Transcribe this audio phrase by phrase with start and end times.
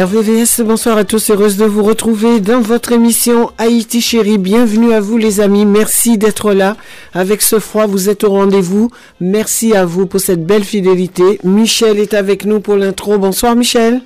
[0.00, 4.38] RVVS, bonsoir à tous, heureuse de vous retrouver dans votre émission Haïti chérie.
[4.38, 6.78] Bienvenue à vous les amis, merci d'être là.
[7.12, 8.88] Avec ce froid, vous êtes au rendez-vous.
[9.20, 11.38] Merci à vous pour cette belle fidélité.
[11.44, 13.18] Michel est avec nous pour l'intro.
[13.18, 14.00] Bonsoir Michel.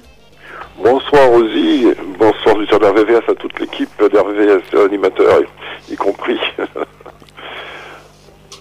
[0.82, 1.86] Bonsoir Rosie,
[2.18, 5.42] bonsoir de RVVS à toute l'équipe d'RVVS animateurs
[5.88, 6.40] y compris.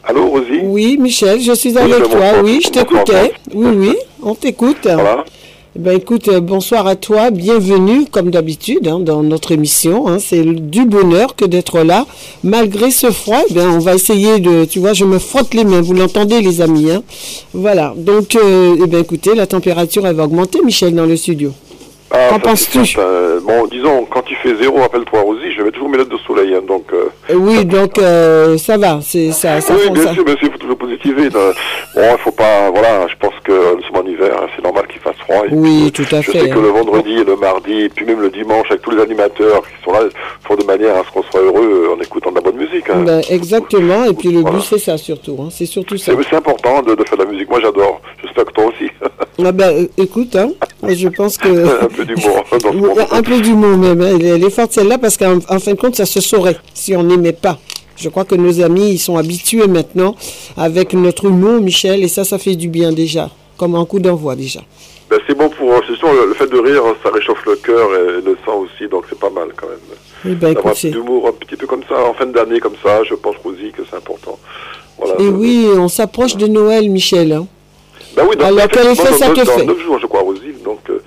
[0.04, 0.60] Allô Rosie?
[0.62, 3.34] Oui Michel, je suis avec toi, oui, je t'écoutais.
[3.56, 4.84] Oui, oui, on t'écoute.
[4.84, 5.26] Voilà.
[5.76, 10.08] Eh Ben écoute, euh, bonsoir à toi, bienvenue comme d'habitude hein, dans notre émission.
[10.08, 10.20] hein.
[10.20, 12.06] C'est du bonheur que d'être là.
[12.44, 15.82] Malgré ce froid, eh on va essayer de, tu vois, je me frotte les mains,
[15.82, 16.92] vous l'entendez les amis.
[16.92, 17.02] Hein.
[17.56, 21.52] Voilà, donc euh, eh ben, écoutez, la température elle va augmenter Michel dans le studio.
[22.16, 23.40] Ah, Qu'en penses-tu certain.
[23.44, 26.54] Bon, disons, quand il fait zéro, rappelle-toi Rosie, je mets toujours mes lunettes de soleil,
[26.54, 26.84] hein, donc...
[26.94, 30.38] euh, Euh, oui, donc euh, ça va, c'est ça, ça, oui, bien ça- sûr, sûr,
[30.44, 31.30] il faut toujours positiver.
[31.34, 31.54] euh,
[31.96, 32.70] Bon, il faut pas...
[32.72, 35.42] Voilà, je pense que nous sommes en hiver, hein, c'est normal qu'il fasse froid.
[35.52, 36.62] Oui, puis, tout à je fait, sais que hein.
[36.62, 39.84] le vendredi et le mardi, et puis même le dimanche, avec tous les animateurs qui
[39.84, 40.02] sont là,
[40.48, 42.90] font de manière à ce qu'on soit heureux euh, en écoutant de la bonne musique.
[42.92, 43.02] hein.
[43.06, 44.58] Ben, exactement, et puis le Voilà.
[44.58, 46.12] but c'est ça surtout, hein, c'est surtout ça.
[46.30, 47.50] C'est important de, de faire de la musique.
[47.50, 48.00] Moi, j'adore.
[48.24, 48.90] J'espère que toi aussi.
[49.44, 50.50] Ah ben, euh, écoute, hein,
[50.88, 51.50] je pense que...
[52.04, 53.04] un peu d'humour Oui.
[53.12, 54.02] Un peu d'humour même.
[54.02, 54.18] hein.
[54.20, 57.04] Elle, est forte celle-là parce qu'en en fin de compte, ça se saurait si on
[57.04, 57.58] n'aimait pas.
[57.96, 60.16] Je crois que nos amis, ils sont habitués maintenant
[60.58, 64.36] avec notre humour, Michel, et ça, ça fait du bien déjà, comme un coup d'envoi
[64.36, 64.62] déjà.
[65.10, 65.70] Ben, c'est bon pour...
[65.88, 68.90] C'est sûr, le, le fait de rire, ça réchauffe le cœur et le sang aussi,
[68.90, 69.78] donc c'est pas mal quand même.
[70.26, 73.04] Eh ben, D'avoir un d'humour un petit peu comme ça, en fin d'année comme ça,
[73.04, 74.40] je pense, Rosie, que c'est important.
[74.98, 75.16] Voilà.
[75.20, 77.32] et oui, on s'approche de Noël, Michel.
[77.34, 77.46] hein.
[78.16, 80.80] Ben oui, dans, Alors, quel effet ça te fait 9 jours, je crois, Rosie, donc
[80.90, 81.02] euh,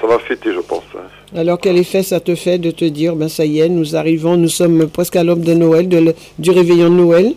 [0.00, 0.84] ça va fêter, je pense.
[0.96, 1.00] hein.
[1.36, 4.36] Alors, quel effet ça te fait de te dire, ben ça y est, nous arrivons,
[4.36, 7.32] nous sommes presque à l'aube de Noël, de le- du réveillon de Noël?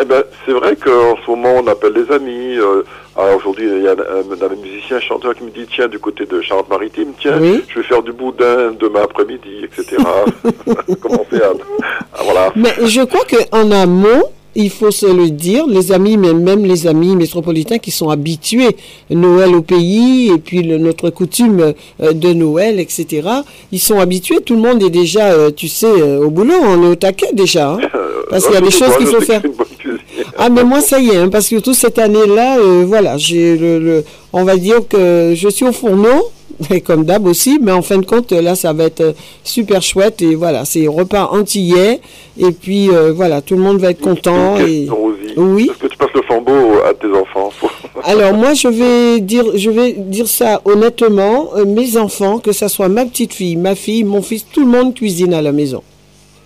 [0.00, 2.56] Eh ben, c'est vrai qu'en ce moment, on appelle des amis.
[2.58, 2.82] euh,
[3.16, 5.88] alors aujourd'hui, il y a un, un, un musicien, un chanteur qui me dit, tiens,
[5.88, 7.62] du côté de Charente-Maritime, tiens, Oui.
[7.68, 9.96] je vais faire du boudin demain après-midi, etc.
[11.00, 11.50] Commencer à,
[12.18, 12.52] à- Voilà.
[12.54, 14.22] Mais je crois qu'en amont,
[14.54, 18.76] il faut se le dire, les amis, mais même les amis métropolitains qui sont habitués
[19.10, 23.28] Noël au pays et puis le- notre coutume euh, de Noël, etc.
[23.72, 26.82] Ils sont habitués, tout le monde est déjà, euh, tu sais, euh, au boulot, on
[26.84, 27.72] est au taquet déjà.
[27.74, 27.78] hein.
[28.30, 29.40] Parce qu'il y a des choses qu'il faut faire.
[30.36, 33.56] Ah mais moi ça y est, hein, parce que toute cette année-là, euh, voilà, j'ai
[33.56, 36.30] le, le- on va dire que je suis au fourneau,
[36.70, 39.12] et comme d'hab aussi, mais en fin de compte là ça va être euh,
[39.44, 42.00] super chouette et voilà, c'est repas antillais
[42.38, 45.34] et puis euh, voilà, tout le monde va être content et Rosie.
[45.36, 45.70] Oui.
[45.70, 47.50] Est-ce que tu passes le flambeau à tes enfants
[48.04, 52.68] alors moi je vais dire je vais dire ça honnêtement, euh, mes enfants, que ça
[52.68, 55.82] soit ma petite fille, ma fille, mon fils, tout le monde cuisine à la maison.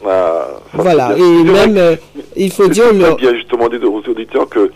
[0.04, 1.96] Ah, Voilà, et même euh,
[2.36, 4.70] il faut dire bien justement dit aux auditeurs que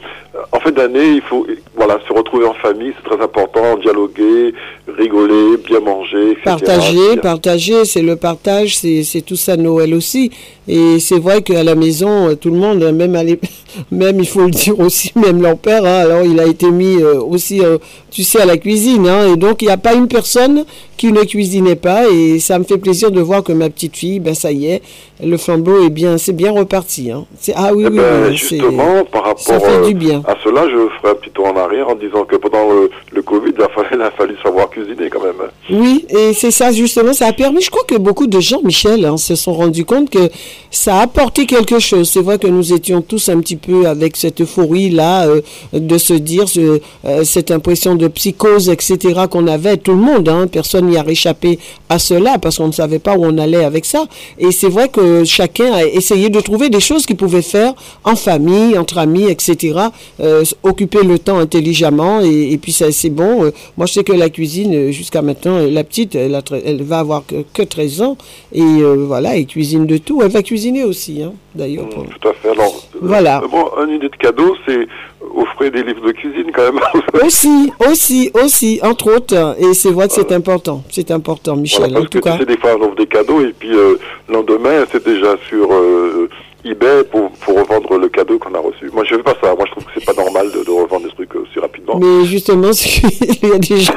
[0.52, 1.46] en fin d'année, il faut
[1.76, 4.54] voilà se retrouver en famille, c'est très important, dialoguer,
[4.88, 6.42] rigoler, bien manger, etc.
[6.44, 10.30] Partager, Puis, partager, c'est le partage, c'est tout ça Noël aussi.
[10.68, 13.22] Et c'est vrai qu'à la maison, euh, tout le monde, même, à
[13.90, 17.00] même il faut le dire aussi, même leur père, hein, alors il a été mis
[17.00, 17.78] euh, aussi, euh,
[18.10, 19.06] tu sais, à la cuisine.
[19.06, 20.64] Hein, et donc il n'y a pas une personne
[20.96, 22.08] qui ne cuisinait pas.
[22.10, 24.82] Et ça me fait plaisir de voir que ma petite fille, ben ça y est,
[25.22, 27.10] le flambeau est bien, c'est bien reparti.
[27.12, 27.26] Hein.
[27.54, 30.22] Ah oui, eh oui, ben, oui, c'est- justement, par rapport ça fait euh, du bien.
[30.26, 33.22] à cela, je ferai un petit tour en arrière en disant que pendant le, le
[33.22, 35.34] Covid, il a, fallu, il a fallu savoir cuisiner quand même.
[35.70, 39.04] Oui, et c'est ça justement, ça a permis, je crois que beaucoup de gens, Michel,
[39.04, 40.28] hein, se sont rendus compte que
[40.70, 42.08] ça a apporté quelque chose.
[42.10, 45.40] C'est vrai que nous étions tous un petit peu avec cette euphorie-là euh,
[45.72, 48.98] de se dire ce- euh, cette impression de psychose, etc.
[49.30, 51.58] qu'on avait, tout le monde, hein, personne n'y a réchappé
[51.88, 54.04] à cela parce qu'on ne savait pas où on allait avec ça.
[54.38, 57.74] Et c'est vrai que chacun a essayé de trouver des choses qu'il faire
[58.04, 59.78] en famille, entre amis, etc.
[60.20, 63.44] euh, occuper le temps intelligemment et, et puis ça c'est bon.
[63.44, 66.82] Euh, moi je sais que la cuisine euh, jusqu'à maintenant, la petite, elle, a elle
[66.82, 68.16] va avoir que, que 13 ans
[68.52, 70.22] et euh, voilà, elle cuisine de tout.
[70.22, 71.88] Elle va cuisiner aussi, hein, d'ailleurs.
[71.88, 72.50] pour- Mm, Tout à fait.
[72.50, 73.42] Alors, Voilà.
[73.50, 74.86] bon, une idée de cadeau, c'est
[75.34, 76.80] offrir des livres de cuisine quand même.
[77.26, 79.56] Aussi, aussi, aussi, entre autres.
[79.58, 80.82] Et c'est vrai que c'est important.
[80.90, 81.80] C'est important, Michel.
[81.90, 82.32] Voilà, en tout que cas.
[82.32, 83.96] tu sais, des fois, on offre des cadeaux et puis euh,
[84.28, 86.28] le lendemain, c'est déjà sur euh,
[86.66, 88.90] eBay pour, pour revendre le cadeau qu'on a reçu.
[88.92, 89.54] Moi, je fais pas ça.
[89.54, 91.98] Moi, je trouve que c'est pas normal de, revendre des trucs aussi rapidement.
[91.98, 92.70] Mais justement,
[93.42, 93.92] il y a des gens,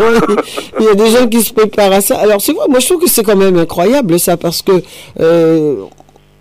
[0.80, 2.18] il y a des gens qui se préparent à ça.
[2.18, 4.82] Alors c'est vrai, moi je trouve que c'est quand même incroyable ça parce que
[5.20, 5.84] euh,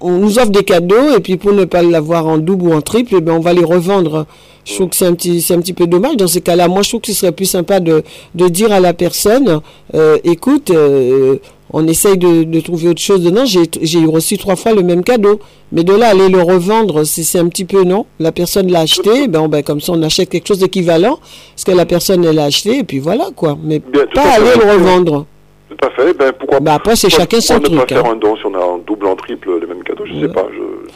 [0.00, 2.80] on nous offre des cadeaux et puis pour ne pas l'avoir en double ou en
[2.80, 4.26] triple, eh ben on va les revendre.
[4.64, 6.68] Je trouve que c'est un petit, c'est un petit peu dommage dans ces cas-là.
[6.68, 8.02] Moi, je trouve que ce serait plus sympa de,
[8.34, 9.60] de dire à la personne,
[9.94, 11.36] euh, écoute, euh,
[11.72, 13.44] on essaye de, de, trouver autre chose dedans.
[13.44, 15.38] J'ai, reçu trois fois le même cadeau,
[15.72, 18.06] mais de là aller le revendre, c'est, un petit peu non?
[18.20, 21.18] La personne l'a acheté, ben, ben comme ça on achète quelque chose d'équivalent,
[21.54, 23.56] parce que la personne elle l'a acheté et puis voilà quoi.
[23.62, 24.28] Mais Bien, pas fait.
[24.42, 25.26] aller le revendre.
[25.68, 26.12] Tout à fait.
[26.14, 28.14] Ben, pourquoi Bah, après, c'est chacun son pourquoi ne truc, pas faire hein.
[28.14, 30.28] un don si on a en double, en triple, les mêmes cadeaux Je sais Ouais.
[30.28, 30.46] pas.
[30.50, 30.88] Je...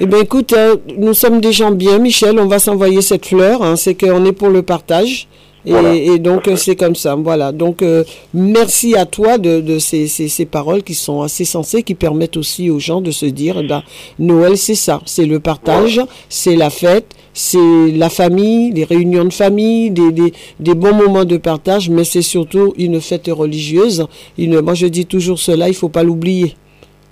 [0.00, 2.38] Eh bien, écoute, euh, nous sommes des gens bien, Michel.
[2.38, 3.62] On va s'envoyer cette fleur.
[3.62, 5.26] hein, c'est qu'on est pour le partage.
[5.66, 7.14] Et, Voilà, et donc, euh, c'est comme ça.
[7.16, 7.52] Voilà.
[7.52, 11.82] Donc, euh, merci à toi de, de ces, ces, ces paroles qui sont assez sensées,
[11.82, 13.82] qui permettent aussi aux gens de se dire, eh ben,
[14.18, 15.00] Noël, c'est ça.
[15.04, 20.32] C'est le partage, c'est la fête, c'est la famille, les réunions de famille, des, des,
[20.60, 24.06] des bons moments de partage, mais c'est surtout une fête religieuse.
[24.38, 26.54] Une, moi, je dis toujours cela, il faut pas l'oublier.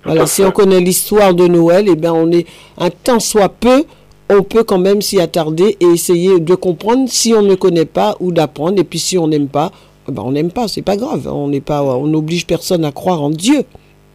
[0.05, 2.45] Voilà, si on connaît l'histoire de Noël, eh ben on est
[2.77, 3.83] un tant soit peu,
[4.29, 8.15] on peut quand même s'y attarder et essayer de comprendre si on ne connaît pas
[8.19, 8.79] ou d'apprendre.
[8.79, 9.71] Et puis si on n'aime pas,
[10.09, 11.27] eh ben on n'aime pas, c'est pas grave.
[11.31, 13.63] On n'est pas, on n'oblige personne à croire en Dieu.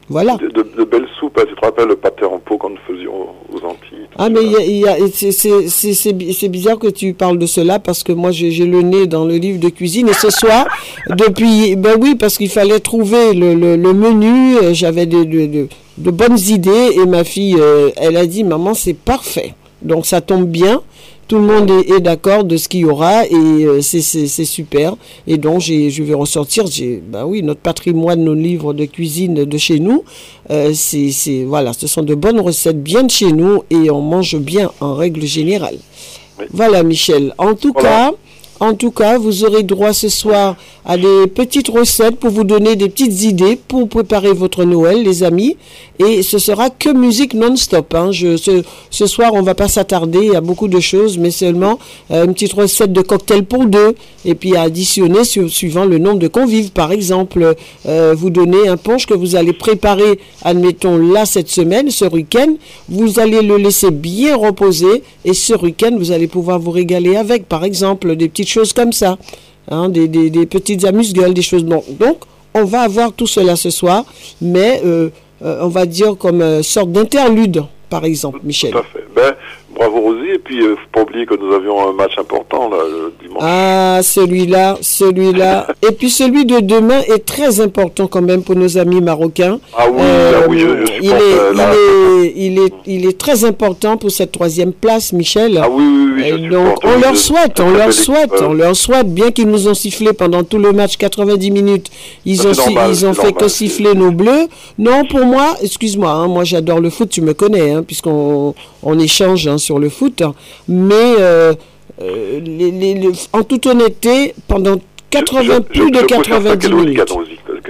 [0.09, 0.37] Voilà.
[0.37, 1.39] De, de- de belles soupes.
[1.39, 1.45] hein.
[1.49, 3.13] Tu te rappelles le pâté en pot quand nous faisions
[3.51, 6.79] aux Antilles Ah mais y a, y a- c'est- c'est c'est- c'est bi- c'est bizarre
[6.79, 9.69] que tu parles de cela parce que moi j'ai le nez dans le livre de
[9.71, 10.67] cuisine et ce soir
[11.09, 15.47] depuis ben oui parce qu'il fallait trouver le, le, le menu euh, j'avais de, de,
[15.47, 15.69] de,
[15.99, 20.21] de bonnes idées et ma fille euh, elle a dit maman c'est parfait donc ça
[20.21, 20.81] tombe bien
[21.29, 24.97] tout le monde est, est d'accord de ce qu'il y aura et euh, c'est- super.
[25.27, 26.65] Et donc, je vais ressortir,
[27.11, 30.05] bah oui, notre patrimoine, nos livres de cuisine de chez nous,
[30.51, 34.03] euh, c'est, c'est- voilà, ce sont de bonnes recettes bien de chez nous et on
[34.03, 35.79] mange bien en règle générale.
[36.39, 36.45] Oui.
[36.53, 37.33] Voilà, Michel.
[37.39, 37.89] En tout Voilà.
[37.89, 38.13] cas,
[38.63, 40.55] en tout cas, vous aurez droit ce soir
[40.85, 45.25] à des petites recettes pour vous donner des petites idées pour préparer votre Noël, les
[45.25, 45.57] amis.
[45.99, 47.93] Et ce sera que musique non-stop.
[47.95, 48.11] Hein.
[48.13, 51.79] Ce, soir, on va pas s'attarder à beaucoup de choses, mais seulement
[52.13, 53.95] euh, une petite recette de cocktail pour deux.
[54.25, 56.71] Et puis additionner su- suivant le nombre de convives.
[56.71, 57.57] Par exemple,
[57.87, 62.55] euh, vous donnez un punch que vous allez préparer, admettons, là, cette semaine, ce week-end.
[62.89, 65.03] Vous allez le laisser bien reposer.
[65.25, 68.93] Et ce week-end, vous allez pouvoir vous régaler avec, par exemple, des petites choses comme
[68.93, 69.17] ça.
[69.71, 71.65] Hein, des, des, des petites amuse-gueules, des choses.
[71.65, 72.19] Bon, donc,
[72.53, 74.05] on va avoir tout cela ce soir,
[74.41, 75.11] mais euh,
[75.45, 78.73] euh, on va dire comme euh, sorte d'interlude, par exemple, Michel.
[78.73, 79.05] Tout à fait.
[79.15, 79.35] Ben,
[79.75, 80.31] bravo Rosie.
[80.35, 83.43] Et puis, euh, faut pas oublier que nous avions un match important là, le dimanche.
[83.45, 85.67] Ah, celui-là, celui-là.
[85.89, 89.59] Et puis celui de demain est très important quand même pour nos amis marocains.
[89.77, 92.73] Ah oui, Euh, ah oui, je, je il, supporte, est, euh, il, est, il, est,
[92.87, 95.59] il est très important pour cette troisième place, Michel.
[95.63, 98.33] Ah oui, oui, oui, je Et supporte, donc, on oui, leur souhaite, on leur souhaite,
[98.33, 101.51] équipe, on euh, leur souhaite, bien qu'ils nous ont sifflé pendant tout le match, 90
[101.51, 101.87] minutes,
[102.25, 104.47] ils Ça, ont, normal, ils ont fait que siffler nos bleus.
[104.79, 108.99] Non, pour moi, excuse-moi, hein, moi j'adore le foot, tu me connais, hein, puisqu'on on
[108.99, 110.35] échange hein, sur le foot, hein.
[110.69, 111.55] mais euh,
[112.01, 114.77] euh, les- les- les- en toute honnêteté, pendant
[115.11, 116.97] 80, je- je- plus de je ça 90 que le minutes.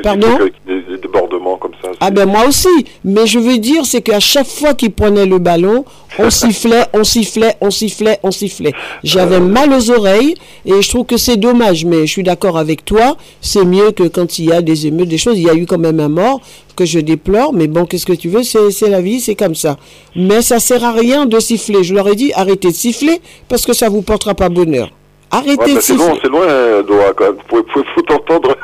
[0.03, 1.89] Pardon c'est que des, des débordements comme ça.
[2.05, 2.67] Ah ben moi aussi,
[3.05, 5.85] mais je veux dire, c'est qu'à chaque fois qu'il prenait le ballon,
[6.19, 8.73] on sifflait, on sifflait, on sifflait, on sifflait.
[9.05, 10.35] J'avais mal aux oreilles
[10.67, 14.03] et je trouve que c'est dommage, mais je suis d'accord avec toi, c'est mieux que
[14.03, 15.39] quand il y a des émeutes, des choses.
[15.39, 16.41] Il y a eu quand même un mort
[16.75, 19.55] que je déplore, mais bon, qu'est-ce que tu veux, c'est c'est la vie, c'est comme
[19.55, 19.79] ça.
[20.17, 21.85] Mais ça sert à rien de siffler.
[21.85, 24.91] Je leur ai dit, arrêtez de siffler parce que ça vous portera pas bonheur.
[25.35, 27.37] Arrêtez Ouais, c'est loin, c'est loin, euh, Doha, quand même.
[27.49, 28.55] Faut, faut, faut t'entendre.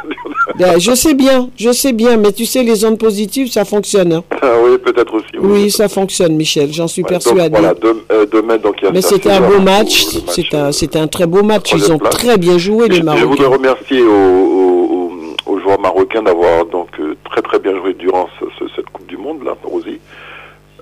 [0.59, 4.13] Ben, je sais bien, je sais bien, mais tu sais, les ondes positives, ça fonctionne.
[4.13, 4.25] hein.
[4.43, 5.27] ah oui, peut-être aussi.
[5.41, 7.49] Oui, ça fonctionne, Michel, j'en suis Ouais, donc, persuadé.
[7.59, 7.75] voilà,
[8.13, 11.07] euh, demain, donc il y a Mais c'était un beau match, c'est un, euh, un
[11.09, 11.73] très beau match.
[11.75, 12.15] Ils ont place.
[12.15, 13.49] très bien joué, les Je, je voudrais Marocains.
[13.49, 15.11] remercier aux, aux,
[15.47, 18.91] aux- aux joueurs marocains d'avoir donc euh, très très bien joué durant ce- ce- cette
[18.91, 20.01] Coupe du Monde là, Rosie.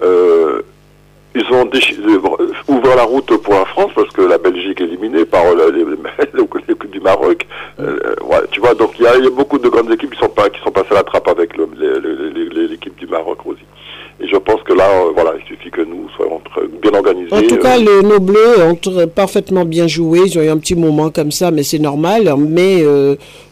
[0.03, 0.63] Euh,
[1.37, 5.25] ils ont euh, ouvert la route pour la France parce que la Belgique est éliminée
[5.25, 7.47] par euh, les, les- l'équipe du Maroc.
[7.81, 10.13] Euh, ouais, tu vois, donc il y, a il y a beaucoup de grandes équipes
[10.15, 12.69] qui sont pas qui sont passées à la trappe avec le- les- les- les- les-
[12.69, 13.61] l'équipe du Maroc, Rosie.
[14.19, 16.41] Et je pense que là, euh, voilà, il suffit que nous soyons
[16.83, 17.35] bien organisés.
[17.35, 20.21] En tout euh, cas, le- nos Bleus ont parfaitement bien joué.
[20.25, 22.33] Ils ont eu un petit moment comme ça, mais c'est normal.
[22.39, 22.83] Mais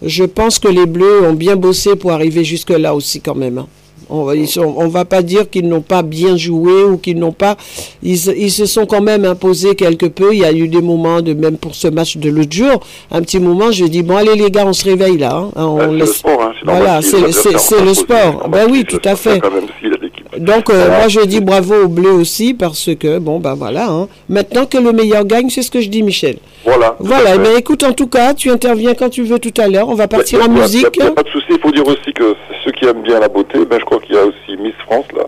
[0.03, 3.65] je pense que les Bleus ont bien bossé pour arriver jusque-là aussi quand même.
[4.05, 4.15] Hein.
[4.15, 7.19] On va, ils sont- on va pas dire qu'ils n'ont pas bien joué ou qu'ils
[7.19, 7.57] n'ont pas.
[8.03, 10.33] Ils, se- ils se sont quand même imposés quelque peu.
[10.35, 12.81] Il y a eu des moments de même pour ce match de l'autre jour.
[13.11, 15.37] Un petit moment, je dis bon allez les gars, on se réveille là.
[15.37, 15.51] hein.
[15.57, 18.33] On bah, c'est le sport, hein, Voilà, c'est le- sport.
[18.33, 19.41] normal Ben oui, tout à fait.
[19.41, 19.94] Quand même si l'équipe.
[20.39, 23.89] Donc, euh, moi, je dis bravo aux Bleus aussi parce que, bon, ben voilà.
[23.91, 24.09] hein.
[24.29, 26.37] Maintenant que le meilleur gagne, c'est ce que je dis, Michel.
[26.65, 26.97] Voilà.
[26.99, 29.89] Voilà, à mais écoute, en tout cas, tu interviens quand tu veux tout à l'heure.
[29.89, 30.99] On va partir en y a- a- musique.
[31.15, 31.47] pas de souci.
[31.51, 34.15] Il faut dire aussi que ceux qui aiment bien la beauté, ben, je crois qu'il
[34.15, 35.25] y a aussi Miss France, là,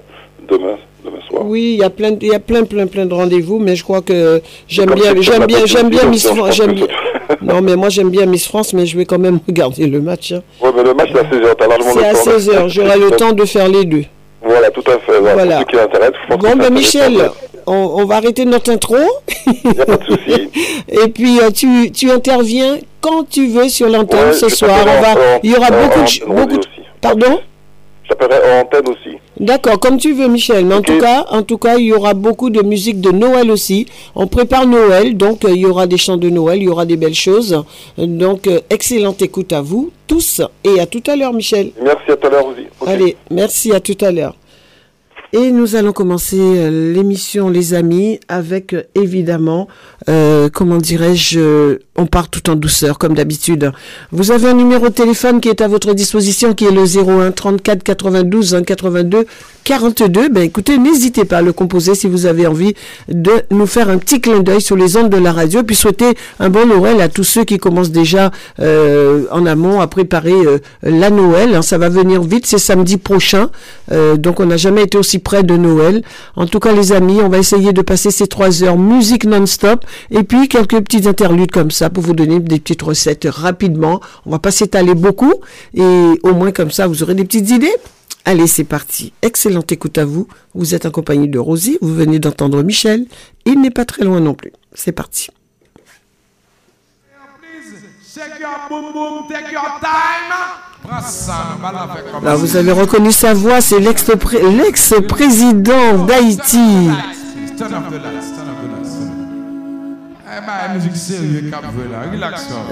[0.49, 0.77] demain.
[1.05, 1.43] demain soir.
[1.47, 3.85] Oui, il y a plein, il y a plein, plein, plein de rendez-vous, mais je
[3.85, 6.61] crois que j'aime bien, c'est j'aime bien, j'aime bien Miss France.
[7.43, 10.33] Non, mais moi j'aime bien Miss France, mais je vais quand même regarder le match.
[10.33, 10.43] hein.
[10.61, 12.19] Ouais, mais le match c'est à 16h, t'as largement C'est le à temps.
[12.25, 14.05] 16 h J'aurai le temps de faire les deux.
[14.47, 15.19] Voilà, tout à fait.
[15.21, 15.35] Voilà.
[15.35, 15.65] Voilà.
[15.65, 16.73] Pour ceux qui je pense Bon, ben.
[16.73, 17.31] Michel,
[17.67, 18.97] on, on va arrêter notre intro.
[19.47, 20.51] Il n'y a pas de souci.
[20.89, 24.79] Et puis euh, tu, tu interviens quand tu veux sur l'antenne Ouais, ce soir.
[24.83, 26.67] On va, il y aura beaucoup de, beaucoup de-.
[27.01, 27.41] Pardon?
[28.09, 29.19] J'appellerai en antenne aussi.
[29.39, 30.65] D'accord, comme tu veux, Michel.
[30.65, 33.51] Mais en tout cas, en tout cas, il y aura beaucoup de musique de Noël
[33.51, 33.87] aussi.
[34.15, 36.87] On prépare Noël, donc euh, il y aura des chants de Noël, il y aura
[36.87, 37.63] des belles choses.
[37.99, 41.73] Donc, euh, excellente écoute à vous tous et à tout à l'heure, Michel.
[41.83, 42.67] Merci à tout à l'heure aussi.
[42.87, 44.35] Allez, merci à tout à l'heure.
[45.33, 49.67] Et nous allons commencer euh, l'émission, les amis, avec évidemment,
[50.09, 53.73] euh, comment dirais-je, on part tout en douceur comme d'habitude.
[54.13, 57.31] Vous avez un numéro de téléphone qui est à votre disposition, qui est le 01
[57.33, 59.27] 34 92 1 82
[59.65, 60.29] 42.
[60.29, 62.75] Ben écoutez, n'hésitez pas à le composer si vous avez envie
[63.09, 66.15] de nous faire un petit clin d'œil sur les ondes de la radio, puis souhaiter
[66.39, 70.59] un bon Noël à tous ceux qui commencent déjà euh, en amont à préparer euh,
[70.83, 71.55] la Noël.
[71.55, 71.63] hein.
[71.63, 73.51] ça va venir vite, c'est samedi prochain,
[73.93, 76.03] Euh, donc on n'a jamais été aussi près de Noël.
[76.35, 79.85] En tout cas, les amis, on va essayer de passer ces trois heures musique non-stop
[80.11, 84.01] et puis quelques petites interludes comme ça pour vous donner des petites recettes rapidement.
[84.25, 85.35] On va pas s'étaler beaucoup
[85.75, 85.83] et
[86.23, 87.75] au moins comme ça, vous aurez des petites idées.
[88.25, 89.13] Allez, c'est parti.
[89.23, 90.27] Excellente écoute à vous.
[90.55, 91.79] Vous êtes en compagnie de Rosie.
[91.81, 93.07] Vous venez d'entendre Michel.
[93.45, 94.53] Il n'est pas très loin non plus.
[94.75, 95.29] C'est parti.
[102.23, 103.61] Là, vous avez reconnu sa voix.
[103.61, 106.89] C'est l'ex-pré- l'ex-président d'Haïti.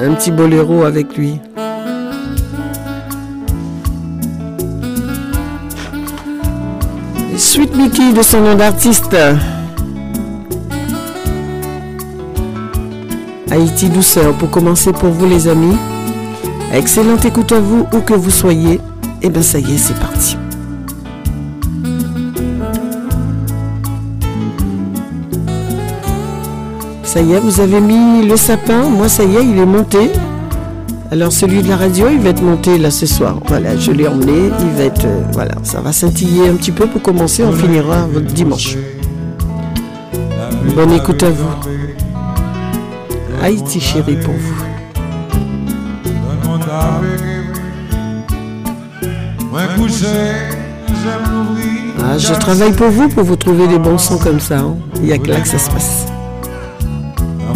[0.00, 1.40] Un petit boléro avec lui.
[7.36, 9.16] Sweet Mickey de son nom d'artiste.
[13.50, 15.76] Haïti douceur pour commencer pour vous les amis.
[16.72, 18.80] Excellente écoute à vous où que vous soyez.
[19.22, 20.36] Et bien ça y est, c'est parti.
[27.14, 28.88] Ça y est, vous avez mis le sapin.
[28.88, 30.10] Moi, ça y est, il est monté.
[31.12, 33.38] Alors celui de la radio, il va être monté là ce soir.
[33.46, 34.50] Voilà, je l'ai emmené.
[34.60, 37.44] Il va être, euh, voilà, ça va scintiller un petit peu pour commencer.
[37.44, 38.76] On finira votre dimanche.
[40.74, 41.46] Bonne écoute à vous.
[43.40, 44.64] Haïti chérie pour vous.
[52.02, 54.58] Ah, je travaille pour vous pour vous trouver des bons sons comme ça.
[54.58, 54.76] hein.
[54.96, 56.06] Il n'y a que là que ça se passe.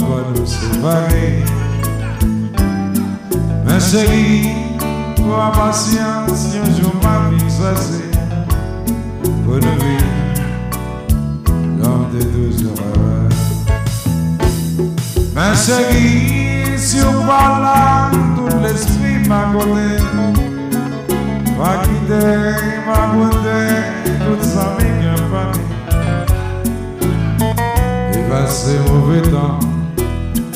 [0.09, 1.45] Nous séparer.
[3.65, 4.49] Mais chérie,
[5.19, 7.51] la patience, un jour ma vie
[9.61, 10.15] nous vivre
[11.79, 13.29] dans des deux heures.
[15.35, 19.89] Mais chérie, si on va là, tout l'esprit m'a côté,
[21.59, 22.41] va quitter,
[22.87, 23.59] m'a côté,
[24.25, 24.99] tout ça m'est
[28.15, 29.59] et passer mauvais temps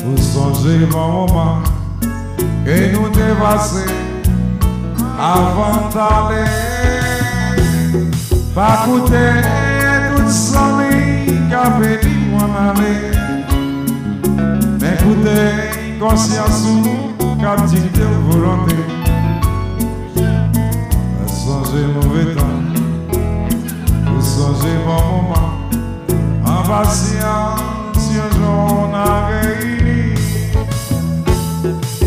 [0.05, 1.63] Ou sonje mouman
[2.65, 3.85] Ke nou te vase
[5.15, 6.43] Avan tale
[8.53, 9.21] Pa koute
[10.11, 12.91] tout soni Ka veni mwana le
[14.81, 15.37] Men koute
[16.01, 16.83] konsyansou
[17.39, 18.75] Ka dikte ou volante
[20.19, 22.59] Ou sonje mouve tan
[24.11, 25.47] Ou sonje mouman
[26.43, 27.63] An pasyan
[27.95, 29.82] si yon joun a reyi
[31.65, 32.02] on a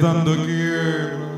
[0.00, 1.30] tanto quiero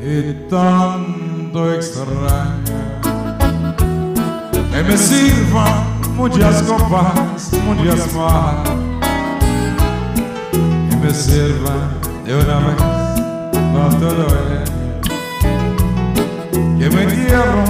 [0.00, 2.78] y tanto extraño.
[4.72, 5.84] Que me sirvan
[6.16, 8.68] muchas copas, muchas más.
[10.90, 12.76] Que me sirvan de una vez
[13.72, 14.62] con todo el
[16.78, 17.64] que me quiero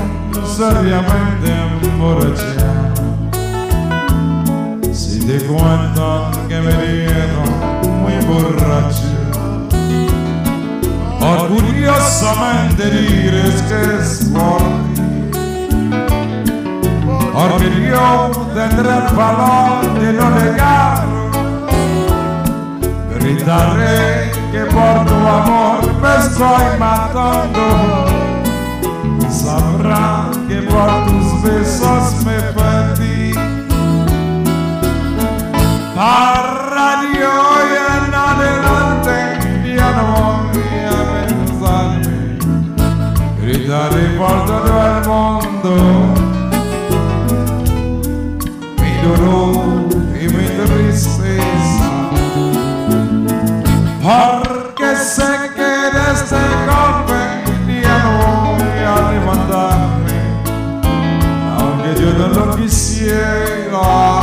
[0.44, 2.92] seriamente emborrachar.
[4.92, 6.21] Si te cuento
[6.52, 6.74] que me
[8.02, 9.10] muy borracho,
[11.18, 14.60] orgullosamente dirás que es por
[14.92, 15.02] ti.
[17.32, 18.06] Porque yo
[18.52, 21.30] tendré el valor de no negarlo.
[23.14, 27.66] Gritaré que por tu amor me estoy matando.
[29.30, 32.71] Sabrá que por tus besos me perdí.
[36.02, 39.14] Para hoy en adelante
[39.76, 40.04] ya no
[40.50, 42.16] voy a pensarme.
[43.40, 45.72] Gritaré por todo el mundo
[48.80, 49.54] mi dolor
[50.20, 51.90] y mi tristeza.
[54.02, 57.20] Porque sé que de este golpe
[57.80, 58.14] ya no
[58.56, 60.18] voy a levantarme,
[61.56, 64.21] aunque yo no lo quisiera.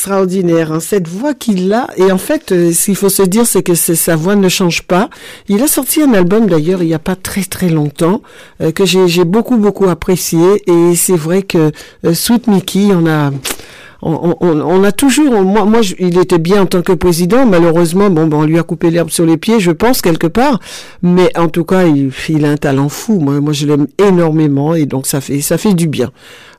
[0.00, 1.86] Extraordinaire, hein, cette voix qu'il a.
[1.98, 4.82] Et en fait, euh, ce qu'il faut se dire, c'est que sa voix ne change
[4.84, 5.10] pas.
[5.46, 8.22] Il a sorti un album d'ailleurs il n'y a pas très très longtemps
[8.62, 10.62] euh, que j'ai j'ai beaucoup beaucoup apprécié.
[10.66, 11.70] Et c'est vrai que
[12.06, 13.30] euh, Sweet Mickey, on a
[14.02, 17.46] on, a toujours, moi, il était bien en tant que président.
[17.46, 20.58] Malheureusement, bon, ben, on lui a coupé l'herbe sur les pieds, je pense quelque part.
[21.02, 23.20] Mais en tout cas, il, a un talent fou.
[23.20, 26.10] Moi, moi, je l'aime énormément et donc ça fait, ça fait du bien.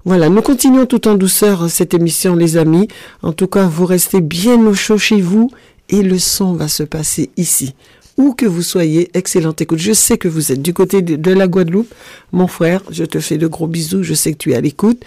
[0.06, 2.88] Voilà, nous continuons tout en douceur cette émission, les amis.
[3.21, 5.50] En tout cas, vous restez bien au chaud chez vous
[5.89, 7.76] et le son va se passer ici.
[8.17, 9.80] Où que vous soyez, excellente écoute.
[9.80, 11.91] Je sais que vous êtes du côté de la Guadeloupe.
[12.32, 14.04] Mon frère, je te fais de gros bisous.
[14.04, 15.04] Je sais que tu es à l'écoute.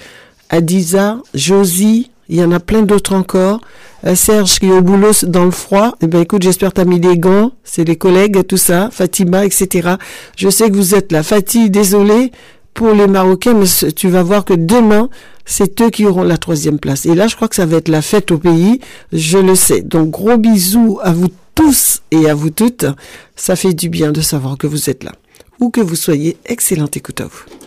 [0.55, 3.61] Adiza, Josie, il y en a plein d'autres encore.
[4.07, 5.97] Euh, Serge qui est au boulot dans le froid.
[6.01, 7.51] Eh ben écoute, j'espère t'as mis des gants.
[7.65, 8.89] C'est les collègues, tout ça.
[8.93, 9.97] Fatima, etc.
[10.37, 11.25] Je sais que vous êtes là.
[11.25, 12.31] Fatih, désolé
[12.73, 15.09] pour les Marocains, mais tu vas voir que demain,
[15.45, 17.05] c'est eux qui auront la troisième place.
[17.05, 18.79] Et là, je crois que ça va être la fête au pays.
[19.13, 19.81] Je le sais.
[19.81, 22.87] Donc, gros bisous à vous tous et à vous toutes.
[23.35, 25.13] Ça fait du bien de savoir que vous êtes là.
[25.59, 27.64] Où que vous soyez, excellente écoute à vous.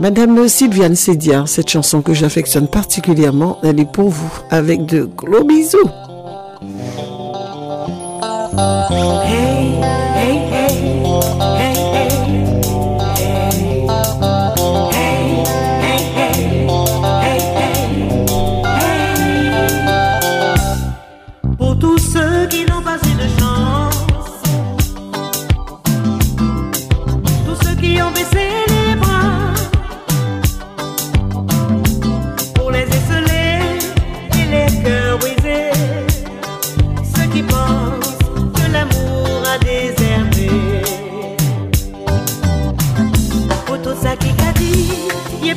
[0.00, 5.44] Madame Sylviane Sédia, cette chanson que j'affectionne particulièrement, elle est pour vous, avec de gros
[5.44, 5.88] bisous.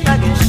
[0.04, 0.47] Y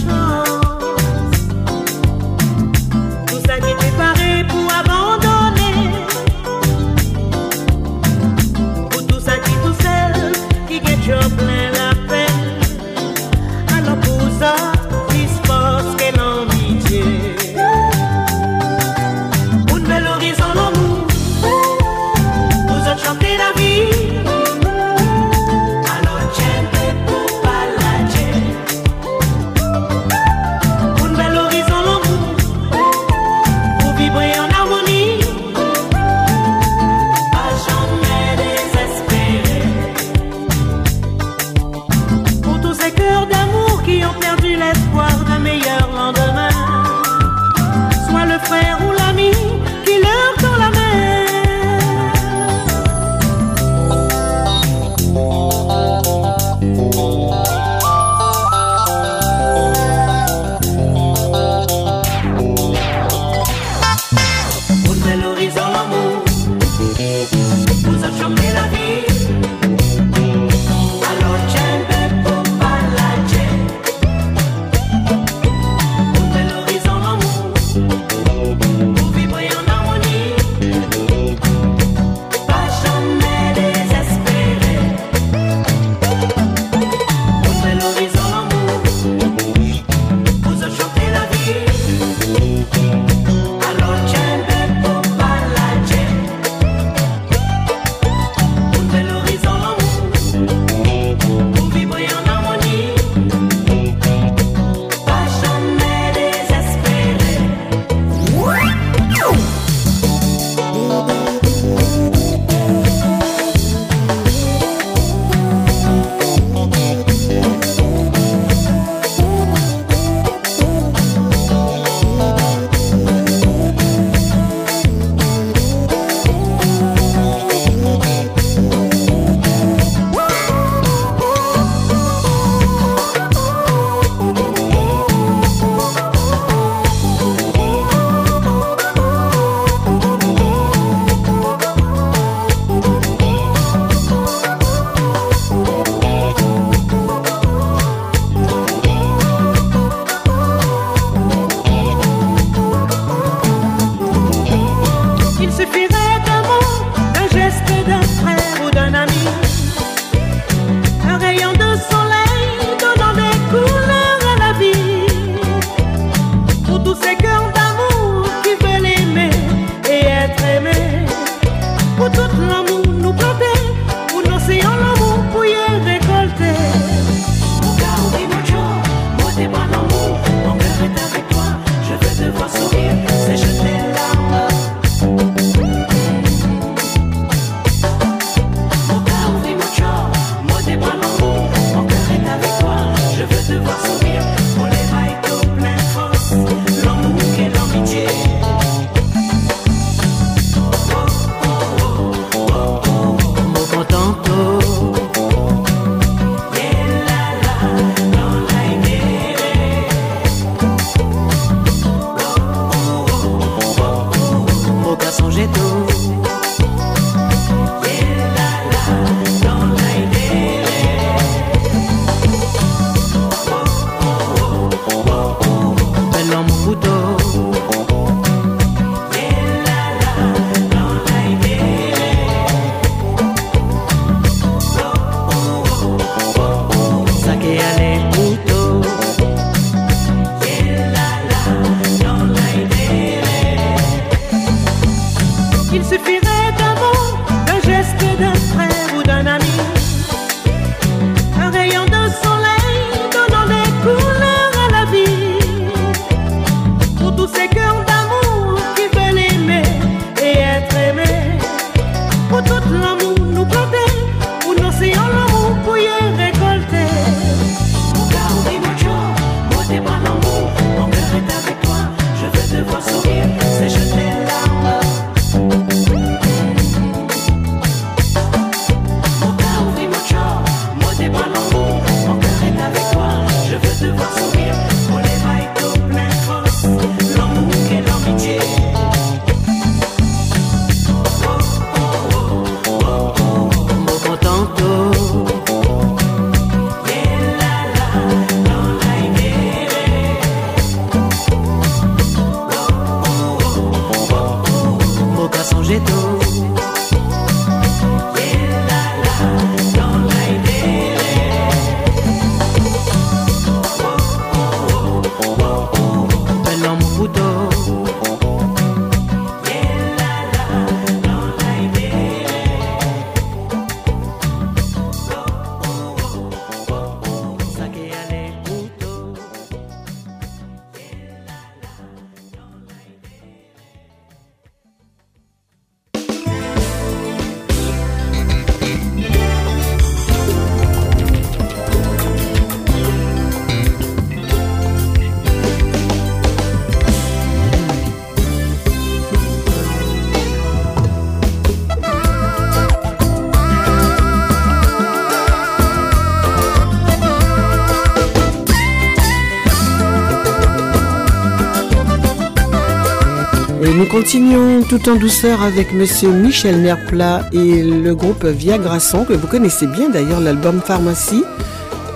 [363.80, 369.28] nous continuons tout en douceur avec Monsieur Michel Merplat et le groupe Viagrason, que vous
[369.28, 371.24] connaissez bien d'ailleurs, l'album Pharmacie.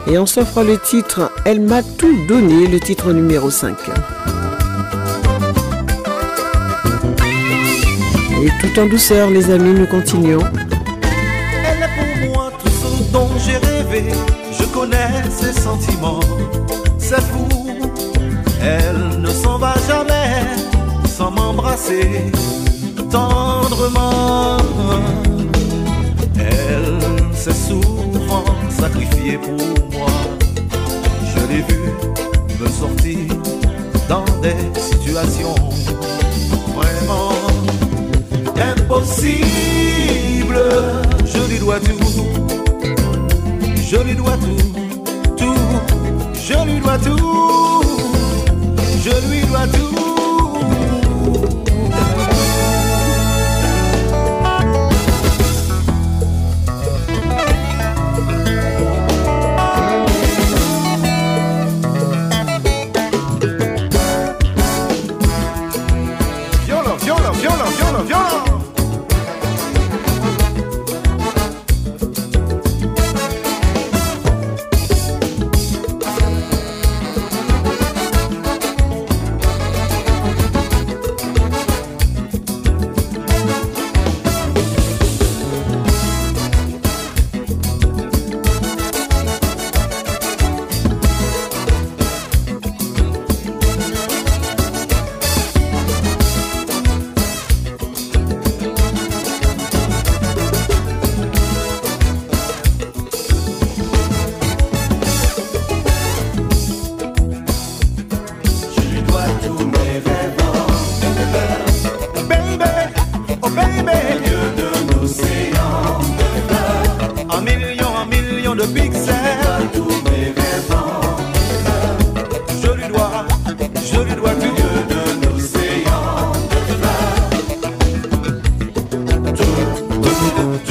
[0.08, 3.76] Et on s'offre le titre Elle m'a tout donné, le titre numéro 5.
[8.42, 10.40] Et tout en douceur, les amis, nous continuons.
[11.66, 14.06] Elle est pour moi tout ce dont j'ai rêvé.
[14.58, 16.22] Je connais ses sentiments,
[23.12, 24.58] tendrement.
[26.38, 27.00] Elle
[27.34, 29.58] s'est souvent sacrifiée pour
[29.92, 30.08] moi.
[31.36, 31.82] Je l'ai vu
[32.60, 33.20] me sortir
[34.08, 35.56] dans des situations
[36.76, 37.34] vraiment
[38.56, 39.44] impossibles.
[41.26, 42.00] Je lui dois tout,
[43.76, 44.58] je lui dois tout,
[45.38, 45.54] tout,
[46.36, 47.82] je lui dois tout,
[49.04, 50.13] je lui dois tout.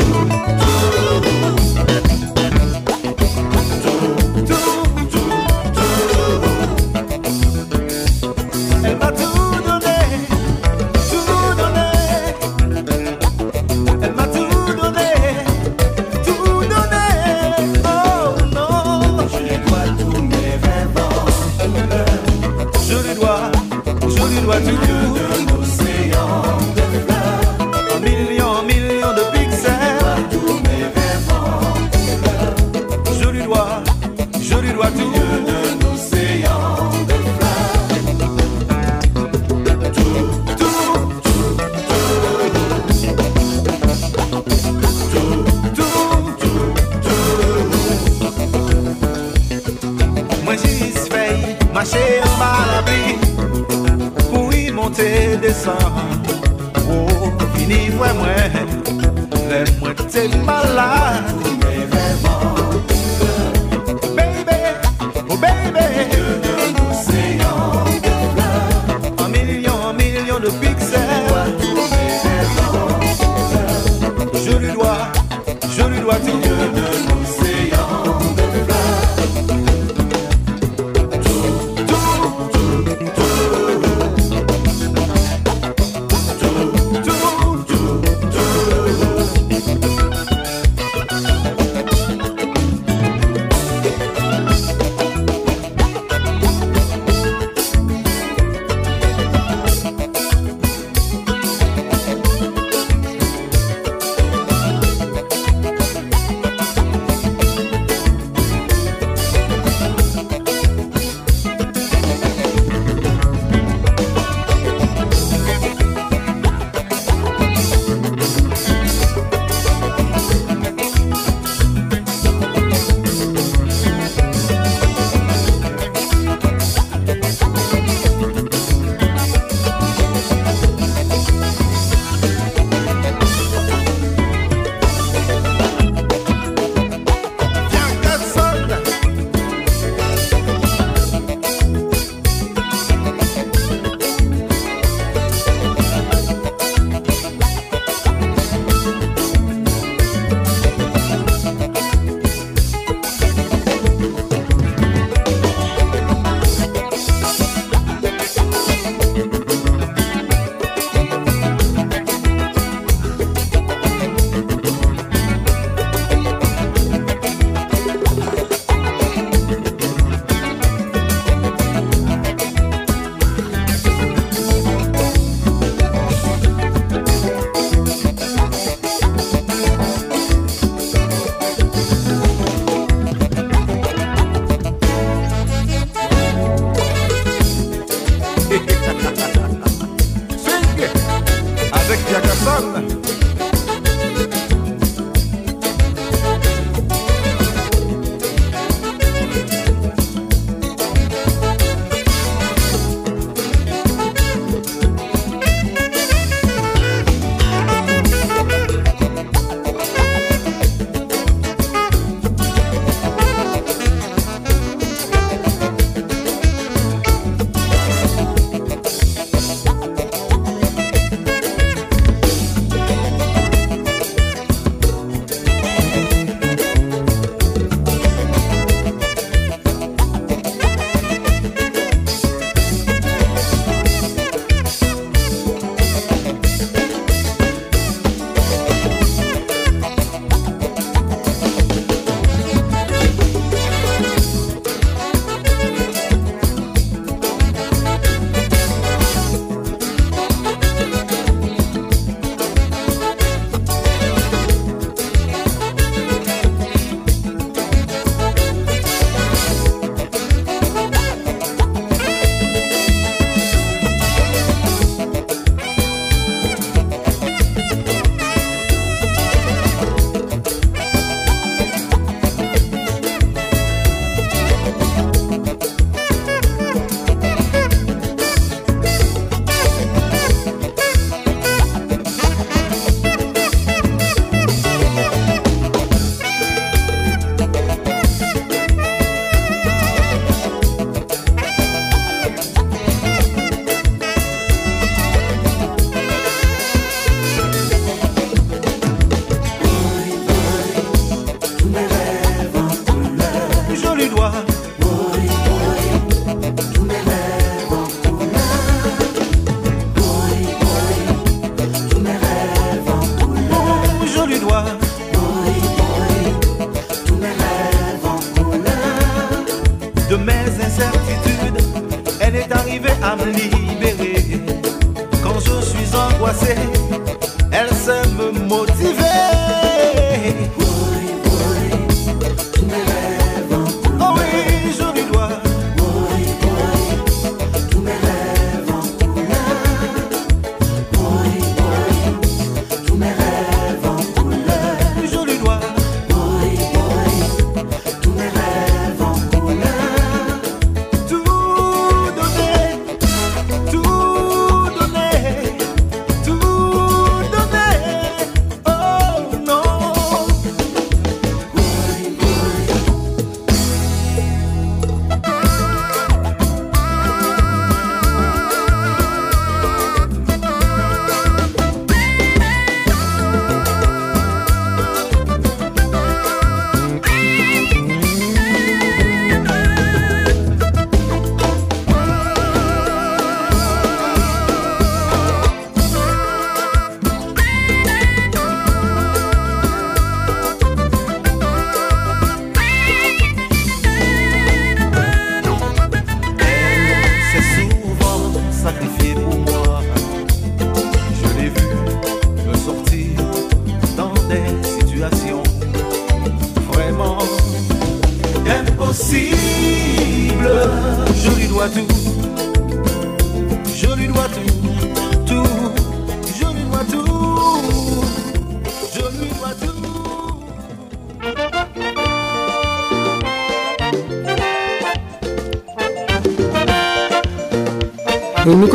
[0.02, 0.71] Tout,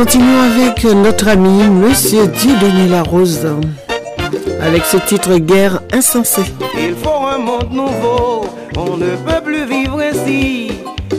[0.08, 3.46] continuons avec notre ami Monsieur Dieudonné Larose
[4.62, 6.46] avec ce titre Guerre insensée.
[6.78, 8.46] Il faut un monde nouveau,
[8.78, 10.72] on ne peut plus vivre ainsi.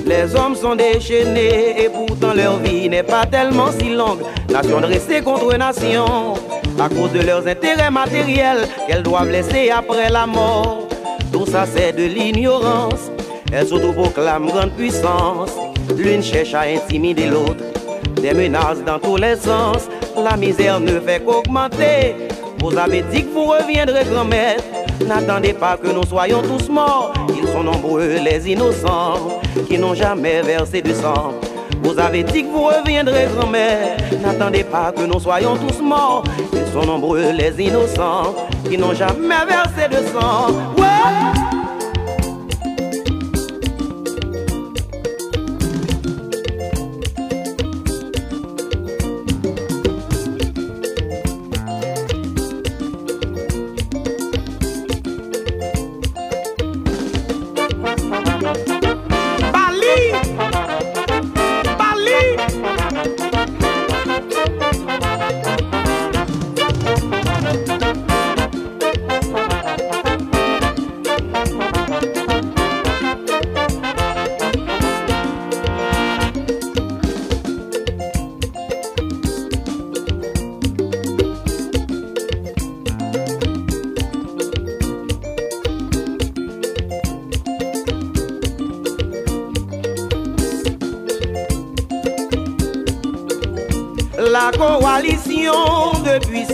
[0.07, 4.21] Les hommes sont déchaînés et pourtant leur vie n'est pas tellement si longue.
[4.51, 6.33] Nation dressée contre nation,
[6.81, 10.89] à cause de leurs intérêts matériels qu'elles doivent laisser après la mort.
[11.31, 13.11] Tout ça c'est de l'ignorance,
[13.53, 15.51] elles s'autoproclament grande puissance.
[15.95, 17.65] L'une cherche à intimider l'autre,
[18.21, 19.89] des menaces dans tous les sens.
[20.17, 22.17] La misère ne fait qu'augmenter.
[22.61, 24.59] Vous avez dit que vous reviendrez grand-mère.
[25.07, 27.13] N'attendez pas que nous soyons tous morts.
[27.41, 31.35] Ils sont nombreux les innocents qui n'ont jamais versé du sang.
[31.83, 33.97] Vous avez dit que vous reviendrez grand-mère.
[34.23, 36.25] N'attendez pas que nous soyons tous morts.
[36.53, 38.35] Ils sont nombreux les innocents
[38.69, 40.49] qui n'ont jamais versé de sang.
[40.77, 41.68] Ouais.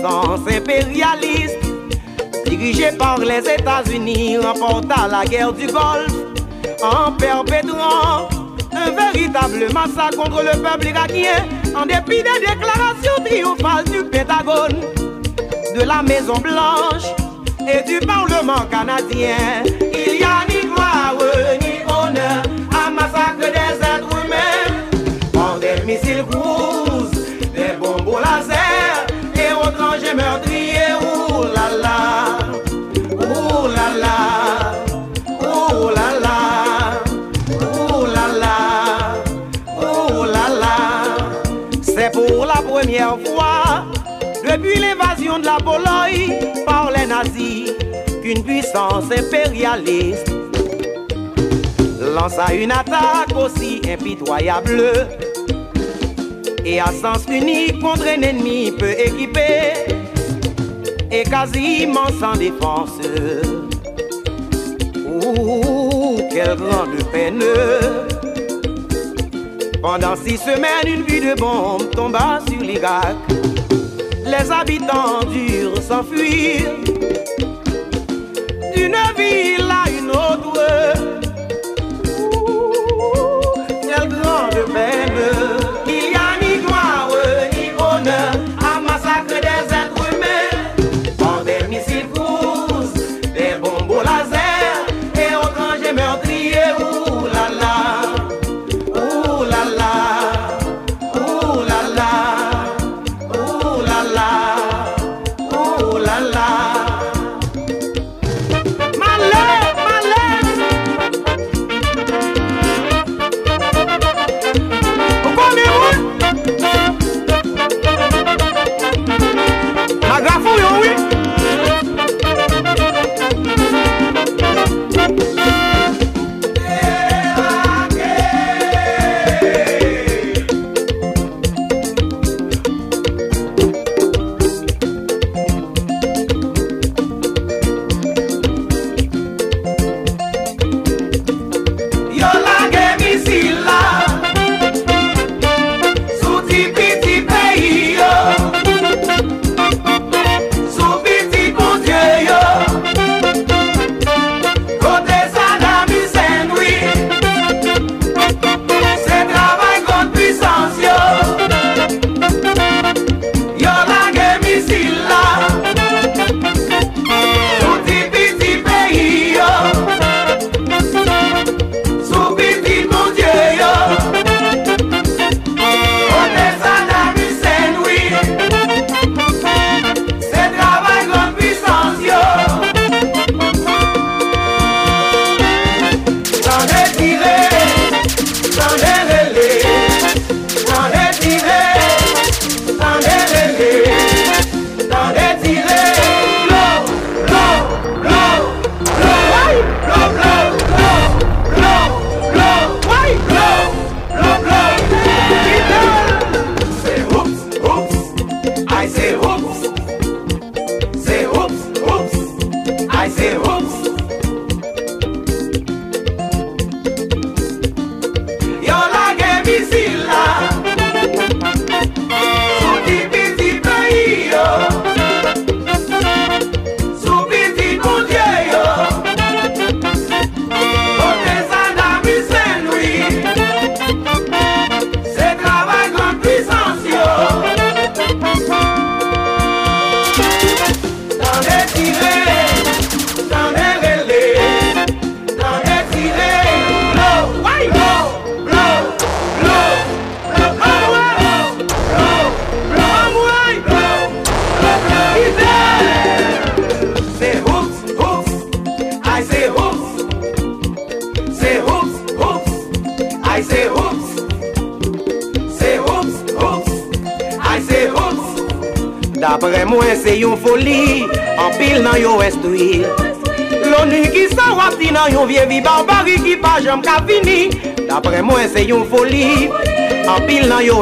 [0.05, 1.59] Puissance impérialiste
[2.47, 6.15] dirigée par les États-Unis remporta la guerre du Golfe
[6.83, 8.29] en perpétrant
[8.73, 14.81] un véritable massacre contre le peuple irakien en dépit des déclarations triomphales du Pentagone,
[15.75, 17.09] de la Maison Blanche
[17.61, 19.63] et du Parlement canadien.
[19.81, 21.15] Il y a ni gloire
[21.61, 22.43] ni honneur
[22.73, 29.04] à massacre des êtres humains par des missiles cruise, des bombes laser
[29.75, 30.95] et autres engins meurtriers.
[31.01, 32.39] Ouh là là,
[33.13, 34.35] ouh là.
[41.83, 43.85] C'est pour la première fois
[44.45, 47.73] depuis l'invasion de la Pologne par les nazis
[48.23, 50.31] qu'une puissance impérialiste
[52.15, 55.09] lança une attaque aussi impitoyable
[56.65, 59.75] et à sens unique contre un ennemi peu équipé
[61.11, 62.99] et quasiment sans défense.
[65.07, 67.43] Ouh, quelle grande peine!
[69.83, 73.17] Pendant six semaines, une vue de bombe tomba sur l'Irak.
[74.25, 76.84] Les habitants durent s'enfuir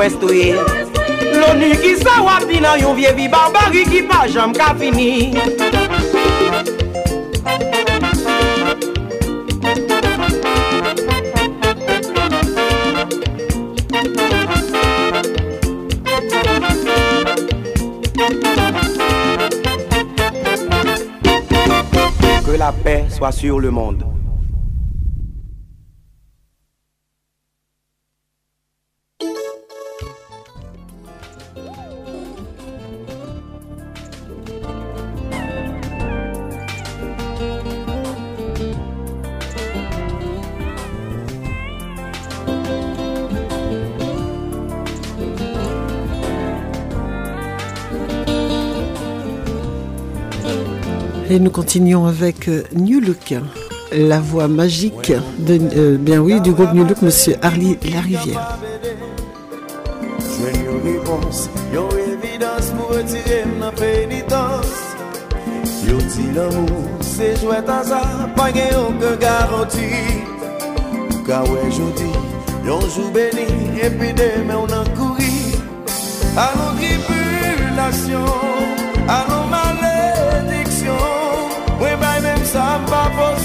[0.02, 0.54] estouille.
[1.34, 5.32] L'ONU qui s'en wap di nan yon vie vi barbari qui pa jam ka fini.
[22.44, 24.11] Que la paix soit sur le monde.
[51.32, 53.34] Et nous continuons avec euh, New Look,
[53.90, 58.58] la voix magique de, euh, bien oui, du groupe New Look, Monsieur Harley Larivière.
[61.72, 61.88] Yo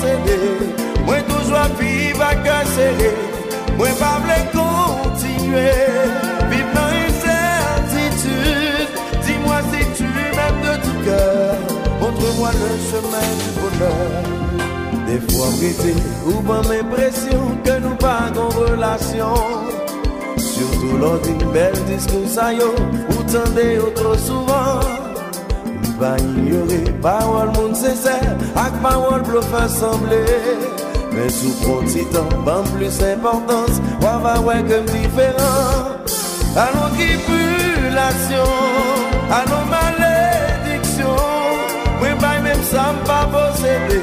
[0.08, 0.38] pa posede,
[1.06, 3.12] mwen toujwa viv ak an sere
[3.78, 5.72] Mwen pa vle kontinue,
[6.50, 8.88] viv nan incertitude
[9.26, 11.56] Dis-moi si tu m'aimes de tout cœur,
[12.02, 14.24] montre-moi le chemin du bonheur.
[15.08, 15.94] Des fois prêté
[16.26, 19.36] ou ban l'impression que nous pas en relation.
[20.38, 22.28] Surtout lors d'une belle discours
[23.10, 24.57] ou tendez yo trop souvent
[26.00, 28.22] Ba ignore, parol moun seser
[28.54, 30.22] Ak parol blofe asemble
[31.10, 35.98] Men sou pron titan, ban plus importans Wawa wekem diferan
[36.54, 38.46] A nou kipulasyon
[39.34, 41.58] A nou malediksyon
[41.98, 43.98] Mwen bay menm sa mpa posede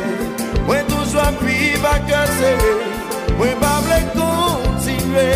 [0.67, 2.75] Mwen toujwa pi baka sere
[3.39, 5.31] Mwen pa ble kontinwe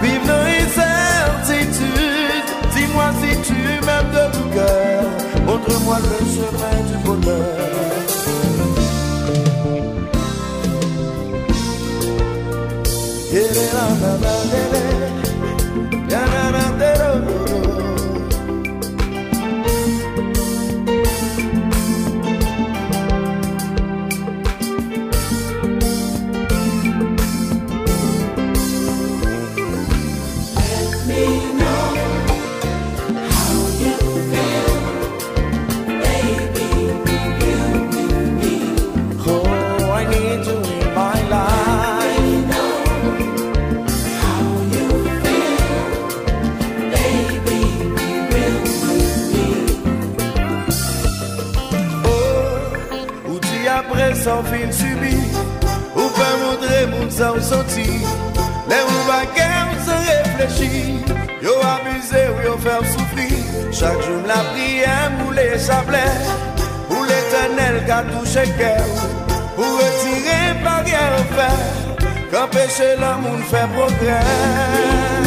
[0.00, 3.54] Viv nan incertitude Dis-moi si tu
[3.84, 4.93] m'aimes de tout cœur.
[5.66, 7.74] Montre-moi le chemin du bonheur
[13.36, 15.23] Oh,
[64.24, 66.22] Mèm la priyèm ou lè sablèm,
[66.88, 68.94] ou lè tenèl ka touche kèm,
[69.58, 71.60] ou retire barrièl fèm,
[72.32, 75.23] kampèche la moun fè progrèm.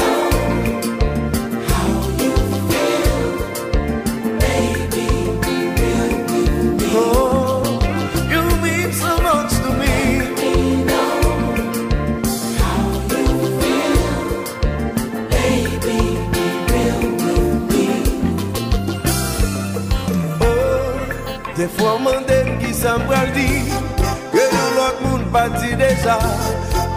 [21.58, 23.50] Defo mande ki sa mbral di
[24.34, 26.18] Ke yon lot moun pati deja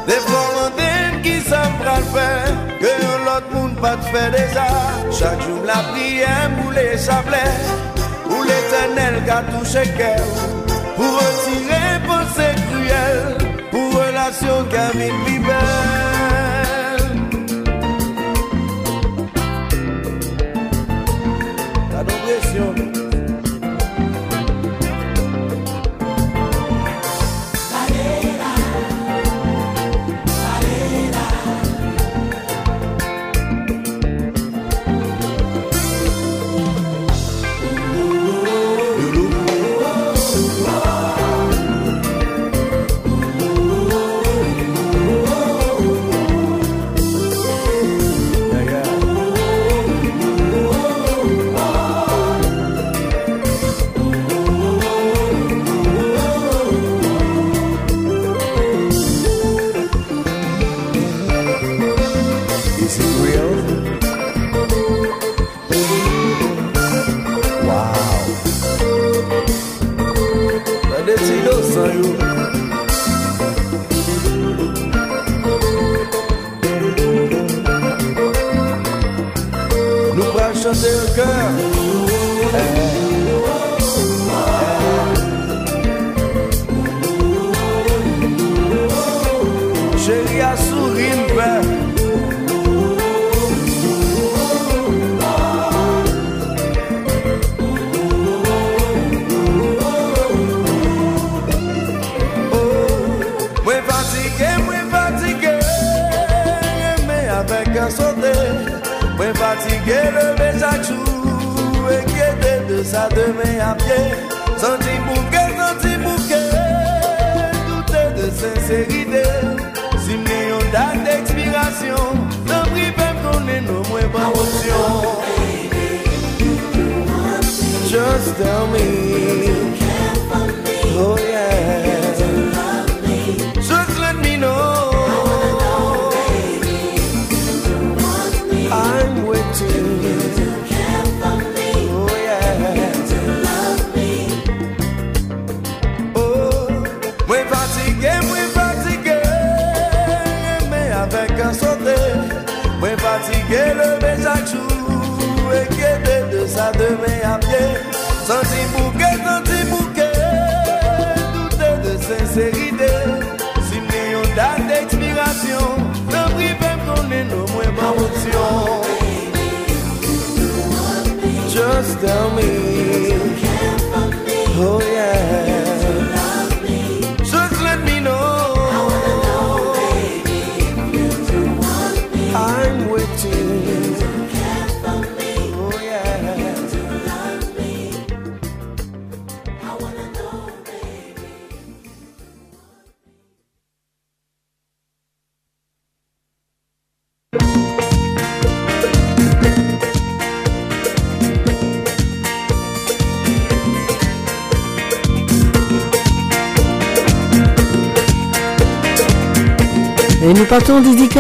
[0.04, 0.90] Defo mande
[1.24, 2.26] ki sa mbral fe
[2.82, 4.68] Ke yon lot moun pati fe deja
[5.16, 7.42] Chak joun la priye mou le chable
[8.28, 10.12] Ou le tenel ka touche ke
[10.68, 13.20] Pou retire pou se kruyel
[13.72, 16.19] Pou relasyon kamin libel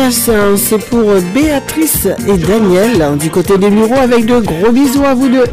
[0.02, 4.72] Hein, c'est pour euh, Béatrice et Daniel hein, du côté des bureaux avec de gros
[4.72, 5.44] bisous à vous deux.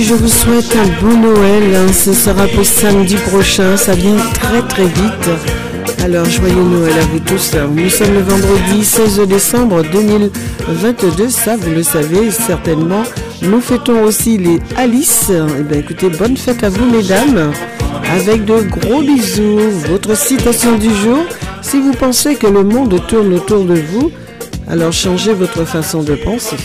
[0.00, 1.74] Je vous souhaite un bon Noël.
[1.74, 1.92] Hein.
[1.92, 5.30] Ce sera pour samedi prochain, ça vient très très vite.
[6.04, 7.52] Alors joyeux Noël à vous tous.
[7.74, 13.02] Nous sommes le vendredi 16 décembre 2022, ça vous le savez certainement.
[13.42, 15.30] Nous fêtons aussi les Alice.
[15.30, 17.52] Eh bien écoutez, bonne fête à vous mesdames.
[18.12, 19.58] Avec de gros bisous.
[19.88, 21.24] Votre citation du jour,
[21.62, 24.10] si vous pensez que le monde tourne autour de vous,
[24.68, 26.56] alors changez votre façon de penser.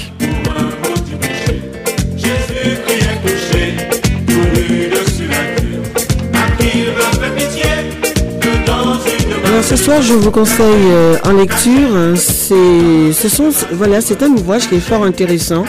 [9.71, 11.95] Ce soir, je vous conseille euh, en lecture.
[11.95, 15.63] Hein, c'est, ce sont, voilà, c'est un ouvrage qui est fort intéressant.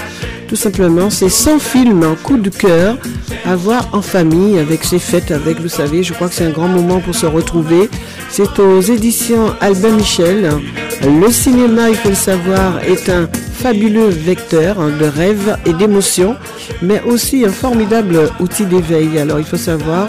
[0.48, 2.98] Tout simplement, c'est 100 films en coup de cœur
[3.46, 6.50] à voir en famille avec ses fêtes, avec, vous savez, je crois que c'est un
[6.50, 7.88] grand moment pour se retrouver.
[8.28, 10.50] C'est aux éditions Albin Michel.
[11.05, 13.28] Le cinéma, il faut le savoir, est un
[13.62, 16.34] fabuleux vecteur hein, de rêves et d'émotions,
[16.82, 19.16] mais aussi un formidable outil d'éveil.
[19.20, 20.09] Alors il faut savoir,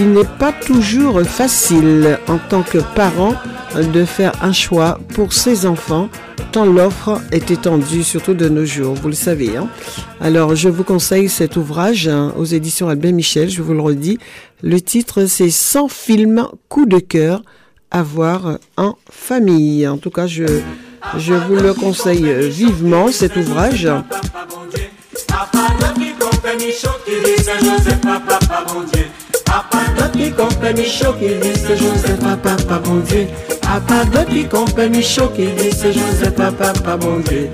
[0.00, 3.34] il n'est pas toujours facile en tant que parent
[3.76, 6.08] de faire un choix pour ses enfants
[6.52, 9.56] tant l'offre est étendue, surtout de nos jours, vous le savez.
[9.56, 9.68] Hein.
[10.20, 14.18] Alors, je vous conseille cet ouvrage hein, aux éditions Albin Michel, je vous le redis.
[14.62, 17.42] Le titre, c'est 100 films coup de cœur
[17.90, 19.86] à voir en famille.
[19.86, 20.44] En tout cas, je,
[21.18, 23.88] je vous le conseille vivement, cet ouvrage.
[33.70, 37.50] Papa depuis qu'on peut m'y choquer, dit c'est Joseph, papa, pas bon Dieu.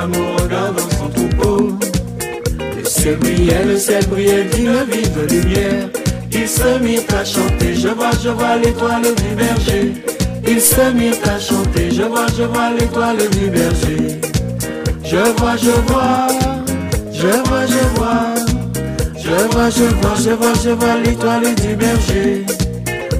[0.00, 1.78] Amour, regarde dans son troupeau.
[2.76, 6.07] Le ciel brillait, le ciel brillait d'une vive lumière.
[6.40, 9.92] Il se mit à chanter, je vois, je vois l'étoile du berger.
[10.46, 14.20] Il se mit à chanter, je vois, je vois l'étoile du berger.
[15.02, 16.28] Je vois, je vois,
[17.12, 18.34] je vois, je vois.
[19.16, 22.46] Je vois, je vois, je vois, je vois l'étoile du berger.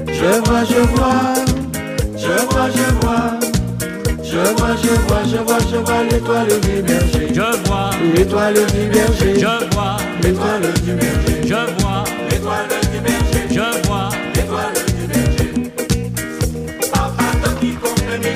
[0.07, 1.33] Je vois, je vois,
[2.15, 3.49] je vois, je vois.
[4.23, 7.27] Je vois, je vois, je vois, je vois l'étoile du berger.
[7.33, 9.33] Je vois l'étoile du berger.
[9.35, 11.41] Je vois l'étoile du berger.
[11.43, 11.78] Je vois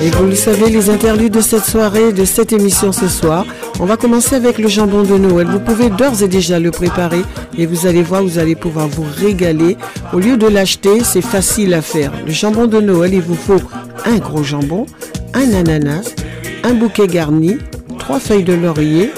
[0.04, 3.46] Et vous le savez, les interludes de cette soirée, de cette émission ce soir,
[3.80, 5.46] on va commencer avec le jambon de Noël.
[5.46, 7.22] Vous pouvez d'ores et déjà le préparer
[7.56, 9.78] et vous allez voir, vous allez pouvoir vous régaler.
[10.12, 12.12] Au lieu de l'acheter, c'est facile à faire.
[12.26, 13.62] Le jambon de Noël, il vous faut
[14.04, 14.84] un gros jambon,
[15.32, 16.14] un ananas,
[16.64, 17.56] un bouquet garni,
[17.98, 19.10] trois feuilles de laurier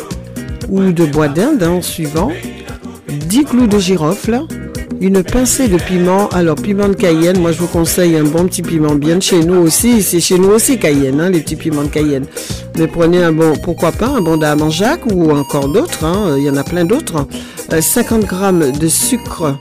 [0.69, 2.31] ou de bois d'Inde en suivant,
[3.09, 4.43] 10 clous de girofle,
[5.01, 6.29] une pincée de piment.
[6.29, 9.45] Alors, piment de Cayenne, moi je vous conseille un bon petit piment bien de chez
[9.45, 10.03] nous aussi.
[10.03, 12.27] C'est chez nous aussi Cayenne, hein, les petits piments de Cayenne.
[12.79, 16.51] Mais prenez un bon, pourquoi pas, un bon d'Amanjac ou encore d'autres, hein, il y
[16.51, 17.27] en a plein d'autres.
[17.81, 19.57] 50 euh, grammes de sucre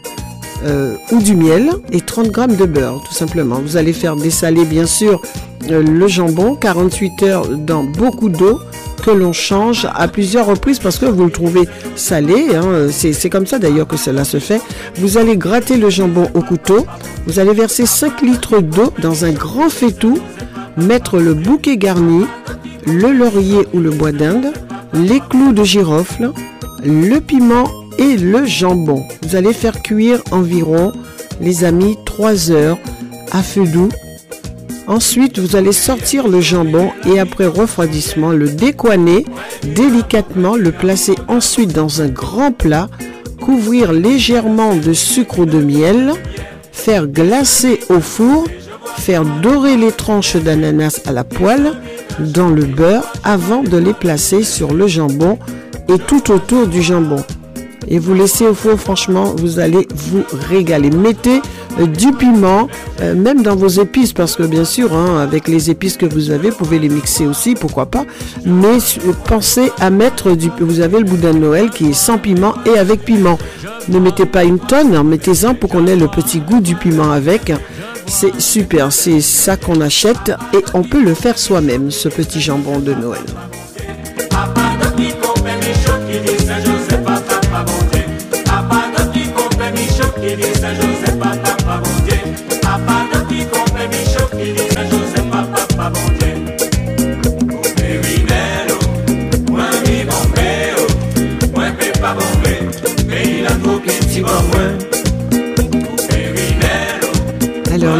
[0.63, 3.59] euh, ou du miel et 30 grammes de beurre, tout simplement.
[3.61, 5.21] Vous allez faire dessaler, bien sûr,
[5.69, 8.59] euh, le jambon, 48 heures dans beaucoup d'eau
[9.11, 12.55] l'on change à plusieurs reprises parce que vous le trouvez salé.
[12.55, 12.87] Hein.
[12.89, 14.61] C'est comme ça d'ailleurs que cela se fait.
[14.95, 16.85] Vous allez gratter le jambon au couteau.
[17.27, 20.19] Vous allez verser 5 litres d'eau dans un grand faitout.
[20.77, 22.25] Mettre le bouquet garni,
[22.85, 24.51] le laurier ou le bois d'Inde,
[24.93, 26.31] les clous de girofle,
[26.83, 29.03] le piment et le jambon.
[29.23, 30.91] Vous allez faire cuire environ,
[31.39, 32.77] les amis, 3 heures
[33.31, 33.89] à feu doux
[34.87, 39.25] Ensuite, vous allez sortir le jambon et après refroidissement, le décoiner
[39.63, 42.87] délicatement, le placer ensuite dans un grand plat,
[43.41, 46.13] couvrir légèrement de sucre ou de miel,
[46.71, 48.45] faire glacer au four,
[48.97, 51.73] faire dorer les tranches d'ananas à la poêle
[52.19, 55.39] dans le beurre avant de les placer sur le jambon
[55.89, 57.23] et tout autour du jambon
[57.87, 60.89] et vous laissez au four, franchement, vous allez vous régaler.
[60.89, 61.41] Mettez
[61.79, 62.67] euh, du piment,
[63.01, 66.31] euh, même dans vos épices, parce que bien sûr, hein, avec les épices que vous
[66.31, 68.05] avez, vous pouvez les mixer aussi, pourquoi pas.
[68.45, 68.77] Mais
[69.25, 70.49] pensez à mettre du...
[70.59, 73.37] Vous avez le boudin de Noël qui est sans piment et avec piment.
[73.89, 77.51] Ne mettez pas une tonne, mettez-en pour qu'on ait le petit goût du piment avec.
[78.07, 82.79] C'est super, c'est ça qu'on achète et on peut le faire soi-même, ce petit jambon
[82.79, 83.23] de Noël.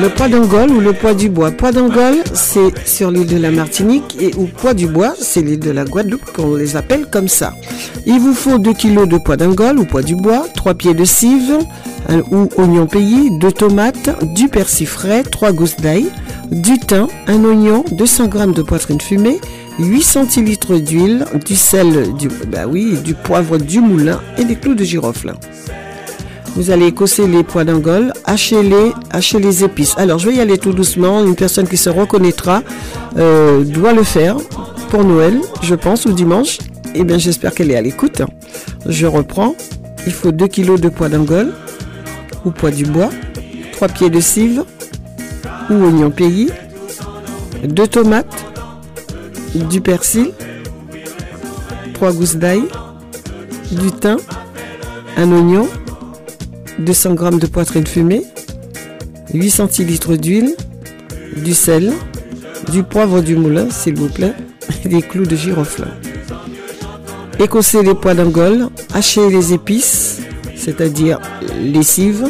[0.02, 1.52] Le poids d'Angole ou le poids du bois?
[1.52, 5.60] Poids d'Angole, c'est sur l'île de la Martinique et ou poids du bois, c'est l'île
[5.60, 7.54] de la Guadeloupe qu'on les appelle comme ça.
[8.06, 11.06] Il vous faut 2 kg de poids d'Angole ou poids du bois, 3 pieds de
[11.06, 11.60] cive
[12.32, 16.08] ou oignon pays, 2 tomates, du persil frais, 3 gousses d'ail,
[16.52, 19.40] du thym, un oignon, 200 g de poitrine fumée,
[19.80, 24.84] 8 centilitres d'huile, du sel, du, bah du poivre du moulin et des clous de
[24.84, 25.34] girofle.
[26.56, 28.94] Vous allez écosser les pois d'Angole, hacher les,
[29.40, 29.94] les épices.
[29.98, 31.24] Alors, je vais y aller tout doucement.
[31.24, 32.64] Une personne qui se reconnaîtra
[33.18, 34.38] euh, doit le faire
[34.90, 36.60] pour Noël, je pense, ou dimanche.
[36.94, 38.22] Eh bien, j'espère qu'elle est à l'écoute.
[38.86, 39.56] Je reprends.
[40.08, 41.52] Il faut 2 kg de pois d'Angole
[42.46, 43.10] ou pois du bois,
[43.74, 44.64] 3 pieds de cive
[45.70, 46.52] ou oignon pays,
[47.64, 48.46] 2 tomates,
[49.56, 50.32] du persil,
[51.96, 52.62] 3 gousses d'ail,
[53.72, 54.18] du thym,
[55.18, 55.68] un oignon,
[56.80, 58.24] 200 g de poitrine fumée,
[59.34, 60.56] 8 centilitres d'huile,
[61.38, 61.94] du sel,
[62.72, 64.34] du poivre du moulin, s'il vous plaît,
[64.84, 65.88] et des clous de girofle.
[67.40, 70.22] Écosser les pois d'Angole, hacher les épices,
[70.56, 71.20] c'est-à-dire
[71.62, 72.28] les cives,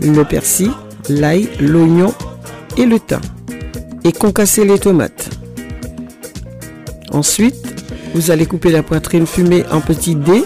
[0.00, 0.70] le persil,
[1.08, 2.14] l'ail, l'oignon
[2.76, 3.20] et le thym.
[4.04, 5.30] Et concasser les tomates.
[7.10, 7.56] Ensuite,
[8.14, 10.44] vous allez couper la poitrine fumée en petits dés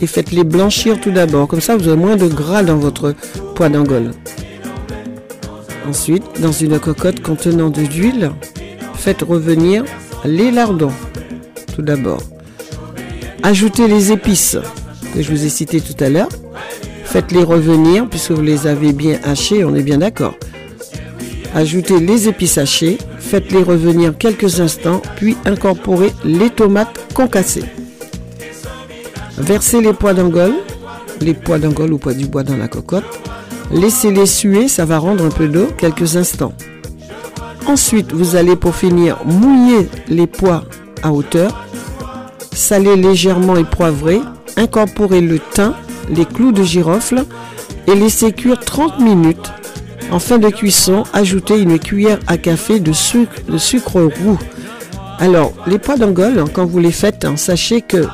[0.00, 1.48] et faites-les blanchir tout d'abord.
[1.48, 3.14] Comme ça, vous aurez moins de gras dans votre
[3.54, 4.12] pois d'Angole.
[5.88, 8.32] Ensuite, dans une cocotte contenant de l'huile,
[8.94, 9.84] faites revenir
[10.24, 10.92] les lardons.
[11.74, 12.22] Tout d'abord.
[13.42, 14.58] Ajoutez les épices
[15.14, 16.28] que je vous ai citées tout à l'heure.
[17.04, 20.34] Faites-les revenir puisque vous les avez bien hachées, on est bien d'accord.
[21.54, 27.64] Ajoutez les épices hachées, faites-les revenir quelques instants, puis incorporez les tomates concassées.
[29.40, 30.54] Versez les pois d'Angole,
[31.20, 33.04] les pois d'Angole ou pois du bois dans la cocotte.
[33.72, 36.52] Laissez-les suer, ça va rendre un peu d'eau quelques instants.
[37.66, 40.64] Ensuite, vous allez pour finir mouiller les pois
[41.02, 41.66] à hauteur,
[42.52, 44.20] saler légèrement et poivrer,
[44.56, 45.74] incorporer le thym,
[46.10, 47.24] les clous de girofle
[47.86, 49.52] et laisser cuire 30 minutes.
[50.10, 54.38] En fin de cuisson, ajoutez une cuillère à café de sucre, de sucre roux.
[55.18, 58.06] Alors, les pois d'Angole, quand vous les faites, hein, sachez que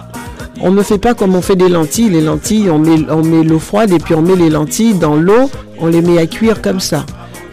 [0.61, 2.11] on ne fait pas comme on fait des lentilles.
[2.11, 5.51] Les lentilles, on met, l'eau froide et puis on met les lentilles dans l'eau,
[5.81, 7.05] on les met à cuire comme ça.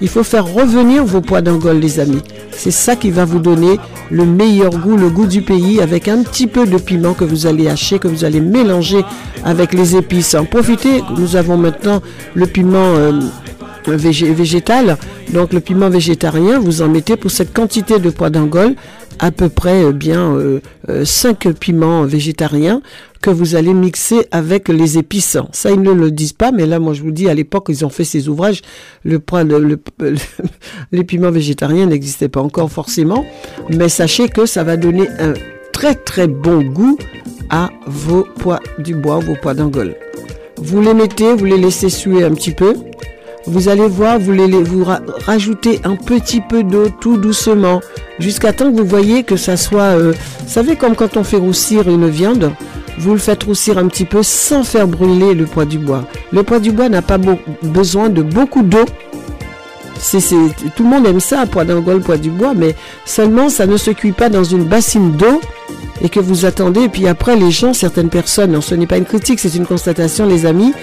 [0.02, 2.22] Il faut faire revenir vos pois d'Angole, les amis.
[2.52, 3.80] C'est ça qui va vous donner
[4.10, 7.45] le meilleur goût, le goût du pays, avec un petit peu de piment que vous
[7.45, 9.04] allez hacher, que vous allez mélanger
[9.43, 10.34] avec les épices.
[10.36, 12.02] En profitez, nous avons maintenant
[12.34, 13.12] le piment euh,
[13.88, 14.97] végé- végétal.
[15.34, 18.74] Donc le piment végétarien, vous en mettez pour cette quantité de pois d'Angole
[19.22, 20.36] à peu près euh, bien
[21.05, 22.82] 5 piments végétariens
[23.22, 25.38] que vous allez mixer avec les épices.
[25.51, 27.86] Ça, ils ne le disent pas, mais là, moi, je vous dis, à l'époque, ils
[27.86, 28.61] ont fait ces ouvrages,
[29.05, 30.15] le, le- le-
[30.91, 33.24] les piments végétariens n'existaient pas encore forcément,
[33.69, 35.34] mais sachez que ça va donner un
[35.72, 36.97] très très bon goût
[37.51, 39.95] à vos pois du bois, vos pois d'Angole.
[40.57, 42.74] Vous les mettez, vous les laissez suer un petit peu.
[43.48, 47.82] Vous allez voir, vous, les, vous ra- rajoutez un petit peu d'eau tout doucement,
[48.20, 50.12] jusqu'à temps que vous voyez que ça soit, euh,
[50.42, 52.52] vous savez comme quand on fait roussir une viande,
[53.00, 56.04] vous le faites roussir un petit peu sans faire brûler le pois du bois.
[56.32, 57.18] Le pois du bois n'a pas
[57.64, 58.86] besoin de beaucoup d'eau.
[60.76, 62.76] Tout le monde aime ça, pois d'Angole, pois du bois, mais
[63.06, 65.42] seulement ça ne se cuit pas dans une bassine d'eau
[66.02, 66.82] et que vous attendez.
[66.84, 69.66] Et puis après, les gens, certaines personnes, non, ce n'est pas une critique, c'est une
[69.66, 70.74] constatation, les amis,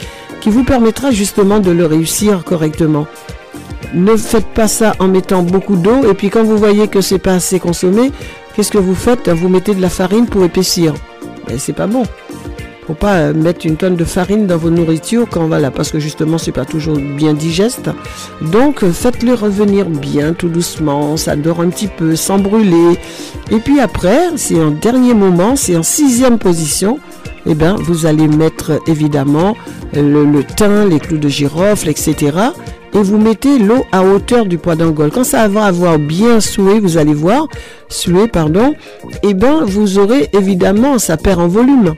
[0.51, 3.07] vous permettra justement de le réussir correctement.
[3.95, 7.19] Ne faites pas ça en mettant beaucoup d'eau et puis quand vous voyez que c'est
[7.19, 8.13] pas assez consommé,
[8.55, 9.29] qu'est-ce que vous faites?
[9.29, 10.95] Vous mettez de la farine pour épaissir.
[11.49, 12.05] Mais c'est pas bon.
[12.87, 15.99] Faut pas euh, mettre une tonne de farine dans vos nourritures quand voilà, parce que
[15.99, 17.91] justement c'est pas toujours bien digeste.
[18.41, 22.99] Donc faites-le revenir bien tout doucement, ça dort un petit peu, sans brûler.
[23.51, 26.99] Et puis après, c'est en dernier moment, c'est en sixième position,
[27.49, 29.57] eh ben, vous allez mettre évidemment
[29.95, 32.17] le, thym, les clous de girofle, etc.
[32.95, 35.11] Et vous mettez l'eau à hauteur du pois d'Angole.
[35.11, 37.49] Quand ça va avoir bien sué, vous allez voir,
[37.89, 38.75] sué, pardon,
[39.23, 41.95] eh ben, vous aurez évidemment, ça perd en volume.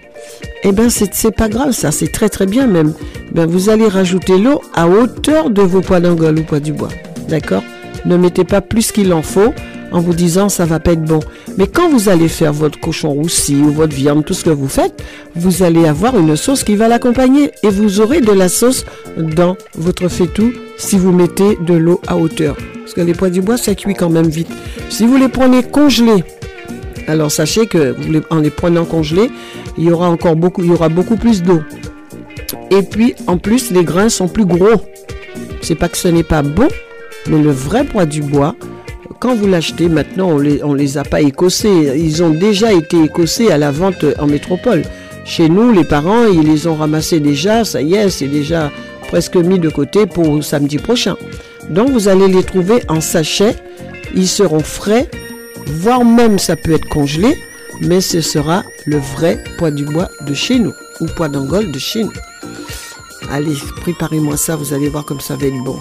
[0.62, 2.92] Eh ben, c'est pas grave, ça, c'est très très bien même.
[3.32, 6.88] Ben, vous allez rajouter l'eau à hauteur de vos pois d'Angole ou pois du bois.
[7.28, 7.62] D'accord?
[8.04, 9.52] Ne mettez pas plus qu'il en faut
[9.92, 11.20] en vous disant ça va pas être bon.
[11.56, 14.68] Mais quand vous allez faire votre cochon roussi ou votre viande, tout ce que vous
[14.68, 15.02] faites,
[15.36, 18.84] vous allez avoir une sauce qui va l'accompagner et vous aurez de la sauce
[19.16, 22.56] dans votre faitout si vous mettez de l'eau à hauteur.
[22.80, 24.48] Parce que les pois du bois, ça cuit quand même vite.
[24.88, 26.24] Si vous les prenez congelés,
[27.06, 27.94] alors sachez que
[28.30, 29.30] en les prenant congelés,
[29.78, 31.60] il y aura encore beaucoup, il y aura beaucoup plus d'eau.
[32.70, 34.82] Et puis en plus, les grains sont plus gros.
[35.60, 36.68] C'est pas que ce n'est pas bon,
[37.26, 38.56] Mais le vrai bois du bois,
[39.20, 41.92] quand vous l'achetez, maintenant, on les, on les a pas écossés.
[41.96, 44.82] Ils ont déjà été écossés à la vente en métropole.
[45.26, 47.64] Chez nous, les parents, ils les ont ramassés déjà.
[47.64, 48.72] Ça y est, c'est déjà
[49.08, 51.16] presque mis de côté pour samedi prochain.
[51.68, 53.56] Donc, vous allez les trouver en sachet.
[54.14, 55.08] Ils seront frais,
[55.66, 57.36] voire même ça peut être congelé,
[57.82, 61.78] mais ce sera le vrai poids du bois de chez nous ou poids d'Angole de
[61.78, 62.12] chez nous.
[63.30, 65.78] Allez, préparez-moi ça, vous allez voir comme ça va être bon.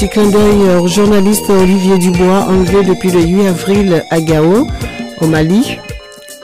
[0.00, 4.66] Petit clin d'œil au journaliste Olivier Dubois, enlevé depuis le 8 avril à Gao,
[5.20, 5.76] au Mali.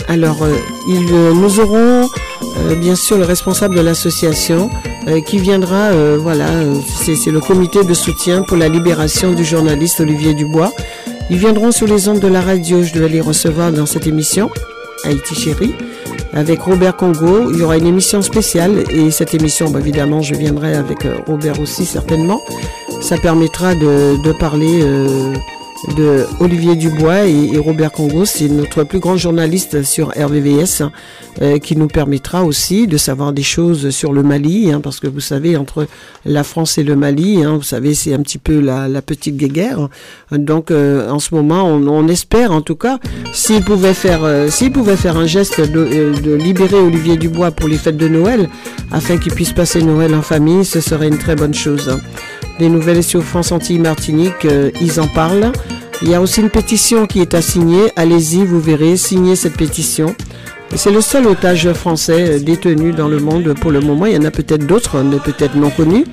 [0.08, 0.54] Alors, euh,
[0.90, 2.06] il, euh, nous aurons
[2.42, 4.68] euh, bien sûr le responsable de l'association
[5.24, 6.48] qui viendra, voilà,
[7.04, 10.72] c'est le comité de soutien pour la libération du journaliste Olivier Dubois.
[11.30, 14.50] Ils viendront sur les ondes de la radio, je devais les recevoir dans cette émission,
[15.04, 15.74] Haïti Chérie.
[16.34, 20.34] Avec Robert Congo, il y aura une émission spéciale et cette émission, bah, évidemment, je
[20.34, 22.42] viendrai avec Robert aussi certainement.
[23.00, 25.34] Ça permettra de, parler euh,
[25.96, 28.24] de Olivier Dubois et, Robert Congo.
[28.24, 30.92] C'est notre plus grand journaliste sur RVVS hein,
[31.40, 35.06] euh, qui nous permettra aussi de savoir des choses sur le Mali, hein, parce que
[35.06, 35.86] vous savez, entre
[36.24, 39.88] la France et le Mali, hein, vous savez, c'est un petit peu la, petite guéguerre.
[40.32, 42.98] Donc, euh, en ce moment, on, espère, en tout cas,
[43.32, 44.22] s'il pouvait faire,
[44.96, 48.48] faire un geste de libérer Olivier Dubois pour les fêtes de Noël,
[48.90, 51.96] afin qu'il puisse passer Noël en famille, ce serait une très bonne chose.
[52.58, 55.52] Les nouvelles sur France Antilles Martinique, euh, ils en parlent.
[56.00, 57.92] Il y a aussi une pétition qui est à signer.
[57.96, 60.14] Allez-y, vous verrez, signez cette pétition.
[60.74, 64.06] C'est le seul otage français euh, détenu dans le monde pour le moment.
[64.06, 66.06] Il y en a peut-être d'autres, mais peut-être non connus.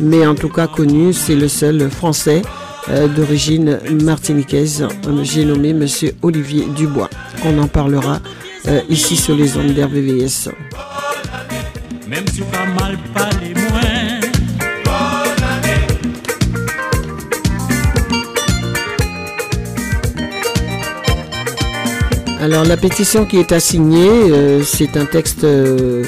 [0.00, 2.40] Mais en tout cas connu, c'est le seul français
[2.88, 4.88] euh, d'origine martiniquaise.
[5.22, 7.10] J'ai nommé Monsieur Olivier Dubois.
[7.44, 8.20] On en parlera
[8.90, 10.50] ici sur les ondes d'RVVS.
[12.08, 14.19] Même si pas mal parler moins
[22.40, 26.04] Alors la pétition qui est assignée, euh, c'est un texte euh,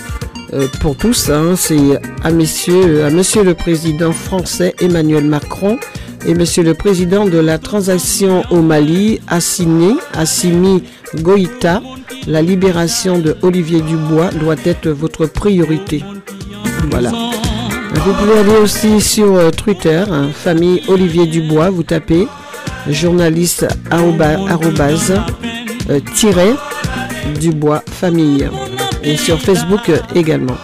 [0.55, 1.29] euh, pour tous.
[1.31, 1.55] hein.
[1.57, 5.79] c'est à Monsieur, à Monsieur le Président français Emmanuel Macron
[6.27, 10.83] et Monsieur le Président de la transaction au Mali, Assimi, Assimi
[11.17, 11.83] Goïta.
[12.29, 16.03] La libération de Olivier Dubois doit être votre priorité.
[16.91, 17.11] Voilà.
[17.11, 22.27] Vous pouvez aller aussi sur Twitter, hein, famille Olivier Dubois, vous tapez
[22.89, 25.15] journaliste arroba- arrobase,
[26.15, 26.55] tiret
[27.41, 28.49] Dubois famille
[29.03, 30.57] et sur Facebook euh, également.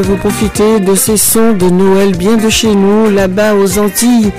[0.00, 4.32] Vous profitez de ces sons de Noël bien de chez nous, là-bas aux Antilles.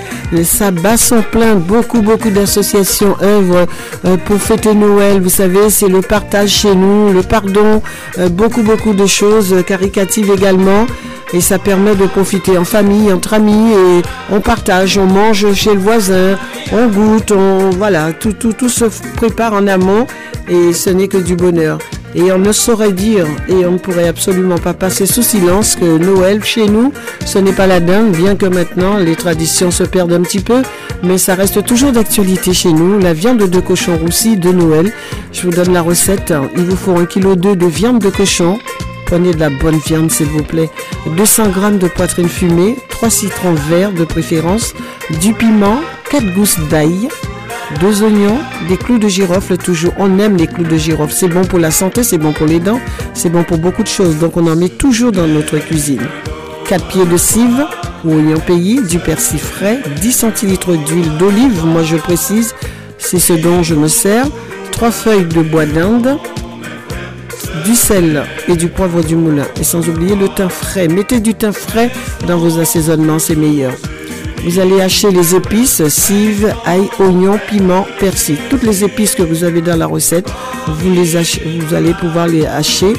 [0.44, 3.66] Ça bat son plein, beaucoup beaucoup d'associations œuvrent
[4.04, 5.20] euh, pour fêter Noël.
[5.20, 7.82] Vous savez, c'est le partage chez nous, le pardon,
[8.18, 10.86] euh, beaucoup beaucoup de choses caricatives également.
[11.32, 14.02] Et ça permet de profiter en famille, entre amis, et
[14.32, 16.38] on partage, on mange chez le voisin,
[16.72, 18.86] on goûte, on voilà, tout, tout, tout se
[19.16, 20.06] prépare en amont
[20.48, 21.78] et ce n'est que du bonheur.
[22.14, 25.98] Et on ne saurait dire, et on ne pourrait absolument pas passer sous silence, que
[25.98, 26.92] Noël, chez nous,
[27.26, 30.62] ce n'est pas la dingue, bien que maintenant les traditions se perdent un petit peu,
[31.02, 32.98] mais ça reste toujours d'actualité chez nous.
[32.98, 34.92] La viande de cochon roussi de Noël,
[35.32, 36.32] je vous donne la recette.
[36.56, 38.58] Il vous faut un kilo de viande de cochon.
[39.06, 40.68] Prenez de la bonne viande, s'il vous plaît.
[41.16, 44.74] 200 g de poitrine fumée, 3 citrons verts de préférence,
[45.22, 45.80] du piment,
[46.10, 47.08] 4 gousses d'ail,
[47.80, 48.38] deux oignons,
[48.68, 49.92] des clous de girofle toujours.
[49.98, 51.12] On aime les clous de girofle.
[51.12, 52.80] C'est bon pour la santé, c'est bon pour les dents,
[53.14, 54.16] c'est bon pour beaucoup de choses.
[54.16, 56.02] Donc on en met toujours dans notre cuisine.
[56.66, 57.64] 4 pieds de cive
[58.04, 62.54] ou oignon pays, du persil frais, 10 centilitres d'huile d'olive, moi je précise,
[62.98, 64.26] c'est ce dont je me sers.
[64.72, 66.18] 3 feuilles de bois d'Inde,
[67.64, 69.46] du sel et du poivre du moulin.
[69.60, 70.88] Et sans oublier le thym frais.
[70.88, 71.90] Mettez du thym frais
[72.26, 73.72] dans vos assaisonnements, c'est meilleur.
[74.44, 78.36] Vous allez hacher les épices, cive, ail, oignon, piment, persil.
[78.48, 80.30] Toutes les épices que vous avez dans la recette,
[80.66, 82.92] vous, allez pouvoir les hacher.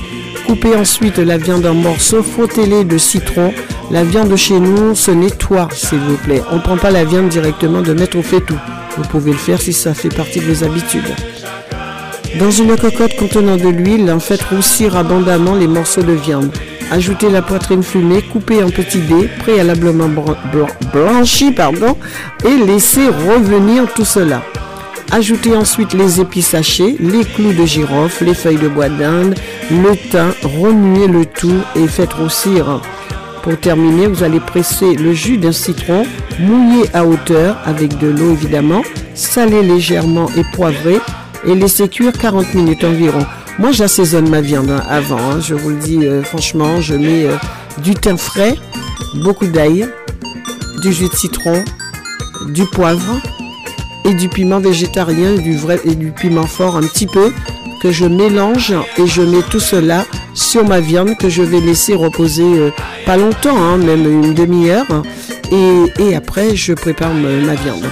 [0.46, 3.54] Coupez ensuite la viande en morceaux, frottez-les de citron.
[3.92, 6.42] La viande chez nous se nettoie, s'il vous plaît.
[6.52, 8.60] On ne prend pas la viande directement de mettre au fait tout.
[8.98, 11.16] Vous pouvez le faire si ça fait partie de vos habitudes.
[12.38, 16.52] Dans une cocotte contenant de l'huile, en faites roussir abondamment les morceaux de viande.
[16.92, 20.10] Ajoutez la poitrine fumée coupée en petits dés, préalablement
[20.92, 21.96] blanchis, pardon,
[22.44, 24.42] et laissez revenir tout cela.
[25.12, 29.36] Ajoutez ensuite les épices hachées, les clous de girofle, les feuilles de bois d'Inde,
[29.72, 32.82] le thym, remuez le tout et faites roussir.
[33.44, 36.06] Pour terminer, vous allez presser le jus d'un citron,
[36.40, 38.82] mouillé à hauteur avec de l'eau évidemment,
[39.14, 41.00] saler légèrement et poivrer
[41.48, 43.26] et laisser cuire 40 minutes environ.
[43.60, 45.42] Moi, j'assaisonne ma viande hein, avant, hein.
[45.42, 46.80] je vous le dis euh, franchement.
[46.80, 47.36] Je mets euh,
[47.84, 48.56] du thym frais,
[49.16, 49.86] beaucoup d'ail,
[50.82, 51.66] du jus de citron,
[52.48, 53.20] du poivre
[54.06, 57.34] et du piment végétarien du vrai, et du piment fort un petit peu
[57.82, 61.96] que je mélange et je mets tout cela sur ma viande que je vais laisser
[61.96, 62.72] reposer euh,
[63.06, 65.04] pas longtemps, hein, même une demi-heure.
[65.52, 67.90] Et, et, après, je prépare ma viande.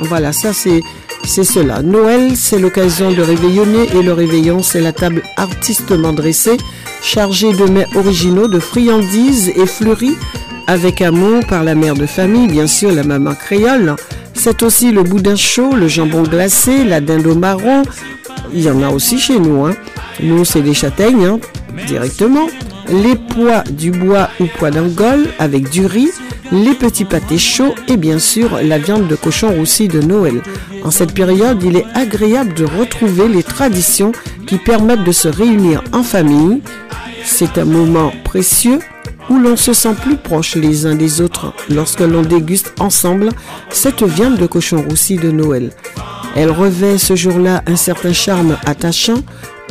[0.00, 0.80] Voilà, ça c'est
[1.24, 1.82] c'est cela.
[1.82, 6.56] Noël, c'est l'occasion de réveillonner et le réveillon, c'est la table artistement dressée,
[7.02, 10.16] chargée de mets originaux, de friandises et fleuries,
[10.66, 13.96] avec amour par la mère de famille, bien sûr la maman créole.
[14.34, 17.82] C'est aussi le boudin chaud, le jambon glacé, la dinde au marron.
[18.52, 19.64] Il y en a aussi chez nous.
[19.64, 19.74] Hein.
[20.22, 21.38] Nous, c'est des châtaignes, hein,
[21.86, 22.48] directement.
[22.88, 26.10] Les pois du bois ou pois d'Angole avec du riz,
[26.52, 30.42] les petits pâtés chauds et bien sûr la viande de cochon roussi de Noël.
[30.84, 34.12] En cette période, il est agréable de retrouver les traditions
[34.46, 36.60] qui permettent de se réunir en famille.
[37.24, 38.80] C'est un moment précieux
[39.30, 43.30] où l'on se sent plus proche les uns des autres lorsque l'on déguste ensemble
[43.70, 45.70] cette viande de cochon roussi de Noël.
[46.36, 49.22] Elle revêt ce jour-là un certain charme attachant.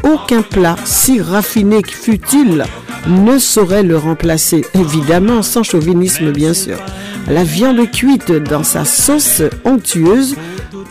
[0.03, 2.65] Aucun plat, si raffiné que fût-il,
[3.07, 6.77] ne saurait le remplacer, évidemment sans chauvinisme bien sûr.
[7.27, 10.35] La viande cuite dans sa sauce onctueuse,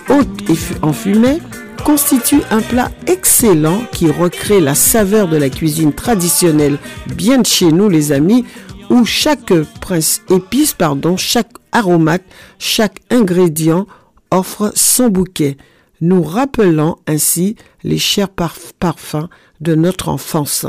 [0.09, 1.39] haute et enfumée,
[1.85, 6.79] constitue un plat excellent qui recrée la saveur de la cuisine traditionnelle
[7.15, 8.45] bien de chez nous les amis,
[8.91, 12.25] où chaque prince épice, pardon, chaque aromate,
[12.59, 13.87] chaque ingrédient
[14.31, 15.57] offre son bouquet,
[16.01, 19.29] nous rappelant ainsi les chers parfums
[19.61, 20.67] de notre enfance.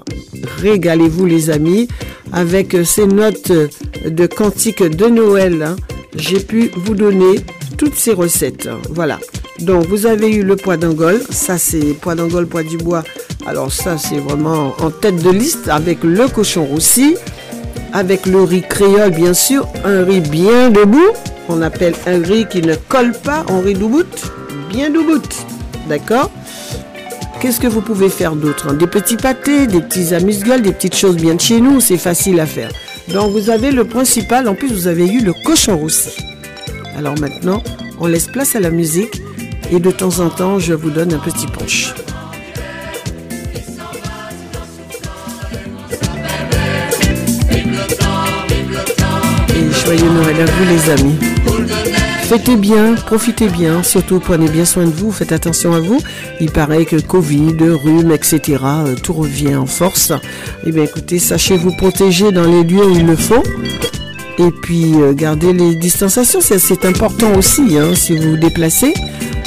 [0.58, 1.88] Régalez-vous les amis
[2.32, 3.52] avec ces notes
[4.06, 5.64] de cantiques de Noël.
[5.64, 5.76] Hein.
[6.16, 7.40] J'ai pu vous donner
[7.78, 8.70] toutes ces recettes.
[8.90, 9.20] Voilà.
[9.60, 13.03] Donc vous avez eu le pois d'Angole, ça c'est pois d'Angole, pois du bois.
[13.45, 17.16] Alors ça c'est vraiment en tête de liste avec le cochon roussi,
[17.94, 21.12] avec le riz créole bien sûr, un riz bien debout.
[21.48, 24.03] On appelle un riz qui ne colle pas, un riz debout,
[24.72, 25.22] bien debout.
[25.88, 26.31] D'accord?
[27.39, 28.73] Qu'est-ce que vous pouvez faire d'autre hein?
[28.73, 32.39] Des petits pâtés, des petits amuse-gueules, des petites choses bien de chez nous, c'est facile
[32.39, 32.72] à faire.
[33.07, 36.11] Donc vous avez le principal, en plus vous avez eu le cochon roussi.
[36.95, 37.64] Alors maintenant,
[37.99, 39.22] on laisse place à la musique
[39.72, 41.93] et de temps en temps, je vous donne un petit punch.
[49.49, 51.51] Et joyeux Noël à vous les amis.
[52.38, 55.99] Fêtez bien, profitez bien, surtout prenez bien soin de vous, faites attention à vous.
[56.40, 60.14] Il paraît que Covid, rhume, etc., euh, tout revient en force.
[60.66, 63.44] Eh bien écoutez, sachez vous protéger dans les lieux où il le faut.
[64.38, 68.94] Et puis euh, gardez les distanciations, c'est important aussi hein, si vous vous déplacez.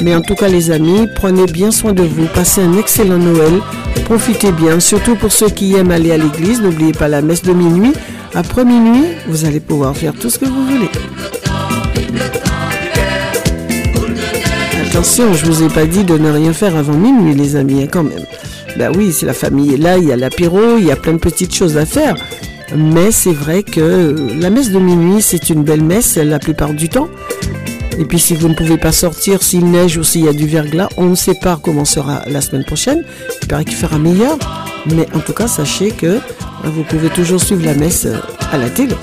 [0.03, 3.61] Mais en tout cas les amis, prenez bien soin de vous, passez un excellent Noël,
[4.03, 7.53] profitez bien, surtout pour ceux qui aiment aller à l'église, n'oubliez pas la messe de
[7.53, 7.93] minuit.
[8.35, 10.91] Après minuit, vous allez pouvoir faire tout ce que vous voulez.
[15.05, 17.87] Attention, je vous ai pas dit de ne rien faire avant minuit, les amis, hein,
[17.89, 18.25] quand même.
[18.75, 21.13] Ben oui, c'est la famille est là, il y a l'apéro, il y a plein
[21.13, 22.15] de petites choses à faire.
[22.75, 26.89] Mais c'est vrai que la messe de minuit, c'est une belle messe la plupart du
[26.89, 27.07] temps.
[27.99, 30.47] Et puis si vous ne pouvez pas sortir, s'il neige ou s'il y a du
[30.47, 33.03] verglas, on ne sait pas comment sera la semaine prochaine.
[33.43, 34.39] Il paraît qu'il fera meilleur.
[34.91, 36.17] Mais en tout cas, sachez que
[36.63, 38.07] vous pouvez toujours suivre la messe
[38.51, 38.95] à la télé.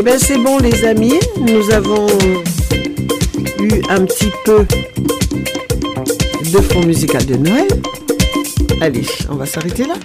[0.00, 1.20] Eh bien, c'est bon, les amis.
[1.42, 2.06] Nous avons
[3.58, 4.64] eu un petit peu
[6.50, 7.68] de fond musical de Noël.
[8.80, 9.96] Allez, on va s'arrêter là.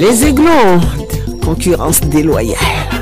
[0.00, 0.80] Les aiglons,
[1.44, 2.93] concurrence déloyale.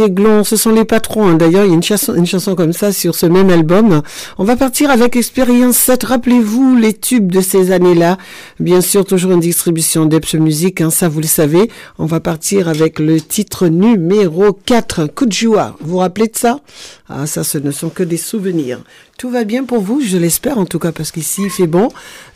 [0.00, 1.26] Aiglons, ce sont les patrons.
[1.28, 1.34] hein.
[1.34, 4.02] D'ailleurs, il y a une chanson, comme ça sur ce même album.
[4.38, 6.04] On va partir avec Expérience 7.
[6.04, 8.18] Rappelez-vous les tubes de ces années-là.
[8.60, 11.70] Bien sûr, toujours une distribution d'Epps Music, hein, ça vous le savez.
[11.98, 15.76] On va partir avec le titre numéro 4, Coup de joie.
[15.80, 16.60] Vous vous rappelez de ça?
[17.08, 18.80] Ah, ça, ce ne sont que des souvenirs.
[19.18, 21.88] Tout va bien pour vous, je l'espère en tout cas, parce qu'ici il fait bon.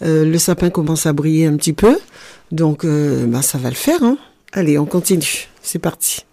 [0.02, 1.98] Euh, le sapin commence à briller un petit peu.
[2.52, 4.02] Donc, euh, bah, ça va le faire.
[4.02, 4.16] Hein.
[4.52, 5.48] Allez, on continue.
[5.62, 6.24] C'est parti.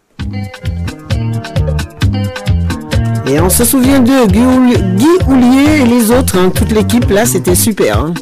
[3.30, 6.50] Et on se souvient de Guy, Houl- Guy Houlier et les autres, hein.
[6.54, 8.00] toute l'équipe là, c'était super.
[8.00, 8.14] hein.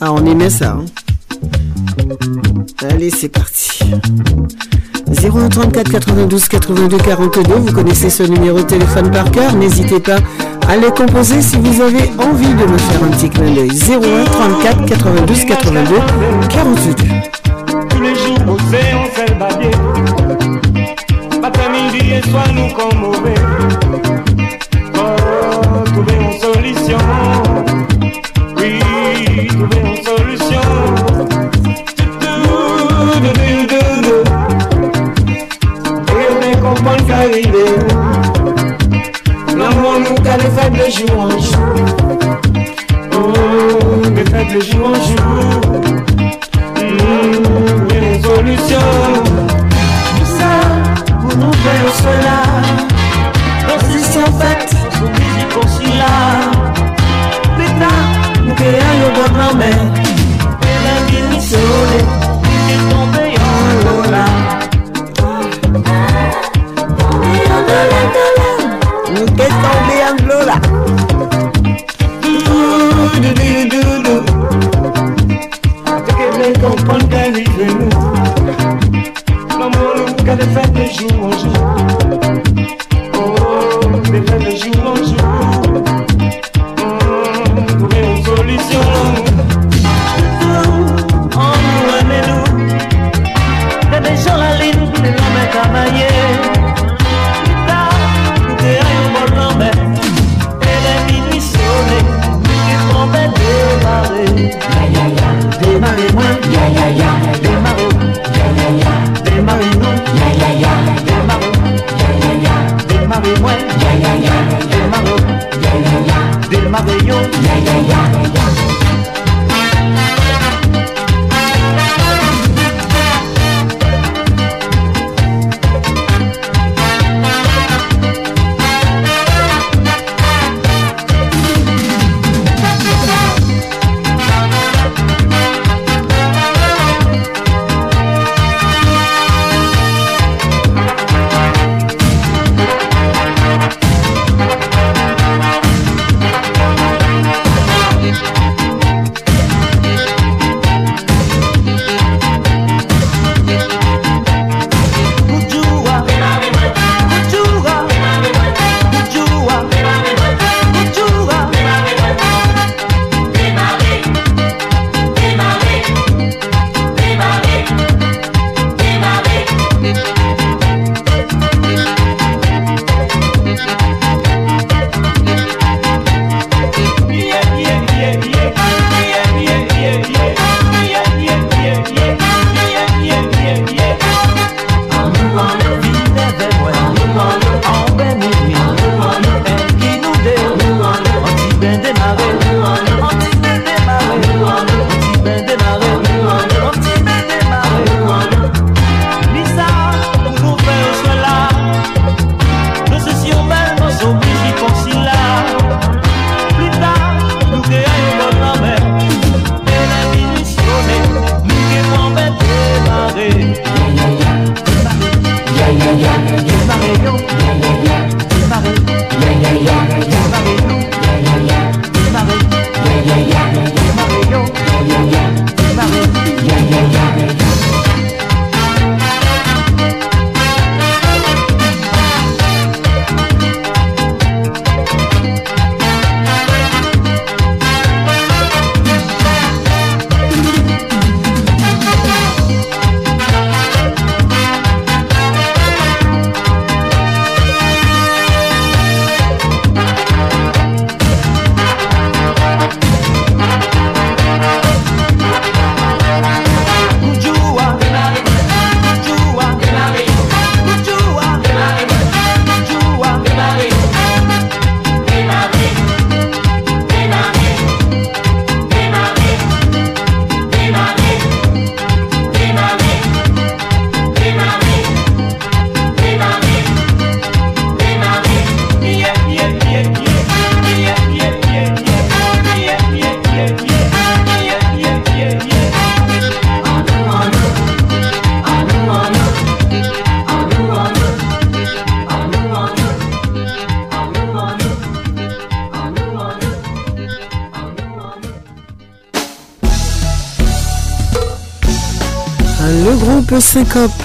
[0.00, 0.78] Ah, on aimait ça.
[0.78, 0.84] hein.
[2.88, 3.80] Allez, c'est parti.
[5.22, 10.16] 01 34 92 82 42, vous connaissez ce numéro de téléphone par cœur, n'hésitez pas
[10.68, 13.70] à le composer si vous avez envie de me faire un petit clin d'œil.
[13.70, 15.94] 01 34 92 82
[16.48, 17.09] 42.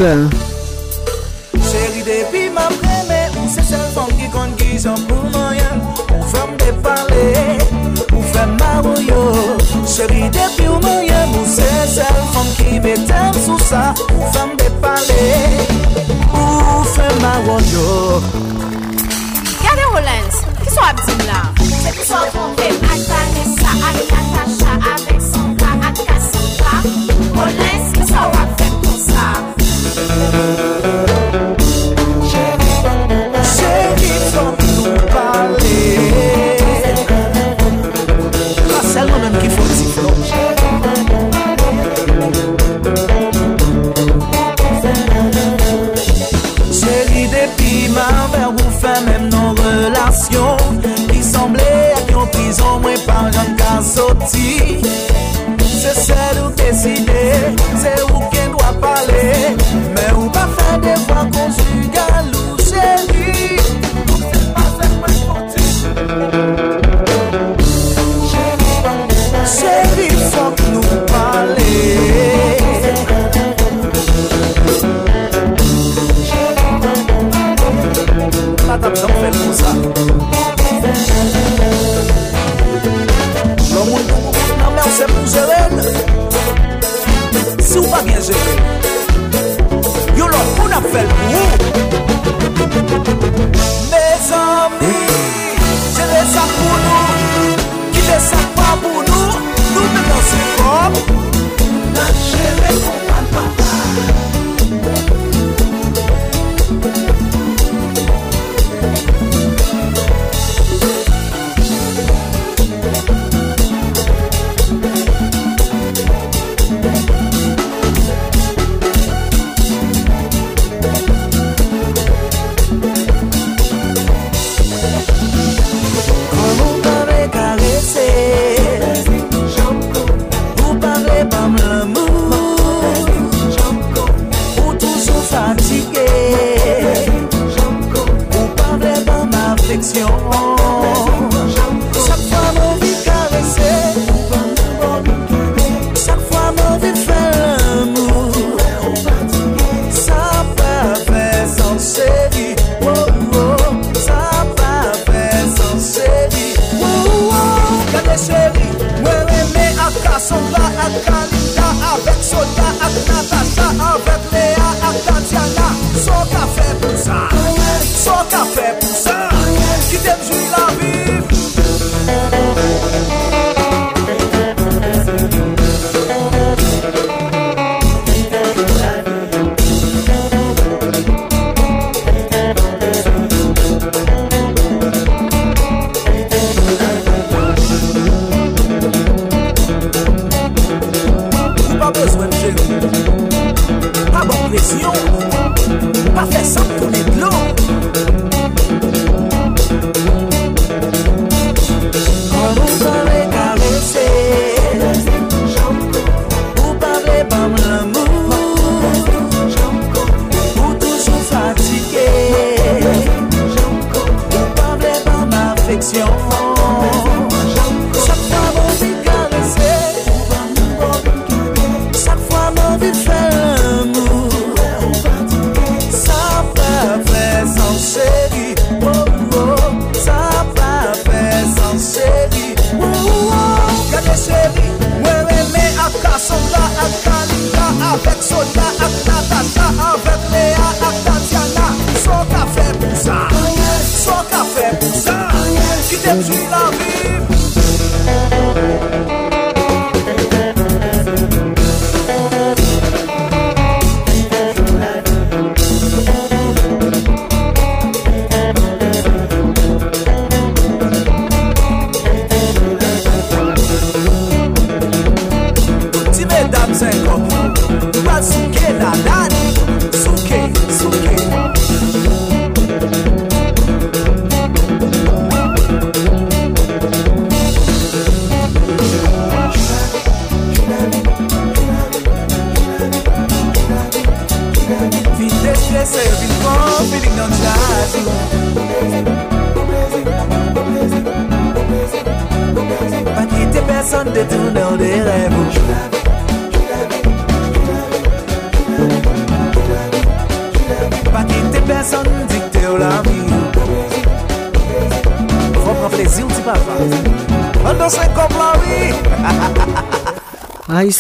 [0.06, 0.35] Michael.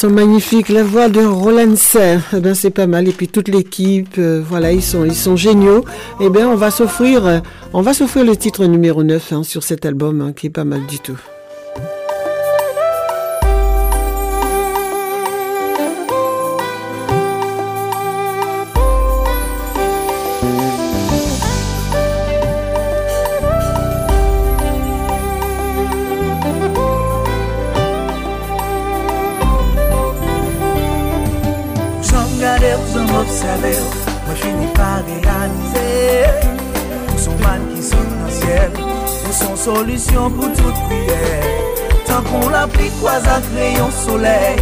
[0.05, 0.69] Sont magnifiques.
[0.69, 3.07] La voix de Roland eh ben, c'est pas mal.
[3.07, 5.83] Et puis toute l'équipe, euh, voilà, ils sont, ils sont géniaux.
[6.19, 7.41] Eh bien, on va s'offrir,
[7.73, 10.63] on va s'offrir le titre numéro 9 hein, sur cet album, hein, qui est pas
[10.63, 11.19] mal du tout.
[39.65, 41.21] Solusyon pou tout priye
[42.05, 44.61] Tan kon la pli kwa za kreyon soley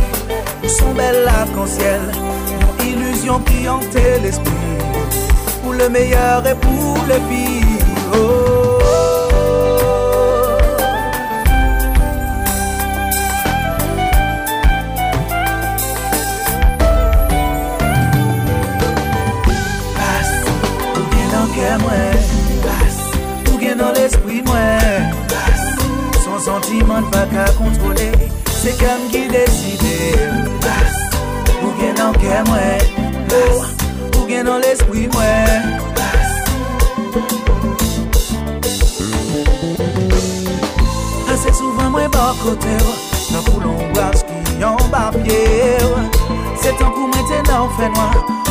[0.64, 2.08] Ou son bel arc-en-ciel
[2.86, 4.54] illusion qui hante l'esprit.
[5.62, 7.63] Pour le meilleur et pour le pire
[42.44, 42.88] koteur
[43.32, 45.92] Nan pou lon waz ki yon bapyer
[46.62, 48.43] Se tan pou mwen te nan fè noa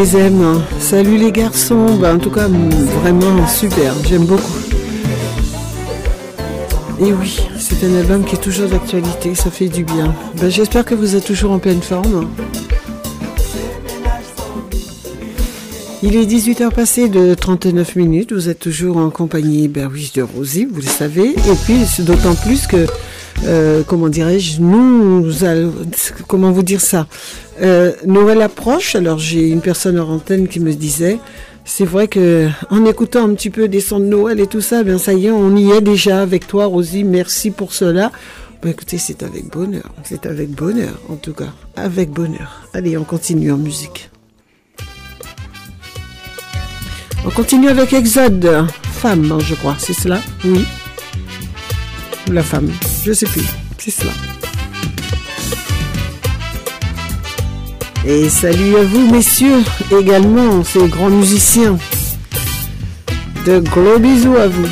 [0.00, 0.62] les aime.
[0.78, 4.58] Salut les garçons, bah, en tout cas vraiment super, j'aime beaucoup.
[7.00, 10.14] Et oui, C'est un album qui est toujours d'actualité, ça fait du bien.
[10.40, 12.30] Ben, J'espère que vous êtes toujours en pleine forme.
[16.02, 18.32] Il est 18h passé de 39 minutes.
[18.32, 21.28] Vous êtes toujours en compagnie ben oui, de Rosie, vous le savez.
[21.28, 22.86] Et puis, d'autant plus que,
[23.44, 25.30] euh, comment dirais-je, nous,
[26.26, 27.06] comment vous dire ça?
[27.60, 28.94] Euh, Noël approche.
[28.94, 31.18] Alors, j'ai une personne en antenne qui me disait,
[31.64, 34.82] c'est vrai que en écoutant un petit peu des sons de Noël et tout ça,
[34.82, 37.04] ben ça y est, on y est déjà avec toi, Rosie.
[37.04, 38.10] Merci pour cela.
[38.62, 39.90] Ben, écoutez, c'est avec bonheur.
[40.04, 41.52] C'est avec bonheur, en tout cas.
[41.76, 42.68] Avec bonheur.
[42.74, 44.10] Allez, on continue en musique.
[47.24, 48.66] On continue avec Exode.
[48.82, 49.76] Femme, hein, je crois.
[49.78, 50.20] C'est cela?
[50.44, 50.64] Oui.
[52.28, 52.70] Ou la femme.
[53.04, 53.44] Je sais plus.
[53.78, 54.12] C'est cela.
[58.06, 59.62] Et salut à vous, messieurs,
[59.96, 61.78] également, ces grands musiciens.
[63.46, 64.68] De gros bisous à vous.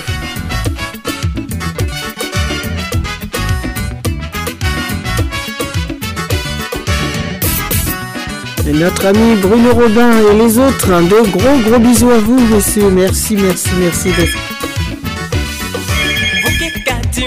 [8.66, 12.38] Et notre ami Bruno Robin et les autres, hein, de gros gros bisous à vous,
[12.54, 12.90] messieurs.
[12.90, 14.10] Merci, merci, merci.
[14.12, 14.36] d'être-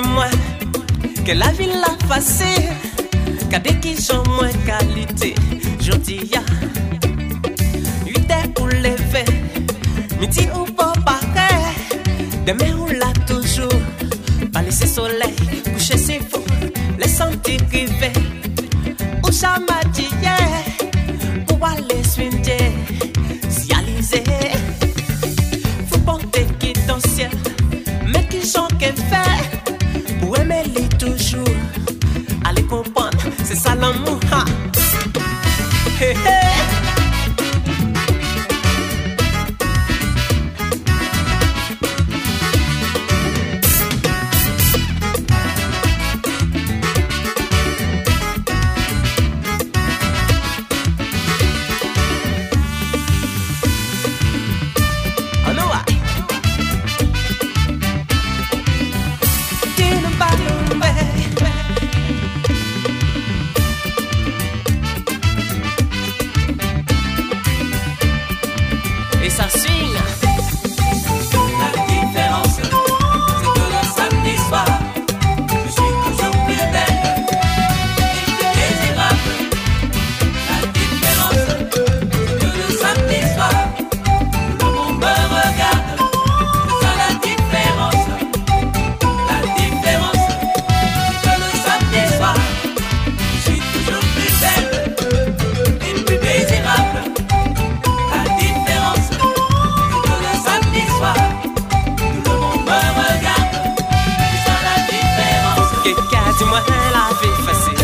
[0.06, 0.28] moi
[5.82, 6.42] jodi ya.
[8.06, 9.26] Yute ou leve
[10.20, 11.50] Midi ou pou pare
[12.46, 12.81] Deme ou
[107.22, 107.81] la vie facile.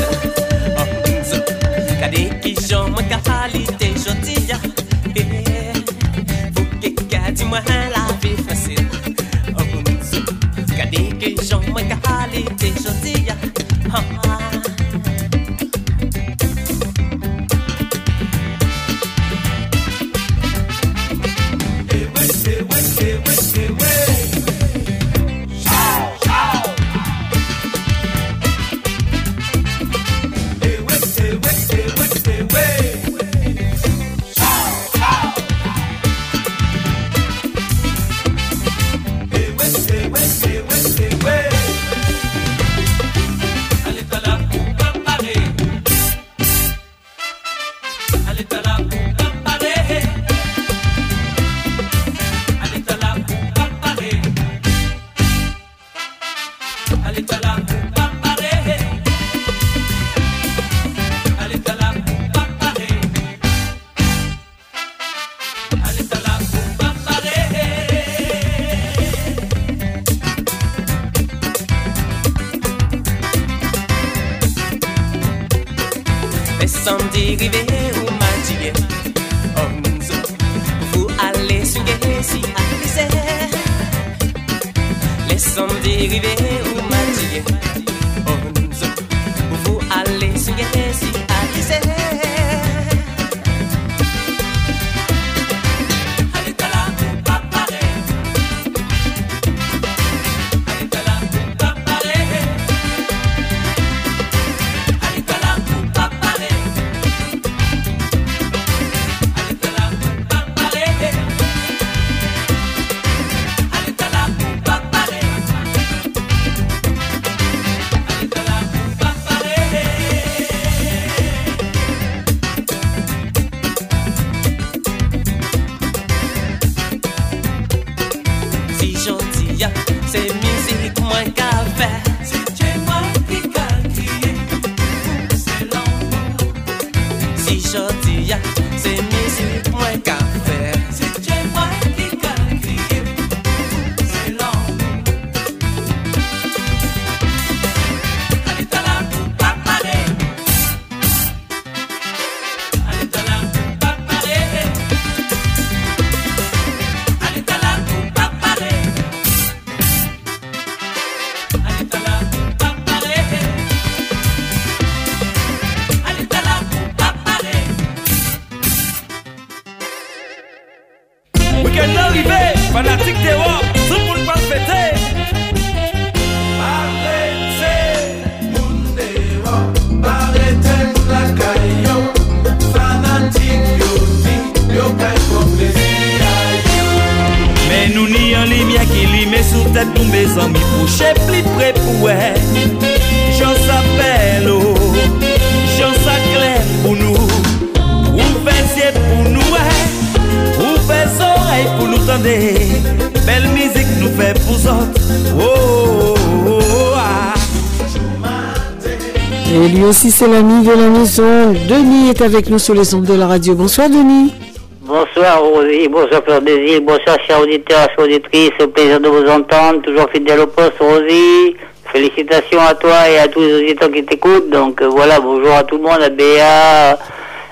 [210.18, 211.54] C'est l'ami de la maison.
[211.70, 213.54] Denis est avec nous sur les ondes de la radio.
[213.54, 214.34] Bonsoir, Denis.
[214.82, 219.84] Bonsoir Rosie, bonsoir Fleur Îles, bonsoir chers auditeurs, chers auditrices, au plaisir de vous entendre,
[219.84, 221.56] toujours fidèle au poste Rosie.
[221.94, 224.50] Félicitations à toi et à tous les auditeurs qui t'écoutent.
[224.50, 226.98] Donc euh, voilà, bonjour à tout le monde, à Béa,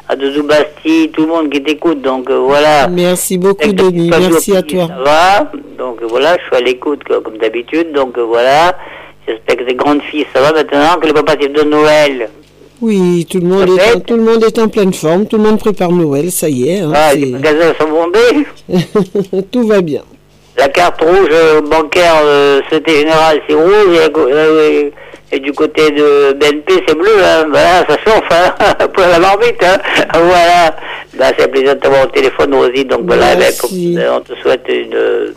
[0.09, 2.01] à Doudou Bastille, tout le monde qui t'écoute.
[2.01, 2.87] Donc euh, voilà.
[2.87, 4.09] Merci beaucoup, Denis.
[4.09, 4.87] Merci à toi.
[4.87, 7.91] Ça va Donc euh, voilà, je suis à l'écoute comme d'habitude.
[7.91, 8.75] Donc voilà,
[9.27, 12.29] j'espère que les grandes filles, ça va maintenant, que les papas de Noël.
[12.86, 15.26] Oui, tout le, monde est en, tout le monde est en pleine forme.
[15.26, 16.82] Tout le monde prépare Noël, ça y est.
[16.82, 18.45] hein, Ah, les magasins sont bombés.
[19.52, 20.03] tout va bien.
[20.56, 24.90] La carte rouge euh, bancaire euh, Société Générale, c'est rouge, et, euh,
[25.32, 27.10] et du côté de BNP, c'est bleu.
[27.24, 27.48] Hein.
[27.49, 28.53] Voilà, ça chauffe, hein.
[28.94, 29.64] pour la marmite.
[29.64, 29.78] Hein.
[30.14, 30.76] Voilà.
[31.16, 32.86] Ben, c'est un plaisir de t'avoir au téléphone, Rosie.
[32.86, 35.34] Donc voilà, ben, euh, on te souhaite une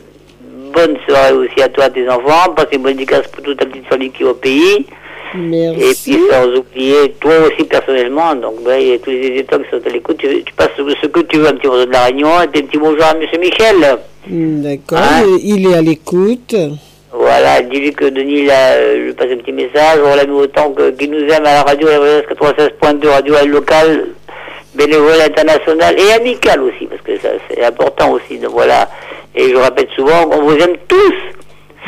[0.74, 2.52] bonne soirée aussi à toi, à tes enfants.
[2.54, 4.84] Passe une bonne dédicace pour toute ta petite famille qui est au pays.
[5.34, 5.80] Merci.
[5.80, 9.86] Et puis sans oublier toi aussi personnellement, donc ben, et tous les éditeurs qui sont
[9.86, 12.36] à l'écoute, tu, tu passes ce que tu veux, un petit morceau de la Réunion,
[12.36, 13.98] un petit bonjour à Monsieur Michel.
[14.28, 16.54] Hmm, D'accord, Hein il est à l'écoute.
[17.12, 21.10] Voilà, dis-lui que Denis là, euh, lui passe un petit message, on l'aime autant qu'il
[21.10, 24.08] nous aime à la radio, la 96.2, radio locale,
[24.74, 28.88] bénévole international et amical aussi, parce que ça c'est important aussi, donc voilà.
[29.34, 31.14] Et je répète souvent, on vous aime tous,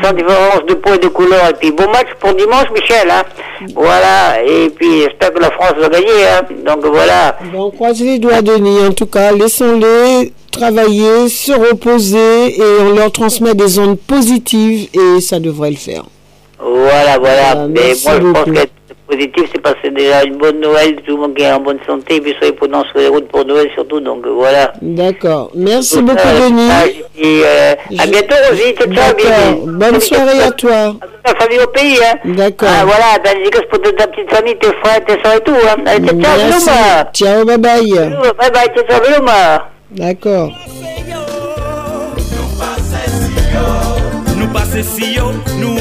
[0.02, 1.48] sans différence de poids et de couleur.
[1.51, 3.22] Et puis bon match pour dimanche, Michel, hein.
[3.74, 6.43] Voilà, et puis j'espère que la France va gagner, hein.
[6.66, 7.36] Donc voilà.
[7.52, 8.81] Bon, on croise les doigts, Denis.
[8.86, 15.20] En tout cas, laissons-les travailler, se reposer et on leur transmet des ondes positives et
[15.20, 16.05] ça devrait le faire.
[16.59, 17.56] Voilà, voilà.
[17.56, 18.51] Euh, Mais moi, je pense beaucoup.
[19.11, 22.16] Positif, c'est passer déjà une bonne Noël, tout le monde qui est en bonne santé,
[22.16, 24.73] et puis soyez prudents sur les routes pour Noël surtout, donc euh, voilà.
[24.81, 25.51] D'accord.
[25.55, 26.70] Merci beaucoup, ça, Denis.
[27.19, 28.74] Et euh, à bientôt, Rosie.
[28.78, 29.66] Ciao, ciao.
[29.66, 30.95] Bonne soirée à toi.
[31.24, 32.16] Ta famille au pays, hein.
[32.24, 32.69] D'accord.
[32.70, 35.41] Ah, voilà, t'as des dédicaces pour toute ta petite famille, tes frères, tes soeurs et
[35.41, 35.82] tout, hein.
[35.87, 36.70] Allez, ciao, ciao, Merci.
[37.12, 37.82] Ciao, bye bye.
[37.82, 39.61] Bisous, Bye bye, ciao, ciao.
[39.91, 40.53] D'accord.
[44.41, 45.80] Nou pase si yo, nou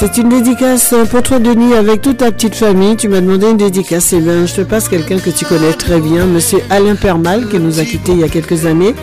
[0.00, 2.96] c'est une dédicace pour toi, Denis, avec toute ta petite famille.
[2.96, 4.14] Tu m'as demandé une dédicace.
[4.14, 7.58] Eh bien, je te passe quelqu'un que tu connais très bien, Monsieur Alain Permal, qui
[7.58, 8.94] nous a quittés il y a quelques années.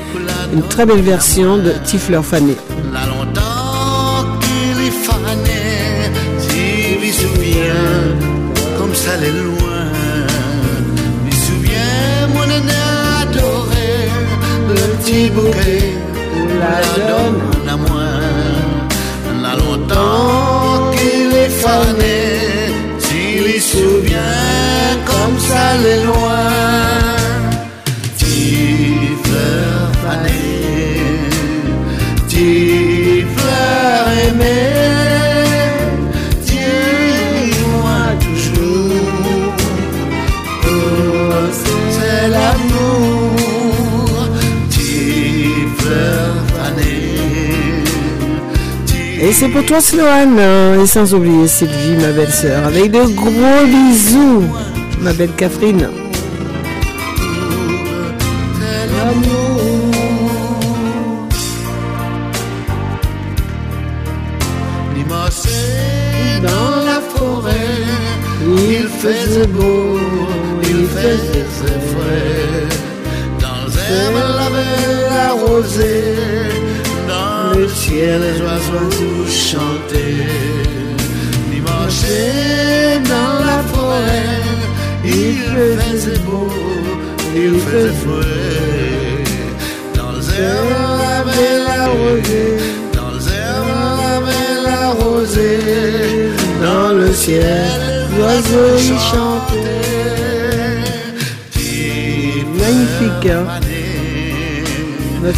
[0.52, 2.56] Une très belle version de Tifleur Fané.
[8.80, 9.92] Comme ça loin.
[11.26, 12.48] Me souviens, mon
[15.36, 15.77] bouquet,
[25.48, 26.46] ça les loin.
[29.24, 31.02] Fleur fanée,
[33.36, 34.74] fleur aimée,
[36.46, 39.56] dis-moi toujours,
[40.66, 43.36] oh, c'est l'amour,
[45.78, 47.84] fleur fanée.
[49.20, 53.66] Et c'est pour toi, Sloane, hein, et sans oublier Sylvie, ma belle-sœur, avec de gros
[53.66, 54.44] bisous,
[55.02, 55.97] ma belle Catherine.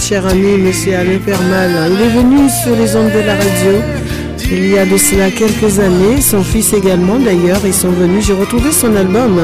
[0.09, 3.79] Cher ami, Monsieur Alain Permal, il est venu sur les ondes de la radio
[4.51, 6.19] il y a de cela quelques années.
[6.21, 8.25] Son fils également, d'ailleurs, ils sont venus.
[8.25, 9.39] J'ai retrouvé son album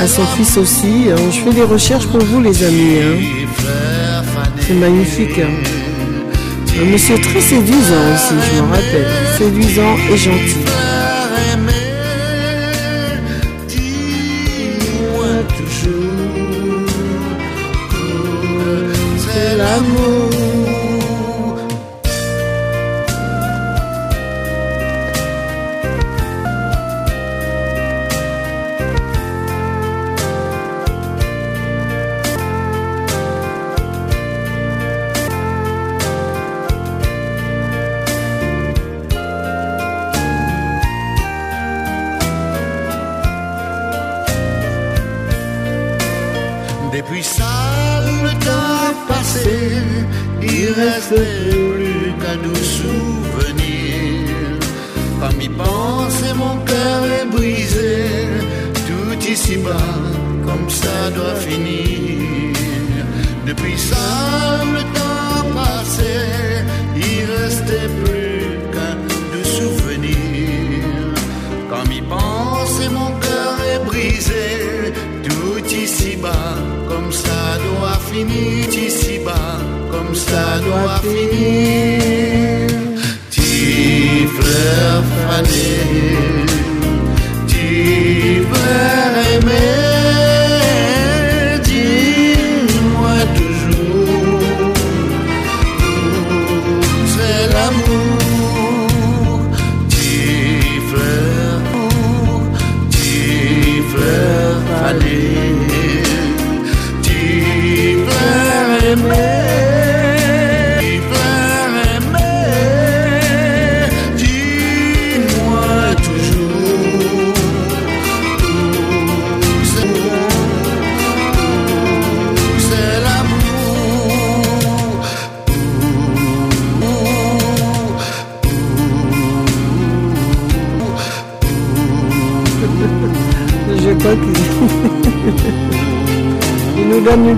[0.00, 1.08] à son fils aussi.
[1.10, 1.16] hein.
[1.30, 2.96] Je fais des recherches pour vous, les amis.
[3.02, 4.22] hein.
[4.66, 5.38] C'est magnifique.
[5.38, 5.50] hein.
[6.80, 9.06] Un monsieur très séduisant aussi, je m'en rappelle.
[9.36, 10.61] Séduisant et gentil.
[19.72, 20.31] C'est
[61.02, 62.54] ça doit finir.
[63.46, 64.08] Depuis ça,
[64.76, 66.14] le temps passé,
[66.96, 68.42] il restait plus
[68.72, 70.98] qu'un doux souvenir.
[71.70, 74.48] Comme y pense, mon cœur est brisé,
[75.26, 76.54] tout ici-bas,
[76.88, 79.58] comme ça doit finir, ici-bas,
[79.90, 81.71] comme ça doit finir.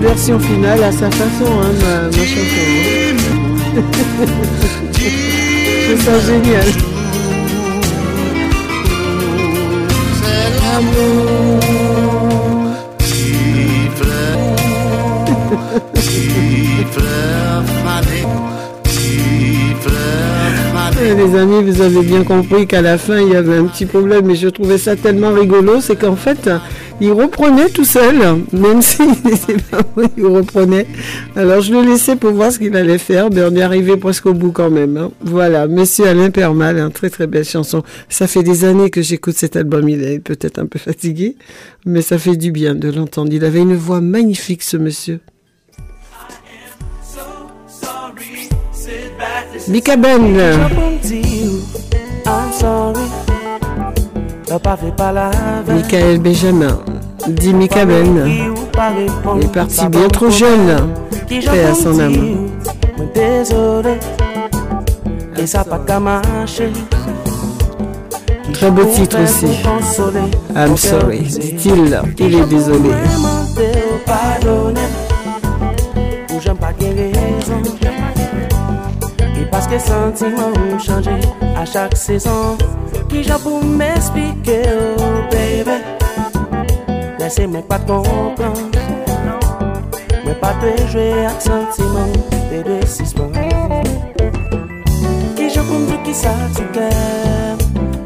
[0.05, 2.35] Version finale à sa façon, hein, ma, ma chanson.
[5.87, 6.65] Je ça génial.
[21.05, 24.25] Les amis, vous avez bien compris qu'à la fin, il y avait un petit problème,
[24.25, 26.49] mais je trouvais ça tellement rigolo, c'est qu'en fait,
[27.01, 28.15] il reprenait tout seul,
[28.53, 30.87] même s'il n'était pas bon, il reprenait.
[31.35, 34.25] Alors, je le laissais pour voir ce qu'il allait faire, mais on y arrivait presque
[34.27, 34.95] au bout quand même.
[34.97, 35.11] hein.
[35.21, 37.83] Voilà, Monsieur Alain Permal, une très très belle chanson.
[38.09, 41.35] Ça fait des années que j'écoute cet album, il est peut-être un peu fatigué,
[41.85, 43.29] mais ça fait du bien de l'entendre.
[43.33, 45.19] Il avait une voix magnifique, ce monsieur.
[49.67, 50.37] Mika Ben.
[55.67, 56.79] Michael Benjamin,
[57.27, 58.25] dit Mika Ben.
[59.37, 60.93] Il est parti bien trop jeune.
[61.27, 62.49] Paix à son âme.
[68.53, 69.47] Très beau titre aussi.
[70.55, 71.99] I'm sorry, dit-il.
[72.17, 72.91] Il est désolé.
[79.67, 81.19] Que sentiments ont changé
[81.57, 82.55] à chaque saison.
[83.09, 84.61] Qui j'ai pour m'expliquer,
[84.99, 85.81] oh baby.
[87.19, 88.69] Laissez-moi pas te comprendre.
[90.23, 92.13] Mais pas te jouer avec sentiment
[92.51, 93.31] des décisions.
[95.35, 97.57] Qui j'ai pour me dire qui ça tu cœur.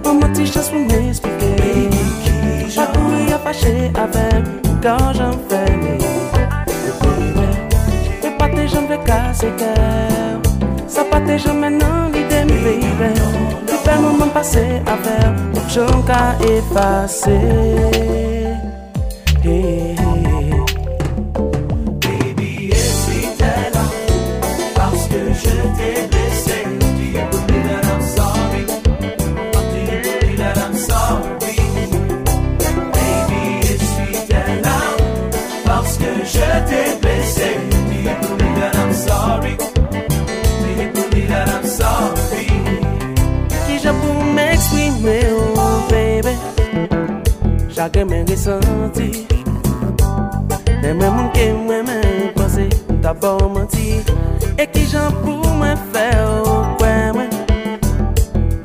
[0.02, 1.90] Pour ma petite chance pour m'expliquer.
[2.74, 4.46] Pas courir à fâcher avec
[4.82, 5.98] quand j'en fais mes
[8.24, 9.52] Mais pas tes jambes de casser
[11.38, 15.50] jambes maintenant, l'idée me fais le moment passé avec.
[15.70, 17.30] J'en qu'à effacer.
[19.44, 19.99] Hey, hey.
[44.70, 46.38] eksprime ou bebe
[47.70, 49.26] Chage men resanti
[50.82, 54.02] Ne men moun ke mwen men pase Mwen ta bo manti
[54.58, 57.30] E ki jan pou mwen fe ou kwe mwen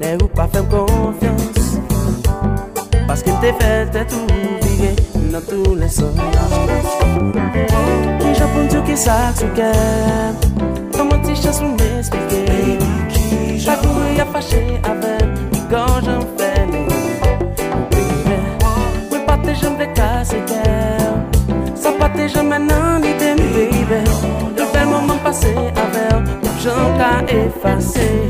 [0.01, 1.79] Ne ou pa fem konfians
[3.09, 4.27] Paske mte fe te tou
[4.67, 4.93] vire
[5.31, 6.13] Nan tou lesan
[8.21, 10.41] Ki jan pou mdou ki sak sou kem
[10.95, 15.14] Koman ti chans mwen espike Baby, ki jan Pakou ya fache ave
[15.77, 16.87] j'en fais, mais
[19.11, 21.13] oui, pas tes jambes de casser cœur.
[21.75, 24.05] Ça pas tes jambes maintenant, ni tes baby.
[24.57, 26.25] Le bel moment passé avec,
[26.63, 28.29] j'en qu'à effacer.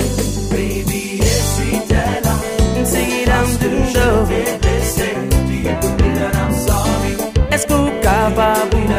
[0.50, 1.20] Baby,
[1.72, 2.34] était là
[2.84, 4.26] See them do know.
[4.26, 5.08] t'ai blessé.
[5.46, 7.12] Do you believe that I'm sorry?
[7.52, 8.98] Est-ce qu'on est capable de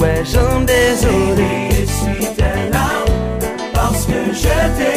[0.00, 1.50] Ouais, j'en désolé.
[1.70, 2.88] Baby, était là
[3.74, 4.91] parce que je t'ai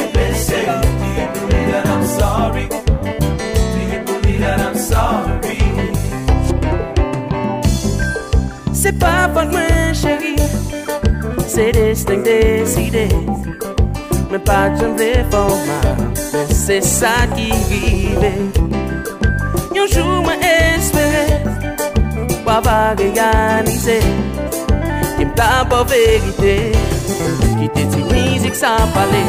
[9.06, 10.36] pa fon mwen cheri
[11.54, 13.06] Se desten deside
[14.30, 15.80] Mwen pa jem deforma
[16.34, 18.32] Men se sa ki vive.
[19.78, 21.26] Yon jou mwen espere
[22.46, 24.00] Wava realize.
[25.18, 26.58] Kem ta po verite
[27.60, 29.24] Ki te ti mizik sa pale.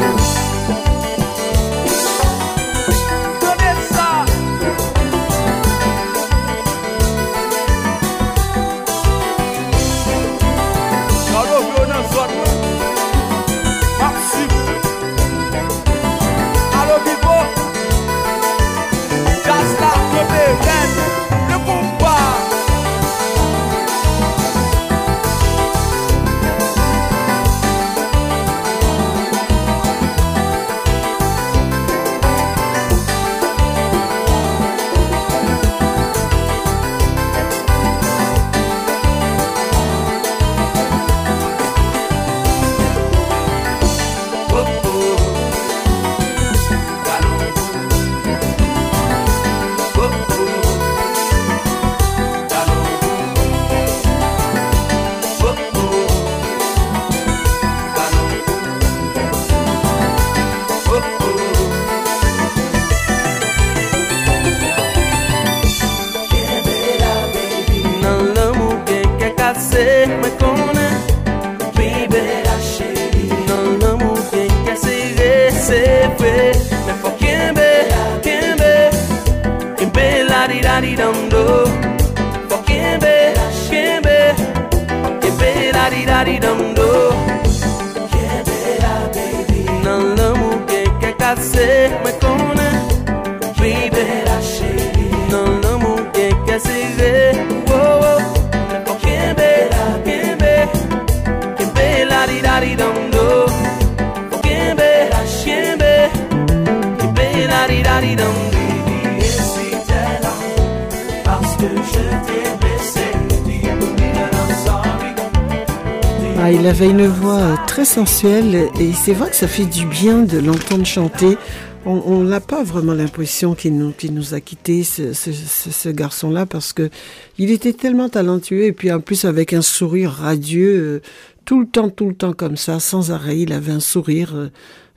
[118.23, 121.37] Et c'est vrai que ça fait du bien de l'entendre chanter.
[121.85, 126.89] On n'a pas vraiment l'impression qu'il nous, a quittés, ce garçon-là, parce que
[127.37, 131.01] il était tellement talentueux et puis en plus avec un sourire radieux, euh,
[131.45, 133.39] tout le temps, tout le temps comme ça, sans arrêt.
[133.39, 134.49] Il avait un sourire, euh,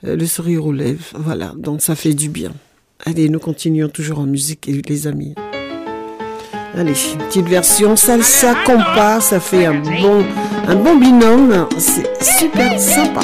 [0.05, 1.05] euh, le sourire aux lèvres.
[1.15, 2.53] Voilà, donc ça fait du bien.
[3.05, 5.35] Allez, nous continuons toujours en musique, les amis.
[6.79, 6.95] Allez,
[7.29, 10.25] petite version salsa compas, ça fait un bon,
[10.69, 11.67] un bon binôme.
[11.79, 13.23] C'est super sympa.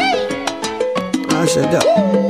[1.31, 2.26] Ah, j'adore.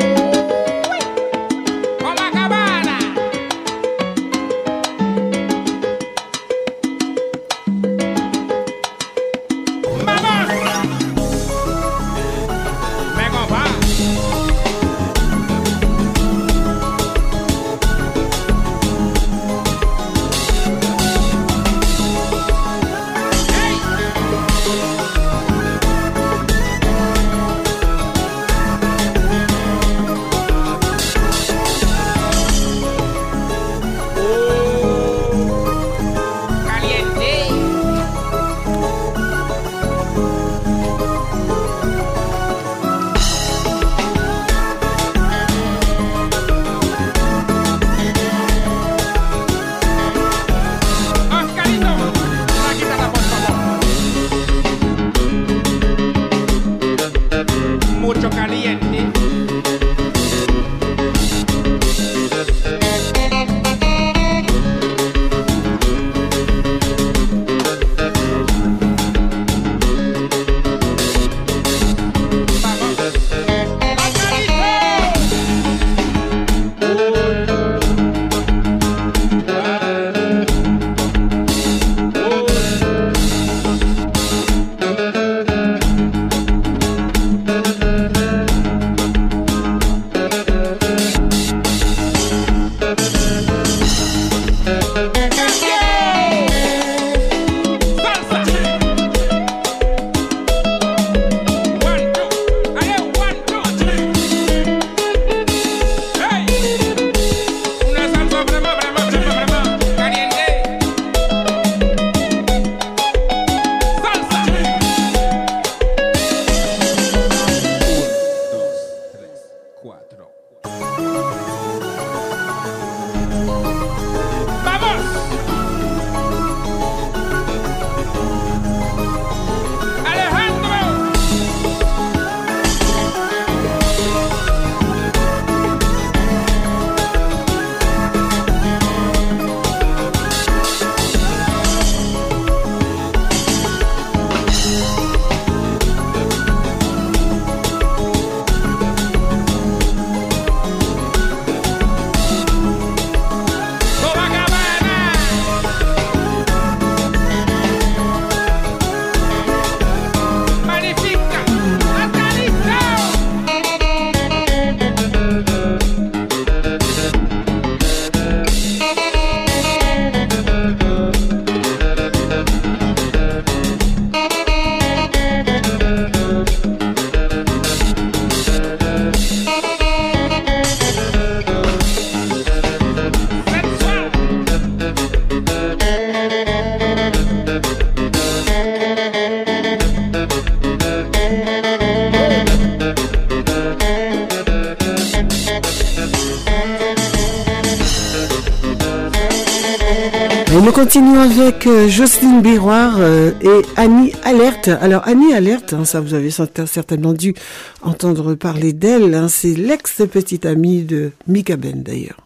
[201.97, 204.68] Jocelyne Biroir euh, et Annie Alerte.
[204.68, 207.32] Alors Annie Alerte, hein, ça vous avez certainement dû
[207.81, 212.20] entendre parler d'elle, hein, c'est l'ex-petite amie de Mika Ben d'ailleurs.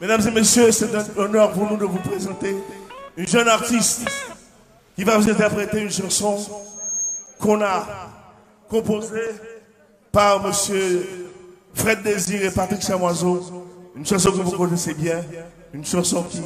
[0.00, 2.56] Mesdames et messieurs, c'est un honneur pour nous de vous présenter
[3.18, 4.08] une jeune artiste
[4.96, 6.38] qui va vous interpréter une chanson
[7.38, 7.86] qu'on a
[8.70, 9.32] composée
[10.12, 11.06] par monsieur
[11.74, 13.66] Fred Désir et Patrick Chamoiseau.
[13.94, 15.20] Une chanson que vous connaissez bien,
[15.74, 16.40] une chanson qui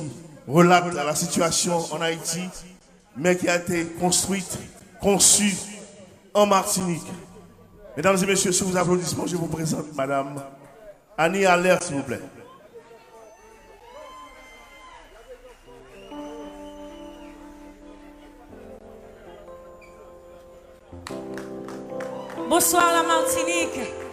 [0.47, 2.49] relate la situation en Haïti,
[3.17, 4.59] mais qui a été construite,
[5.01, 5.57] conçue
[6.33, 7.07] en Martinique.
[7.97, 10.43] Mesdames et messieurs, sous vos applaudissements, je vous présente Madame
[11.17, 12.21] Annie Allaire, s'il vous plaît.
[22.49, 24.04] Bonsoir la Martinique.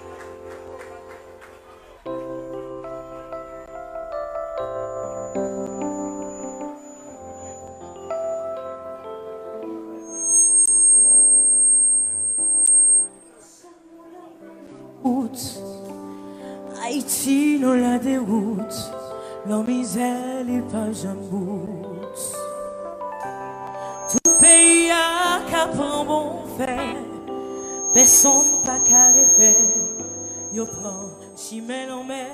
[17.64, 18.92] La déroute,
[19.48, 22.36] la misère n'est pas jamboute.
[24.10, 26.96] Tout pays a qu'à prendre bon fait,
[27.94, 29.56] personne pas qu'à refaire.
[30.54, 32.28] Yo prend chimel en mer,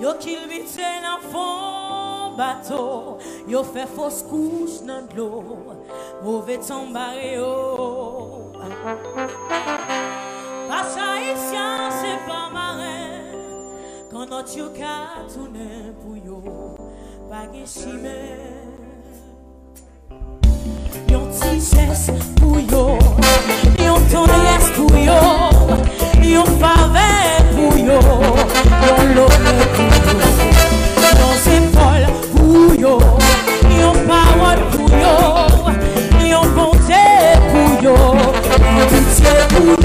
[0.00, 0.80] yo qu'il vite
[1.30, 5.44] fond bateau, yo fait fausse couche dans l'eau,
[6.24, 7.38] mauvais temps barré
[10.72, 13.12] haïtien, c'est pas marin.
[14.10, 14.66] Quand notre yo
[15.32, 16.42] tourne pour yo,
[17.28, 18.72] pas gen chimère.
[21.08, 22.98] Yon ti pour yo,
[23.78, 25.20] yon tendresse pour yo,
[26.22, 27.98] yon faveur pour yo,
[28.86, 32.98] yon l'honneur pour yo, yon épaule pour yo,
[33.78, 35.14] yon parole pour yo,
[36.26, 37.04] yon bonté
[37.50, 37.94] pour yo,
[38.76, 39.81] yon pitié pour yo,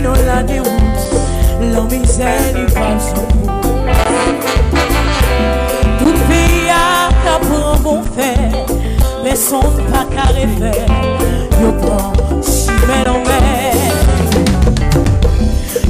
[0.00, 0.70] fino la déroute,
[1.60, 3.14] la misère du passé.
[5.98, 8.50] Tout pays a capron bon fait,
[9.22, 10.86] mais son pas carré fait,
[11.60, 13.74] yo prend si bel en mer.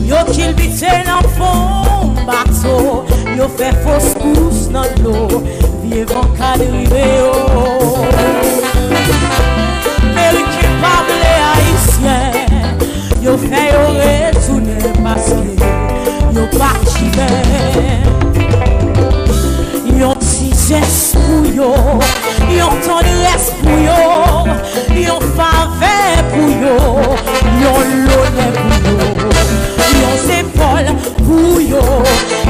[0.05, 3.05] Yo qu'il bite dans fond bateau,
[3.37, 5.45] yo fait fausse course dans l'eau,
[5.85, 7.33] vie vent cadrivé yo.
[7.57, 8.05] Oh.
[10.15, 11.13] Mais le qui parle
[11.53, 12.40] haïtien,
[13.21, 15.53] Yo fè yo retoune paske
[16.33, 17.27] Yo pati mè
[19.99, 21.69] Yo tijes pou yo
[22.55, 23.99] Yo tendres pou yo
[25.03, 25.93] Yo fave
[26.33, 26.73] pou yo
[27.61, 27.75] Yo
[28.07, 29.29] lone pou yo
[30.01, 30.91] Yo zepol
[31.21, 31.85] pou yo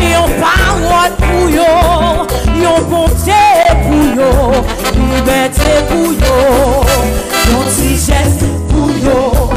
[0.06, 1.70] Yo parot pou yo
[2.62, 3.44] Yo bonte
[3.82, 4.32] pou yo
[5.02, 6.42] Yo bete pou yo
[7.50, 9.49] Yo tijes pou yo.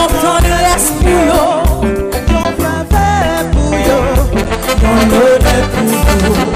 [0.00, 1.44] yon tan les pou yo
[2.32, 3.08] Yon fave
[3.52, 3.98] pou yo
[4.82, 6.46] Yon lode pou yo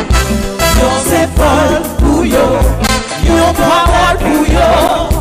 [0.81, 2.47] Yon sefol pou yo
[3.29, 5.14] Yon parol pou yo.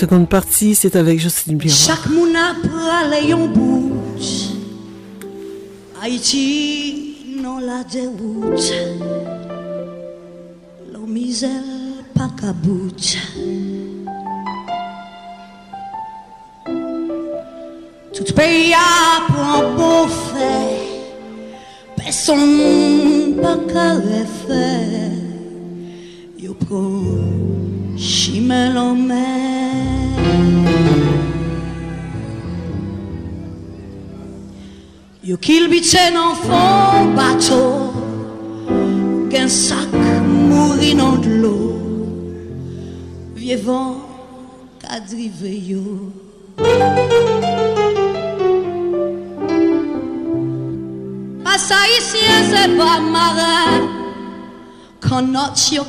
[0.00, 1.76] seconde partie, c'est avec Jocelyne Biroir.
[35.90, 37.62] Se nan fon bato
[39.30, 39.90] Gen sak
[40.48, 41.54] mouri nan dlo
[43.34, 43.96] Vievan
[44.82, 45.82] kadrive yo.
[51.44, 53.58] Pasa isye se ba mare
[55.00, 55.84] Kanot yo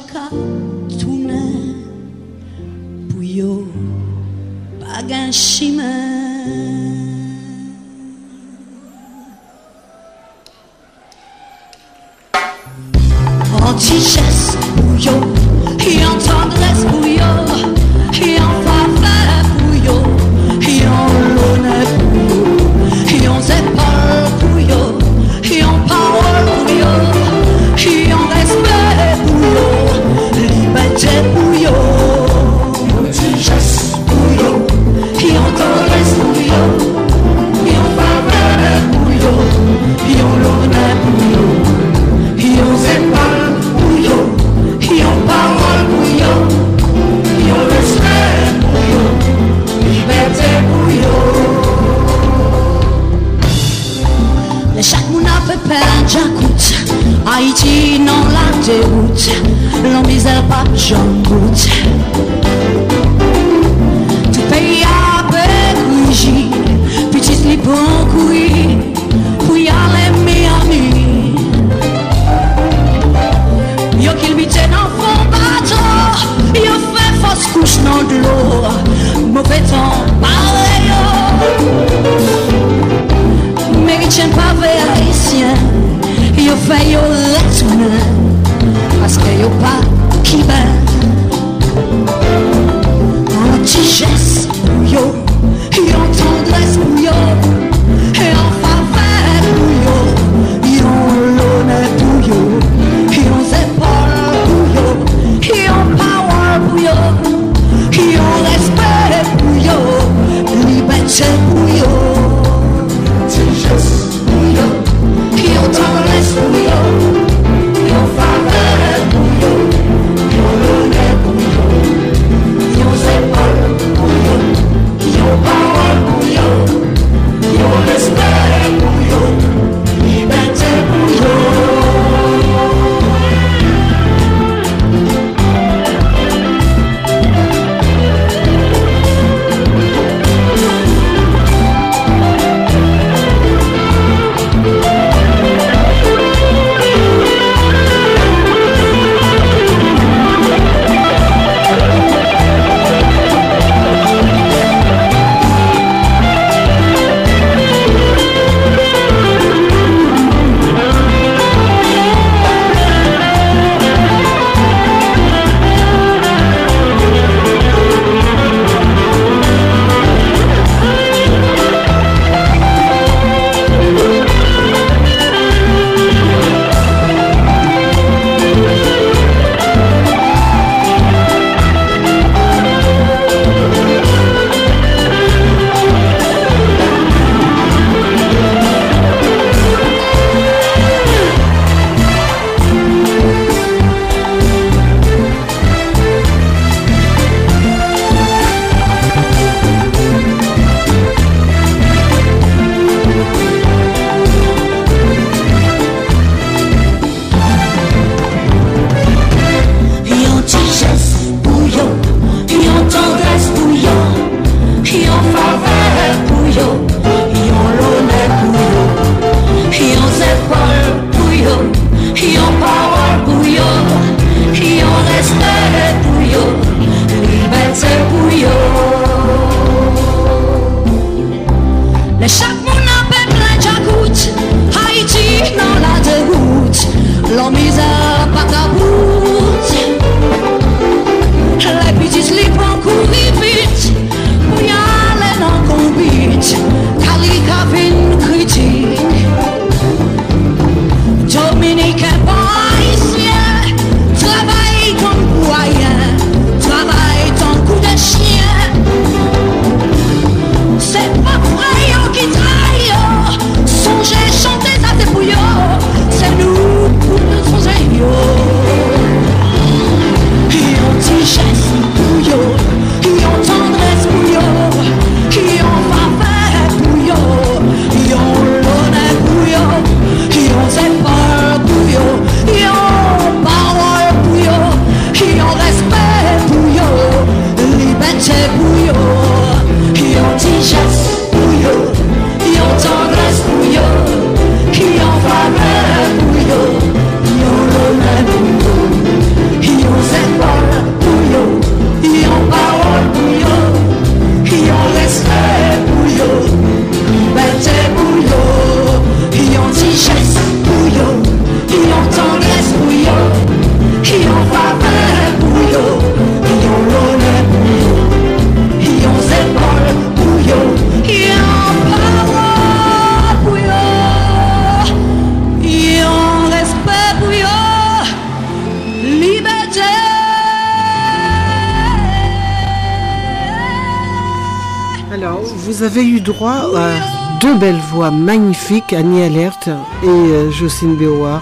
[338.94, 341.42] Annie Alert et euh, Jocelyne Béoua.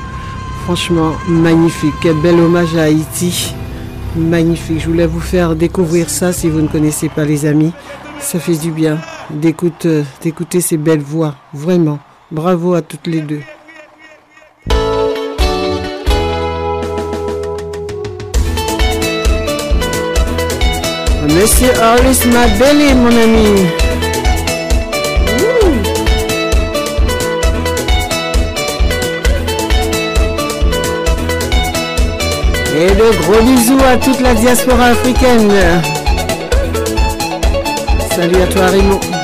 [0.63, 1.93] Franchement, magnifique.
[2.01, 3.53] Quel bel hommage à Haïti.
[4.15, 4.81] Magnifique.
[4.81, 7.71] Je voulais vous faire découvrir ça si vous ne connaissez pas les amis.
[8.19, 8.99] Ça fait du bien
[9.85, 11.35] euh, d'écouter ces belles voix.
[11.53, 11.99] Vraiment.
[12.31, 13.41] Bravo à toutes les deux.
[21.23, 23.88] Monsieur Harris, Mabelle, mon ami.
[32.81, 35.51] Et de gros bisous à toute la diaspora africaine.
[38.15, 39.18] Salut à toi Raymond.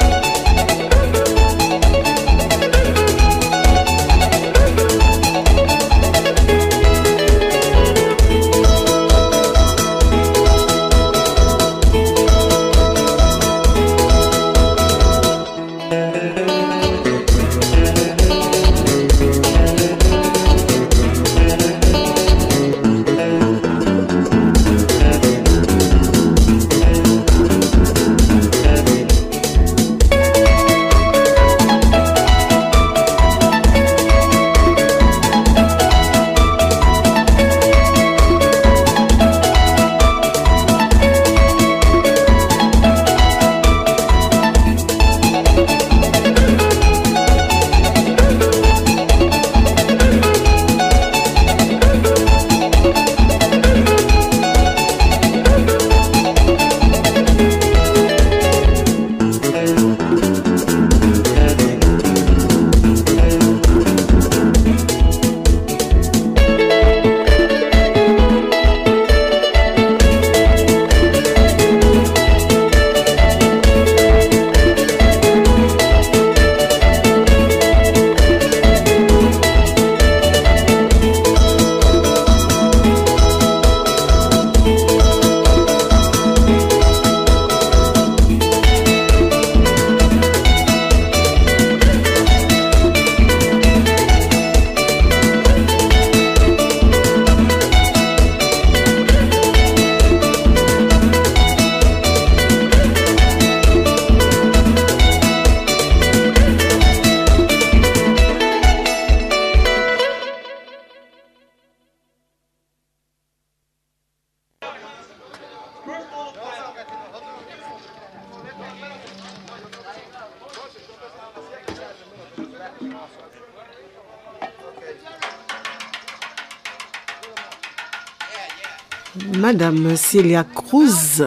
[129.55, 131.23] Madame Celia Cruz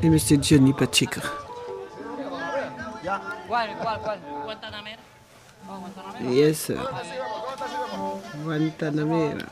[0.00, 1.20] et Monsieur Johnny Pacheco.
[6.20, 6.78] Yes, sir.
[8.44, 9.48] Guantanamera.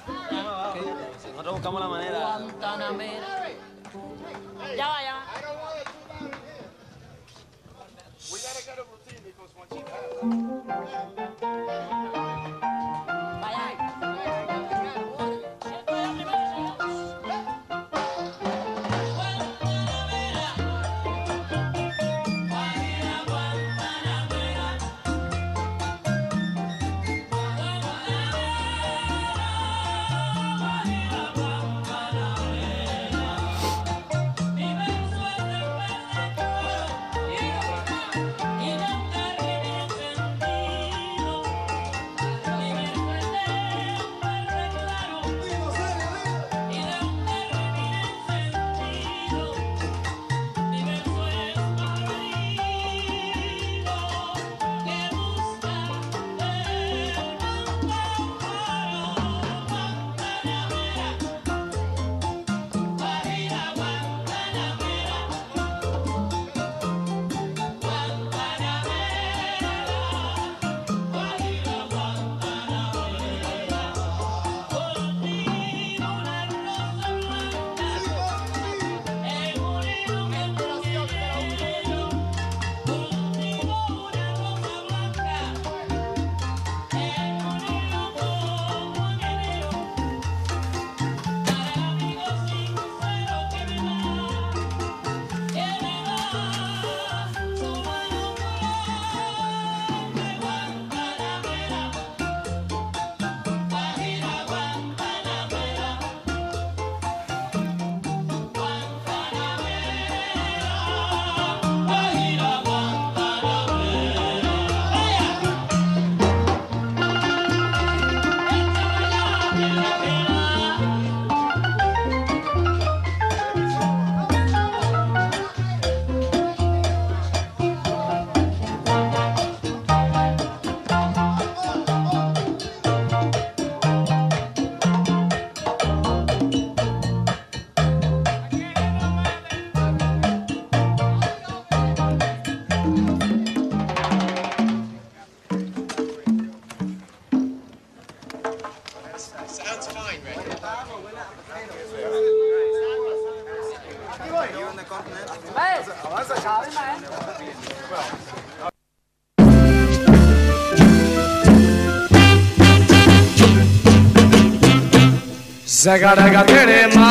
[165.81, 167.09] Zagadagaterema,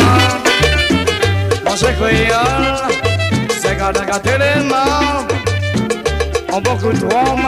[1.65, 2.75] manger créole.
[3.63, 4.83] Zagadagaterema,
[6.53, 7.41] en beaucoup de rhum.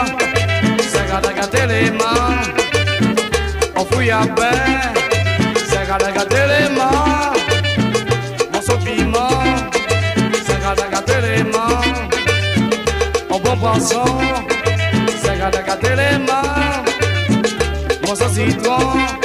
[0.91, 2.13] Zagadagaterema,
[3.75, 4.81] en fouille à pain.
[5.69, 6.89] Zagadagaterema,
[8.51, 9.45] mon saut piment.
[10.47, 11.67] Zagadagaterema,
[13.29, 14.05] en bon poisson.
[15.23, 16.41] Zagadagaterema,
[18.07, 19.20] mon saut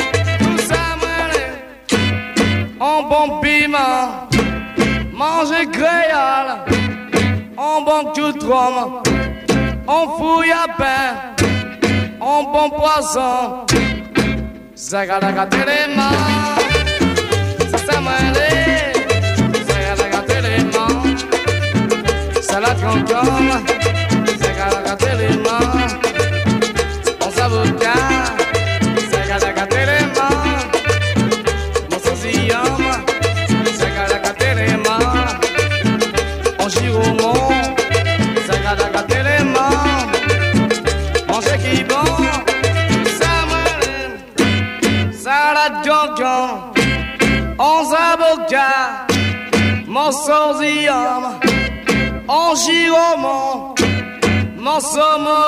[3.67, 4.28] bon piment,
[5.12, 6.59] manger créole,
[7.57, 9.03] en bon coutron,
[9.86, 11.35] en fouille à pain,
[12.20, 13.67] en bon poisson,
[14.77, 16.11] zagadagatéléma,
[17.70, 18.93] ça c'est mêlé,
[19.69, 20.86] zagadagatéléma,
[22.43, 23.76] salade concombre,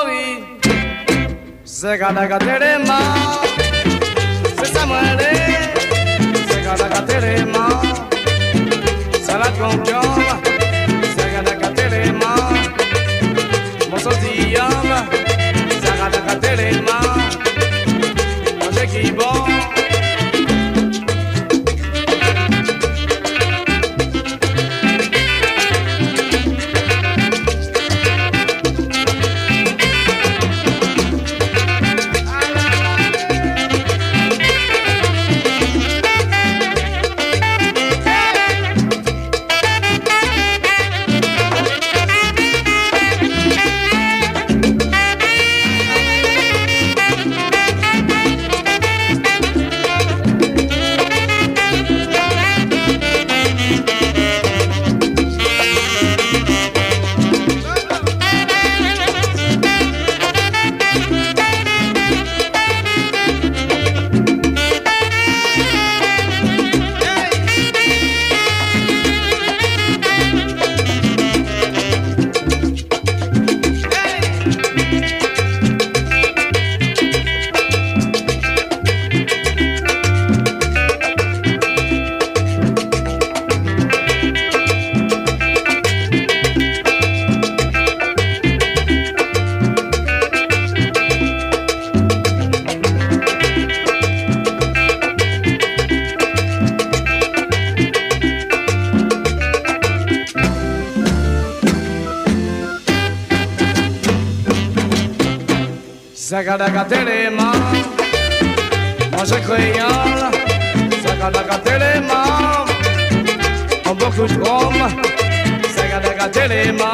[0.09, 0.43] morceau Mori,
[1.65, 2.99] Zagadagaterema,
[4.57, 5.19] c'est Samuel.
[6.49, 7.81] Zagadagaterema,
[9.21, 10.41] salade concombre,
[11.17, 12.35] Zagadagaterema,
[13.89, 14.89] morceau d'yam,
[15.81, 16.99] Zagadagaterema,
[18.59, 19.38] manger qui bon.
[106.39, 107.51] Sagadaga téléma,
[109.11, 110.31] manger créole,
[111.03, 112.21] Sagadaga téléma,
[113.85, 114.73] en beaucoup de rhum,
[115.75, 116.91] Sagadaga téléma,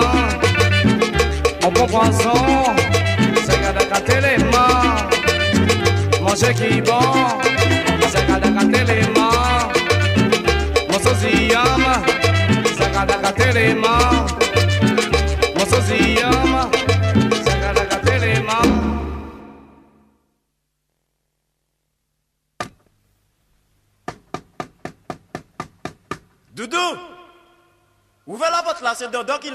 [1.64, 2.74] en bon poisson,
[3.46, 4.66] Sagadaga téléma,
[6.24, 7.06] manger qui bon,
[8.14, 9.30] Sagadaga téléma,
[10.90, 11.84] mon sosiam,
[12.80, 13.96] Sagadaga téléma,
[15.56, 16.45] mon sosiam,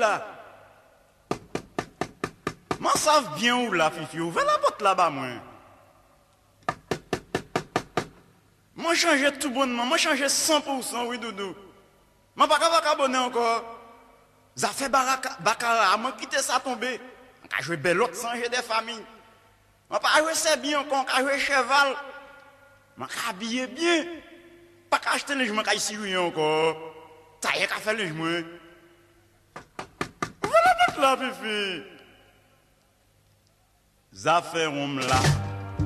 [0.01, 0.27] l'a.
[2.81, 4.21] M'en savent bien où là, Fifi.
[4.21, 5.27] Ouvrez la porte là-bas, moi.
[8.75, 9.85] Moi, changé tout bonnement.
[9.85, 11.55] Moi, changé 100%, oui, Doudou.
[12.35, 13.63] Moi, pas capable abonner encore.
[14.57, 15.97] Ça fait bakara.
[15.99, 17.01] Moi, quitter ça tomber.
[17.59, 19.05] Je jouer belle autre sans des familles.
[19.91, 21.05] Moi, pas jouer c'est bien encore.
[21.15, 21.95] Je jouer cheval.
[22.97, 24.07] Moi, habiller bien.
[24.89, 26.77] Pas qu'à acheter les gens qui ici encore.
[27.43, 28.47] Ça y est, qu'à faire les gens.
[34.13, 35.21] Voilà votre là.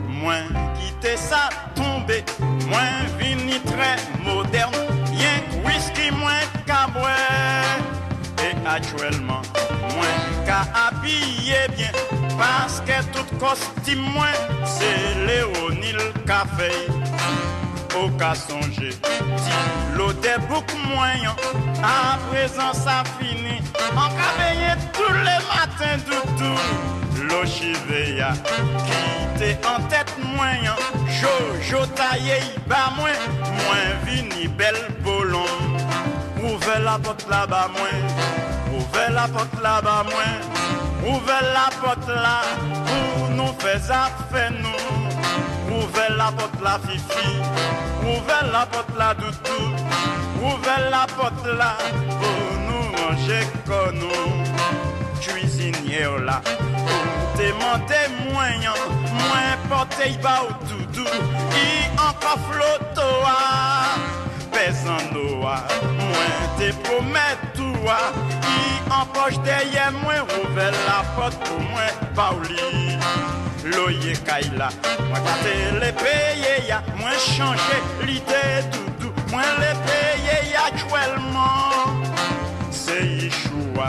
[0.09, 2.25] Moins quitter ça tomber.
[2.69, 4.73] Moins vini très moderne.
[5.07, 6.47] Que whisky, moins
[6.93, 7.79] boire.
[8.43, 9.43] Et actuellement,
[9.95, 11.93] moins qu'à habiller bien.
[12.39, 16.73] Parce que tout costume moins, c'est Léonil Café
[17.97, 18.91] au cas songer.
[19.97, 21.35] L'eau des beaucoup moyen,
[21.83, 23.05] à présent ça
[23.75, 23.97] finit.
[23.97, 27.23] En cabeye tous les matins du tout.
[27.23, 28.33] L'eau chiveya,
[29.37, 30.77] quitte en tête moyen.
[31.09, 33.21] Jojo taillé, bas moins,
[33.65, 35.45] moins vini belle bolon.
[36.43, 38.79] Ouvrez la porte là-bas, moins.
[38.79, 40.55] Ouvrez la porte là-bas, moins.
[41.07, 42.43] Ouvrez la porte là,
[43.17, 45.75] pour nous faire affaire nous.
[45.77, 47.29] Ouvrez la porte là, fifi.
[48.03, 49.63] Ouvrez la porte là, doudou.
[50.43, 51.77] Ouvrez la porte là,
[52.21, 52.64] pour
[53.67, 55.21] comme nous.
[55.21, 58.75] Cuisinière là, pour demander moyen.
[59.13, 61.09] Moins porter bas au doudou.
[61.53, 63.97] Y encore flotto à.
[64.53, 65.65] Pesant noa,
[65.99, 67.99] moins te promet toi.
[68.43, 71.83] Y en poche derrière moi, ouvrez la porte pour moi,
[72.15, 72.99] Pauli.
[73.65, 74.69] Loyer Kaila,
[75.09, 81.74] moi quand les payer, ya, moi changer l'idée doudou, moi les payer actuellement.
[81.74, 81.74] C'est
[83.75, 83.87] Moi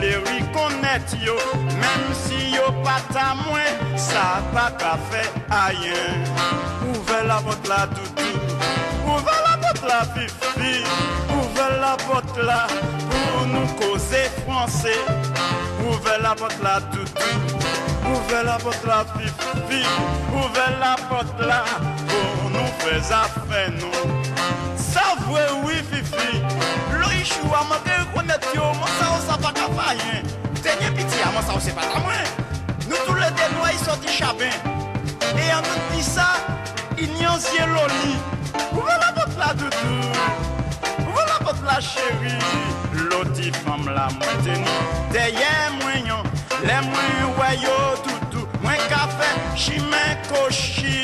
[0.00, 0.12] les
[1.24, 1.34] yo,
[1.80, 3.34] même si yo pas ta
[3.96, 6.16] ça pas qu'à faire ailleurs.
[6.88, 8.30] Ouvrez la porte là doudou,
[9.06, 10.84] ouvrez la porte là fifi,
[11.30, 12.66] ouvrez la porte là
[13.10, 15.00] pour nous causer français.
[15.86, 17.64] Ouvrez la porte là doudou.
[18.06, 19.82] Ouvrez la porte là, fifi,
[20.30, 21.64] ouvrez la porte là,
[22.06, 24.76] pour nous faire affaire nous.
[24.76, 25.74] Ça vrai oui,
[27.44, 29.52] fifi, le Yeshua m'a reconnaître yo, moi ça pas
[31.32, 32.12] moi c'est pas ta moi.
[32.88, 34.50] Nous tous les deux nous ils sortent chapin.
[35.36, 36.10] Et en nous dit
[36.98, 38.16] il n'y a un loli.
[38.72, 39.54] Ouvrez la porte là.
[41.00, 42.38] Ouvrez la porte là, chérie.
[42.92, 44.64] L'autre femme là, moi tenu.
[45.12, 45.90] Derrière moi.
[46.62, 51.02] Les moins wayo toutou, moins café, chimé cochi.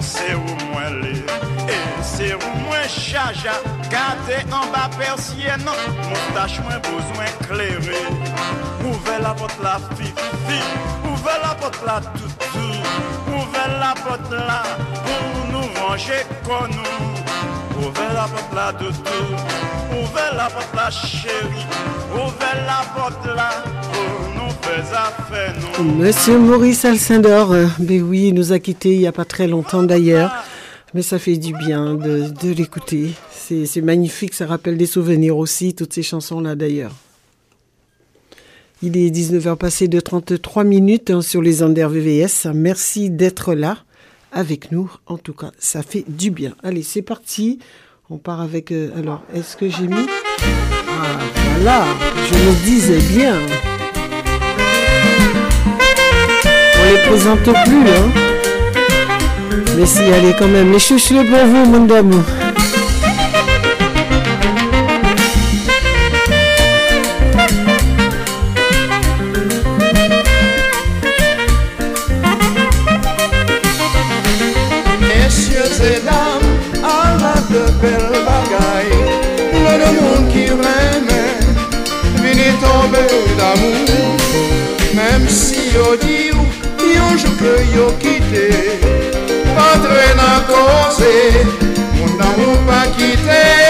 [0.00, 1.22] C'est où moins les,
[2.22, 3.60] où moins chaja.
[3.90, 8.02] Gardez en bas persienne, mon tâche moins besoin clairé.
[8.84, 10.60] Ouvrez la porte là, fifi,
[11.04, 12.58] ouvrez la porte là, toutou.
[13.28, 14.62] Ouvrez la porte là,
[15.04, 17.86] pour nous ranger comme nous.
[17.86, 19.24] Ouvrez la porte là, toutou.
[20.00, 21.66] Ouvrez la porte là, chérie.
[22.12, 23.10] Ouvrez la pour
[24.34, 25.84] nous faire affaire nous.
[25.96, 29.46] Monsieur Maurice Alcindor, euh, ben oui, il nous a quittés il n'y a pas très
[29.46, 30.30] longtemps d'ailleurs.
[30.94, 33.10] Mais ça fait du bien de, l'écouter.
[33.32, 36.92] C'est magnifique, ça rappelle des souvenirs aussi, toutes ces chansons-là d'ailleurs.
[38.80, 42.46] Il est 19h passé de 33 minutes hein, sur les ondes RVVS.
[42.54, 43.78] Merci d'être là
[44.30, 44.92] avec nous.
[45.06, 46.54] En tout cas, ça fait du bien.
[46.62, 47.58] Allez, c'est parti.
[48.10, 48.70] On part avec...
[48.70, 50.06] euh, alors, est-ce que j'ai mis...
[50.42, 51.18] Ah,
[51.54, 51.86] voilà,
[52.28, 53.38] je me disais bien.
[56.78, 58.33] On les présente plus, hein.
[59.76, 62.22] Mais si, allez quand même, les chouchous pour vous, mon d'amour.
[84.94, 86.44] Mèm si yo di ou,
[86.94, 89.03] yon jou ke yo kite
[89.74, 91.14] rentre nan kose
[91.94, 93.63] Moun nan moun pa kite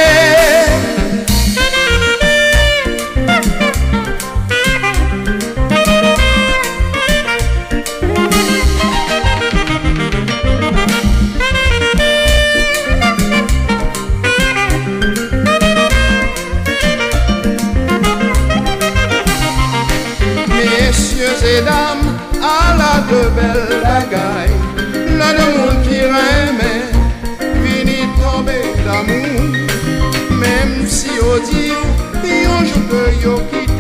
[33.13, 33.74] yon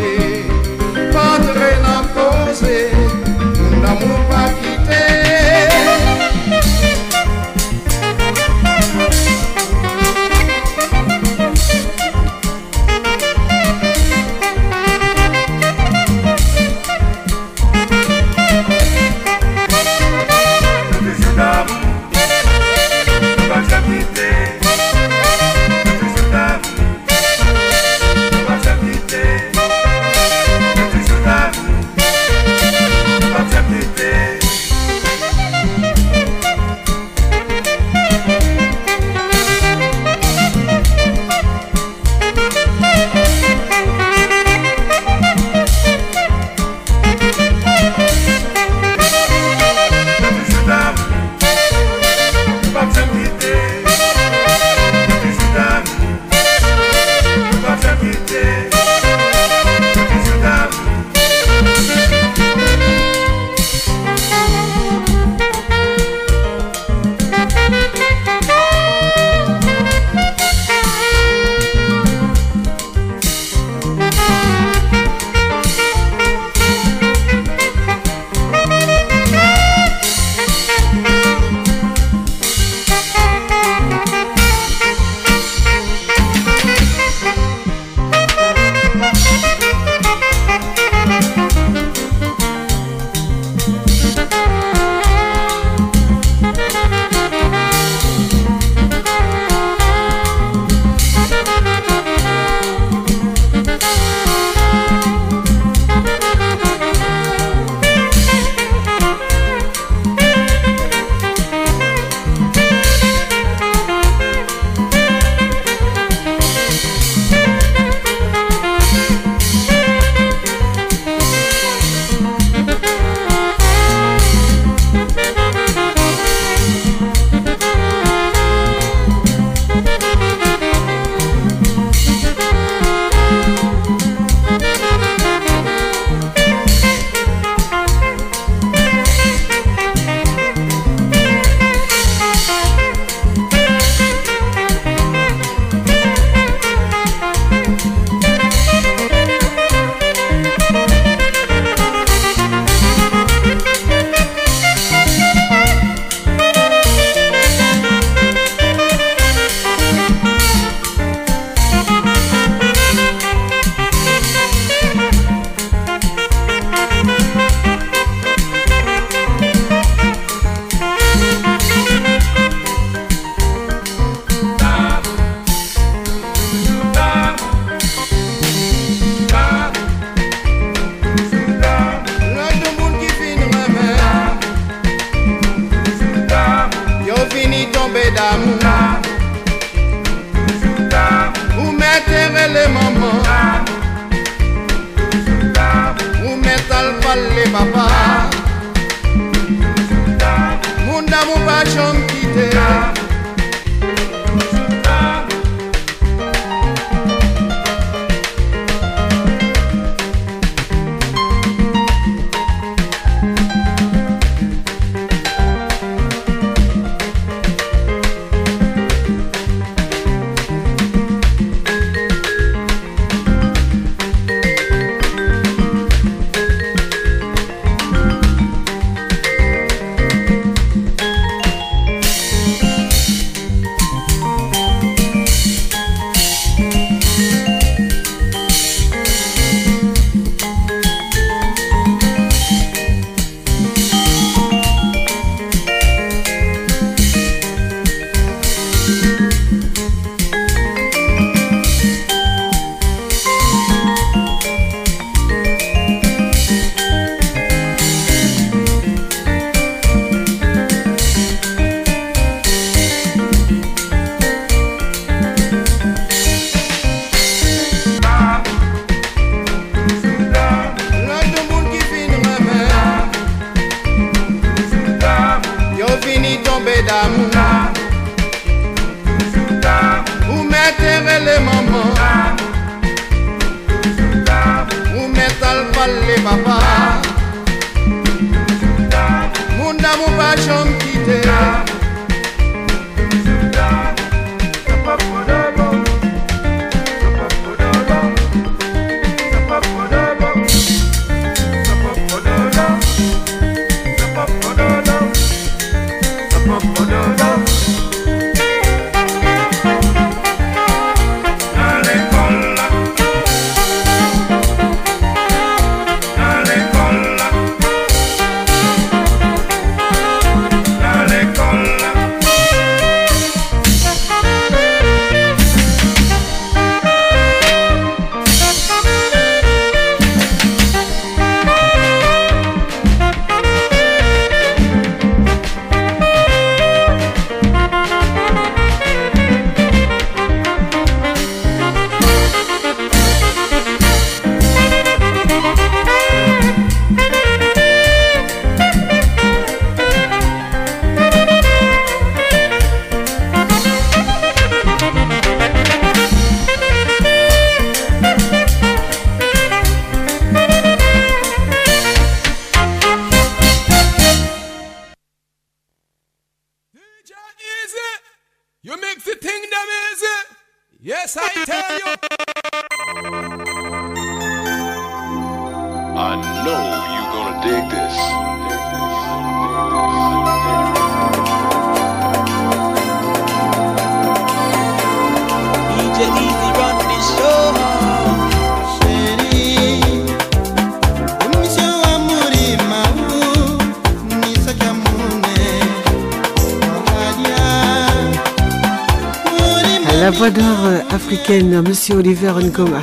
[401.63, 402.83] Monsieur Oliver Nkoma.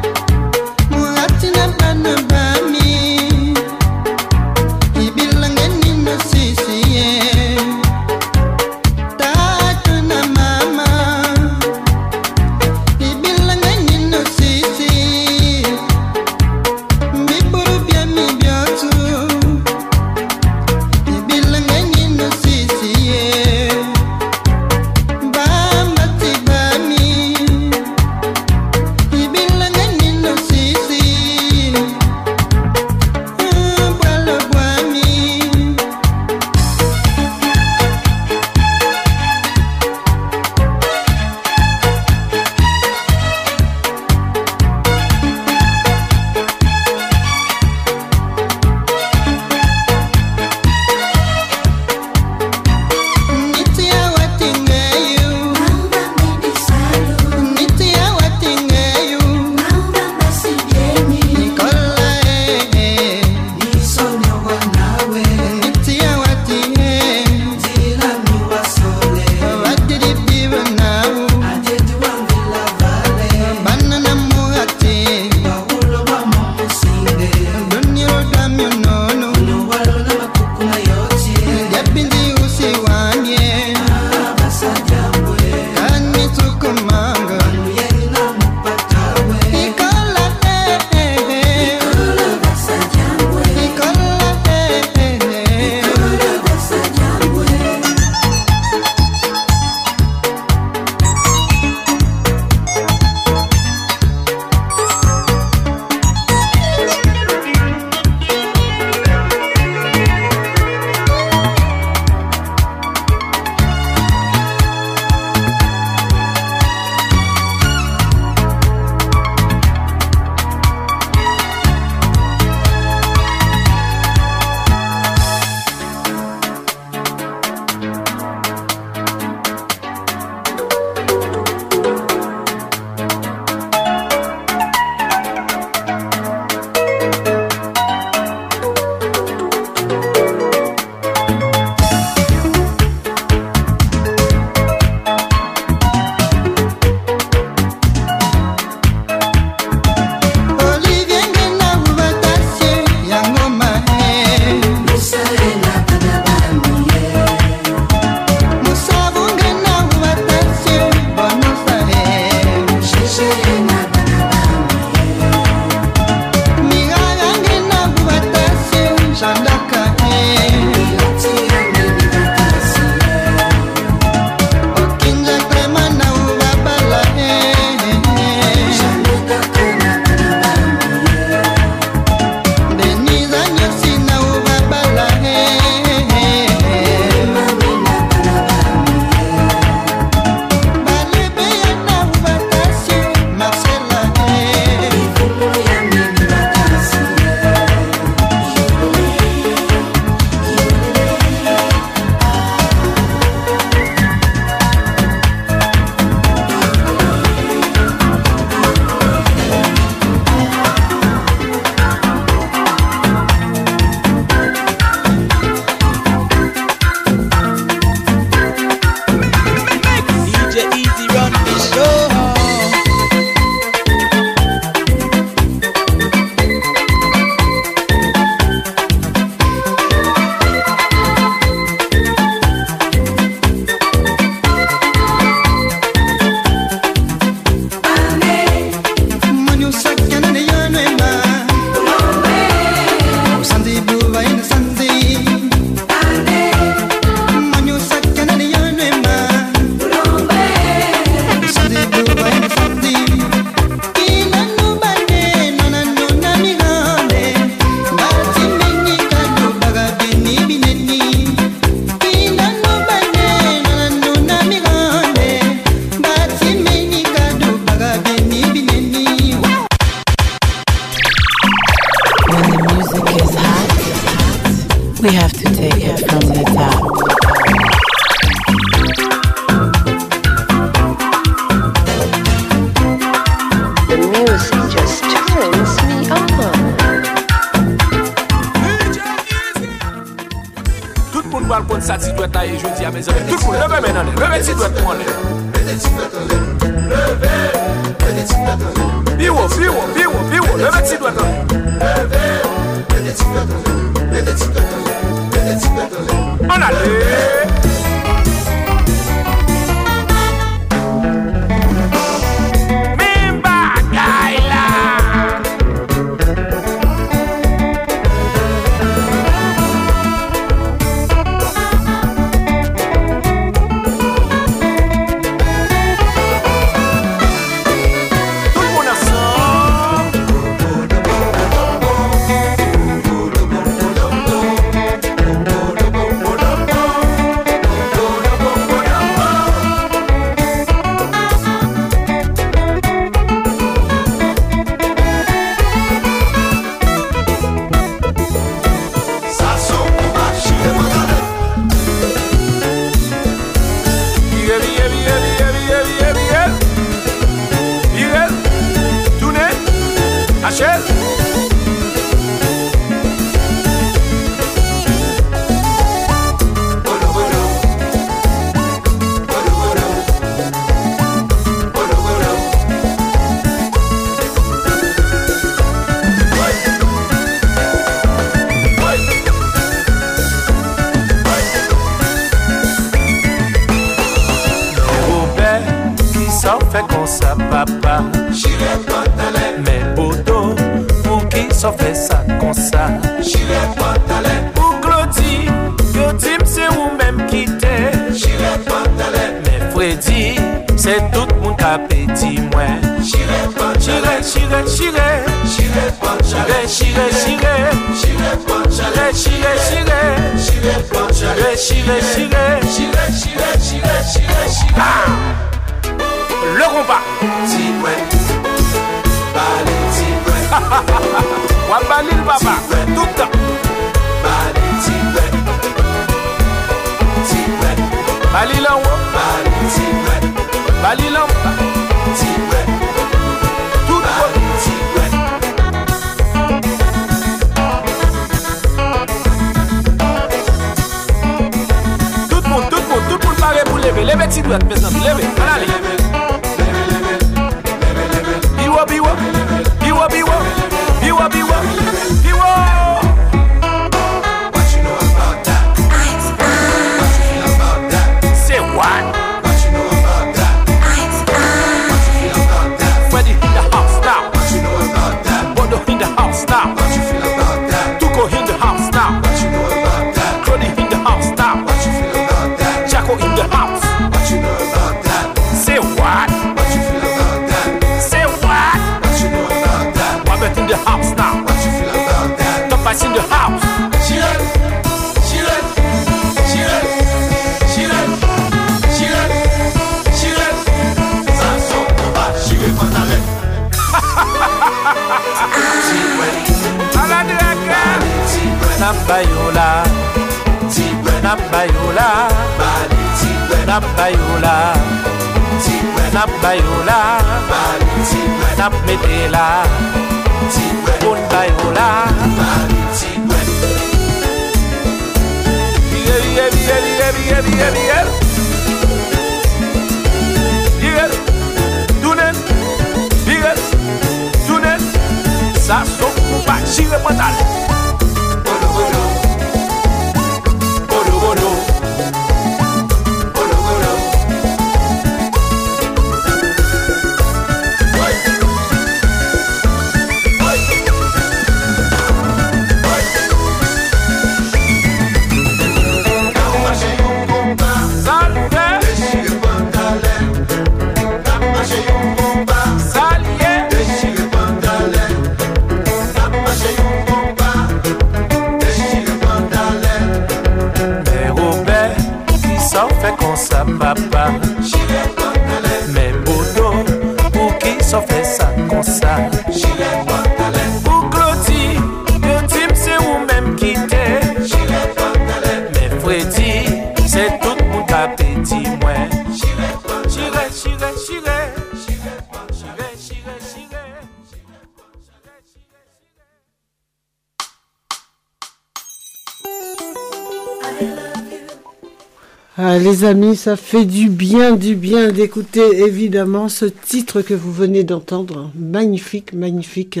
[593.46, 598.50] Ça fait du bien, du bien d'écouter évidemment ce titre que vous venez d'entendre.
[598.56, 600.00] Magnifique, magnifique.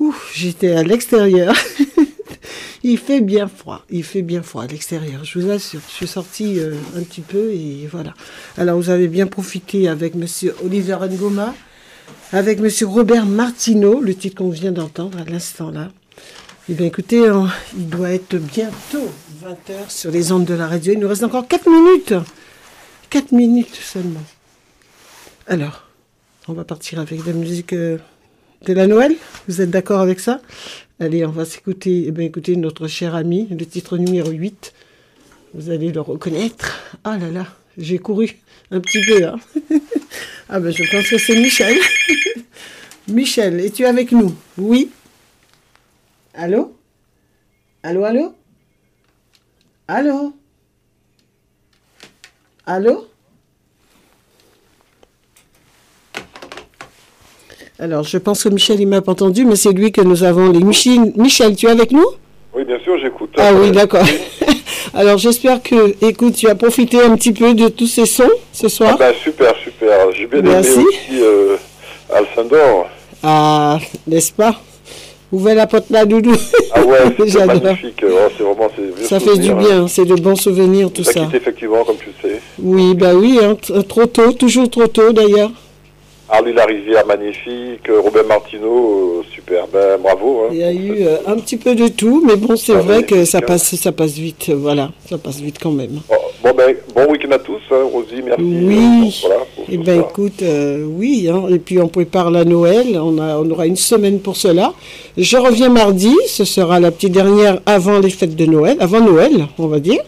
[0.00, 1.54] Ouf, j'étais à l'extérieur.
[2.82, 5.78] il fait bien froid, il fait bien froid à l'extérieur, je vous assure.
[5.88, 8.14] Je suis sortie euh, un petit peu et voilà.
[8.56, 11.54] Alors vous avez bien profité avec monsieur Oliver Ngoma,
[12.32, 15.92] avec monsieur Robert Martineau, le titre qu'on vient d'entendre à l'instant là.
[16.68, 17.48] Eh bien écoutez, on-
[17.78, 19.08] il doit être bientôt
[19.48, 20.92] 20h sur les ondes de la radio.
[20.92, 22.12] Il nous reste encore 4 minutes.
[23.08, 24.22] 4 minutes seulement.
[25.46, 25.88] Alors,
[26.48, 27.96] on va partir avec la musique euh,
[28.66, 29.14] de la Noël.
[29.46, 30.42] Vous êtes d'accord avec ça?
[31.00, 34.74] Allez, on va s'écouter, eh bien, écouter notre cher ami, le titre numéro 8.
[35.54, 36.82] Vous allez le reconnaître.
[37.04, 37.46] Ah là là,
[37.78, 38.36] j'ai couru
[38.70, 39.24] un petit peu.
[39.24, 39.36] hein.
[40.50, 41.74] ah ben je pense que c'est Michel.
[43.08, 44.36] Michel, es-tu avec nous?
[44.58, 44.90] Oui
[46.34, 46.76] Allô?
[47.82, 48.34] Allô, allô?
[49.90, 50.34] Allô?
[52.66, 53.06] Allô?
[57.78, 60.50] Alors, je pense que Michel, il m'a pas entendu, mais c'est lui que nous avons.
[60.52, 62.04] Les Michel, Michel, tu es avec nous?
[62.52, 63.30] Oui, bien sûr, j'écoute.
[63.38, 64.04] Ah oui, d'accord.
[64.94, 68.68] Alors, j'espère que, écoute, tu as profité un petit peu de tous ces sons ce
[68.68, 68.90] soir.
[68.94, 70.12] Ah ben, super, super.
[70.12, 70.72] J'ai bien Merci.
[70.72, 71.56] aimé aussi euh,
[72.12, 72.88] Alcindor.
[73.22, 74.60] Ah, n'est-ce pas?
[75.30, 76.32] Ouvrez la porte là, doudou.
[76.72, 76.98] Ah ouais,
[77.28, 78.02] c'est magnifique.
[78.02, 78.68] Oh, c'est vraiment,
[79.02, 79.78] Ça fait du souvenirs, hein.
[79.80, 81.28] bien, c'est de bons souvenirs, tout Ça ça.
[81.34, 82.40] effectivement, comme tu le sais.
[82.58, 83.54] Oui, bah oui, hein,
[83.88, 85.50] trop tôt, toujours trop tôt d'ailleurs.
[86.30, 87.88] Arlie la rivière, magnifique.
[87.88, 89.66] euh, Robert Martineau, euh, super.
[89.72, 90.42] Ben, bravo.
[90.42, 90.48] Hein.
[90.52, 93.02] Il y a eu euh, un petit peu de tout, mais bon, c'est Ah, vrai
[93.04, 93.42] que ça hein.
[93.46, 96.00] passe, ça passe vite, euh, voilà, ça passe vite quand même.
[96.42, 98.42] Bon, ben, bon week-end à tous, hein, Rosie, merci.
[98.42, 98.76] Oui.
[98.76, 100.08] Euh, voilà, pour Eh ce ben soir.
[100.10, 103.76] écoute, euh, oui, hein, et puis on prépare la Noël, on, a, on aura une
[103.76, 104.74] semaine pour cela.
[105.16, 109.46] Je reviens mardi, ce sera la petite dernière avant les fêtes de Noël, avant Noël,
[109.58, 110.02] on va dire.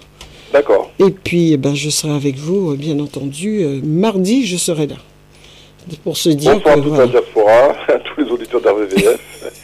[0.52, 0.90] D'accord.
[0.98, 3.60] Et puis, eh ben, je serai avec vous, euh, bien entendu.
[3.62, 4.96] euh, mardi, je serai là.
[6.04, 7.04] Pour se dire Bonsoir à que toute voilà.
[7.06, 9.18] la diaspora, à tous les auditeurs d'RVVS,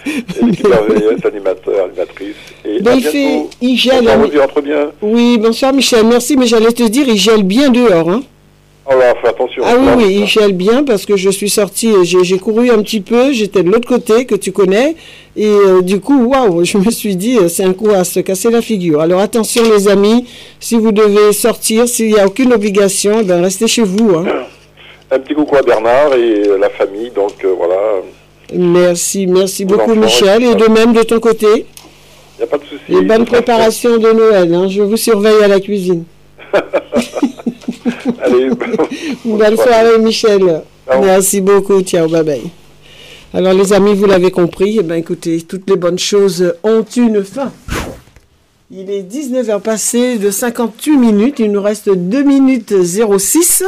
[0.07, 2.35] et l'équipe d'RVVS, animateurs, animatrices.
[2.65, 3.13] Et Ben, à il bientôt.
[3.13, 4.05] fait, il gèle.
[4.05, 4.91] Bonsoir, entre bien.
[5.03, 8.11] Oui, bonsoir Michel, merci, mais j'allais te dire, il gèle bien dehors.
[8.11, 8.23] Hein.
[8.89, 9.63] Oh là, fais attention.
[9.67, 13.01] Ah oui, il gèle bien parce que je suis sortie, et j'ai couru un petit
[13.01, 14.95] peu, j'étais de l'autre côté que tu connais,
[15.37, 18.21] et euh, du coup, waouh, je me suis dit, euh, c'est un coup à se
[18.21, 19.01] casser la figure.
[19.01, 20.25] Alors attention les amis,
[20.61, 24.15] si vous devez sortir, s'il n'y a aucune obligation, ben, restez chez vous.
[24.17, 24.25] Hein.
[25.11, 27.77] Un petit coucou à Bernard et la famille, donc euh, voilà,
[28.53, 31.47] Merci, merci beaucoup Michel, et de même de ton côté.
[31.49, 32.83] il n'y a pas de souci.
[32.89, 34.69] Et bonne préparation de Noël, hein.
[34.69, 36.05] je vous surveille à la cuisine.
[38.23, 38.51] Allez,
[39.25, 40.63] Bonne soirée, Michel.
[41.01, 41.81] Merci beaucoup.
[41.83, 42.43] Ciao, bye bye.
[43.35, 44.77] Alors, les amis, vous l'avez compris.
[44.79, 47.53] Eh ben, écoutez, toutes les bonnes choses ont une fin.
[48.71, 51.39] Il est 19h passé de 58 minutes.
[51.39, 53.63] Il nous reste 2 minutes 06.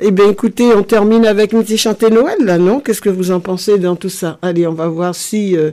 [0.00, 2.78] Eh bien, écoutez, on termine avec une petite chantée Noël, là, non?
[2.78, 4.38] Qu'est-ce que vous en pensez dans tout ça?
[4.42, 5.56] Allez, on va voir si...
[5.56, 5.72] euh,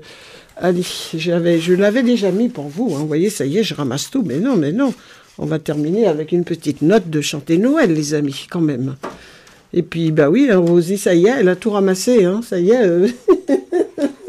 [0.57, 0.81] allez,
[1.13, 2.91] j'avais, je l'avais déjà mis pour vous.
[2.95, 2.99] hein.
[2.99, 4.23] Vous voyez, ça y est, je ramasse tout.
[4.25, 4.93] Mais non, mais non.
[5.37, 8.95] On va terminer avec une petite note de chanter Noël, les amis, quand même.
[9.73, 12.57] Et puis, bah oui, hein, Rosie, ça y est, elle a tout ramassé, hein, ça
[12.59, 12.81] y est.
[12.83, 13.07] euh.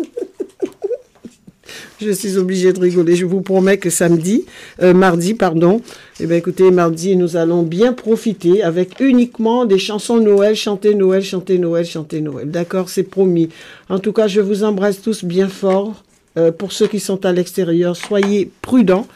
[2.01, 3.17] je suis obligée de rigoler.
[3.17, 4.45] Je vous promets que samedi,
[4.83, 5.81] euh, mardi, pardon,
[6.21, 11.23] eh bien écoutez, mardi, nous allons bien profiter avec uniquement des chansons Noël, chanter Noël,
[11.23, 12.51] chanter Noël, chanter Noël.
[12.51, 13.49] D'accord, c'est promis.
[13.89, 16.03] En tout cas, je vous embrasse tous bien fort.
[16.39, 19.07] Euh, pour ceux qui sont à l'extérieur, soyez prudents.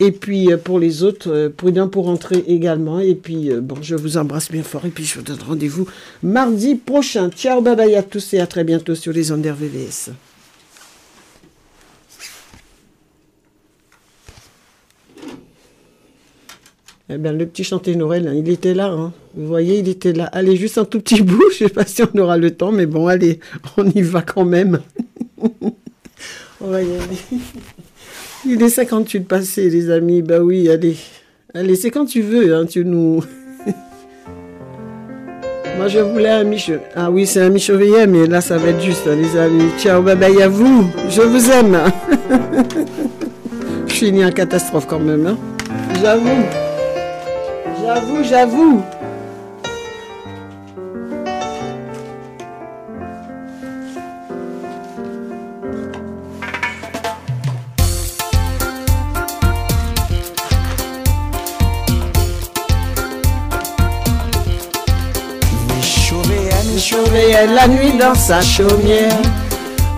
[0.00, 3.00] Et puis euh, pour les autres, euh, prudents pour entrer également.
[3.00, 4.84] Et puis euh, bon, je vous embrasse bien fort.
[4.86, 5.86] Et puis je vous donne rendez-vous
[6.22, 7.30] mardi prochain.
[7.30, 10.10] Ciao, bye bye à tous et à très bientôt sur les ondes RVVS.
[17.10, 18.86] Eh bien, le petit chanté Noël, hein, il était là.
[18.86, 19.12] hein.
[19.36, 20.24] Vous voyez, il était là.
[20.32, 21.50] Allez, juste un tout petit bout.
[21.58, 23.40] Je ne sais pas si on aura le temps, mais bon, allez,
[23.76, 24.80] on y va quand même.
[25.38, 27.18] on va y aller.
[28.46, 30.22] Il est 58 passé, les amis.
[30.22, 30.96] Bah oui, allez.
[31.54, 33.22] Allez, c'est quand tu veux, hein, tu nous...
[35.76, 36.80] Moi, je voulais un Michel.
[36.94, 39.70] Ah oui, c'est un Michel mais là, ça va être juste, hein, les amis.
[39.78, 40.86] Ciao, bye bye à vous.
[41.08, 41.78] Je vous aime.
[43.88, 45.36] je né en catastrophe quand même.
[46.00, 46.63] J'avoue.
[47.84, 48.82] J'avoue, j'avoue.
[66.78, 69.12] Chauvéenne la nuit dans sa chaumière.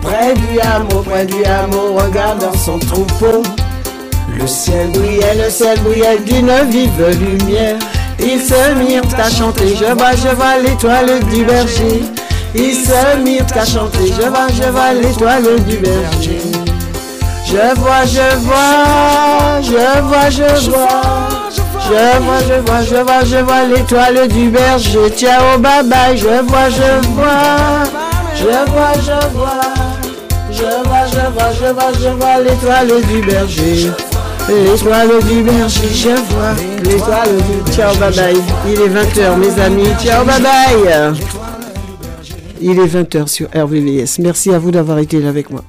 [0.01, 3.43] Près du hameau, près du hameau, regardant son troupeau.
[4.39, 7.75] Le ciel brillait, le ciel brillait d'une vive lumière.
[8.19, 12.03] Ils se mirent à chanter, je vois, je vois l'étoile du berger.
[12.53, 16.41] Ils se mirent à chanter, je vois, je vois l'étoile du berger.
[17.45, 20.87] Je vois, je vois, je vois, je vois.
[21.89, 25.09] Je vois, je vois, je vois, je vois l'étoile du berger.
[25.15, 27.83] Ciao, bye bye, je vois, je vois.
[28.35, 29.61] Je vois, je vois.
[30.51, 33.91] Je vois, je vois, je vois, je vois l'étoile du berger.
[34.49, 36.53] L'étoile du berger, je vois
[36.83, 37.71] l'étoile du...
[37.73, 38.37] Ciao, bye bye.
[38.65, 39.89] Il est 20h, mes amis.
[40.01, 41.13] Ciao, bye bye.
[42.61, 44.19] Il est 20h sur RVVS.
[44.19, 45.63] Merci à vous d'avoir été là avec moi.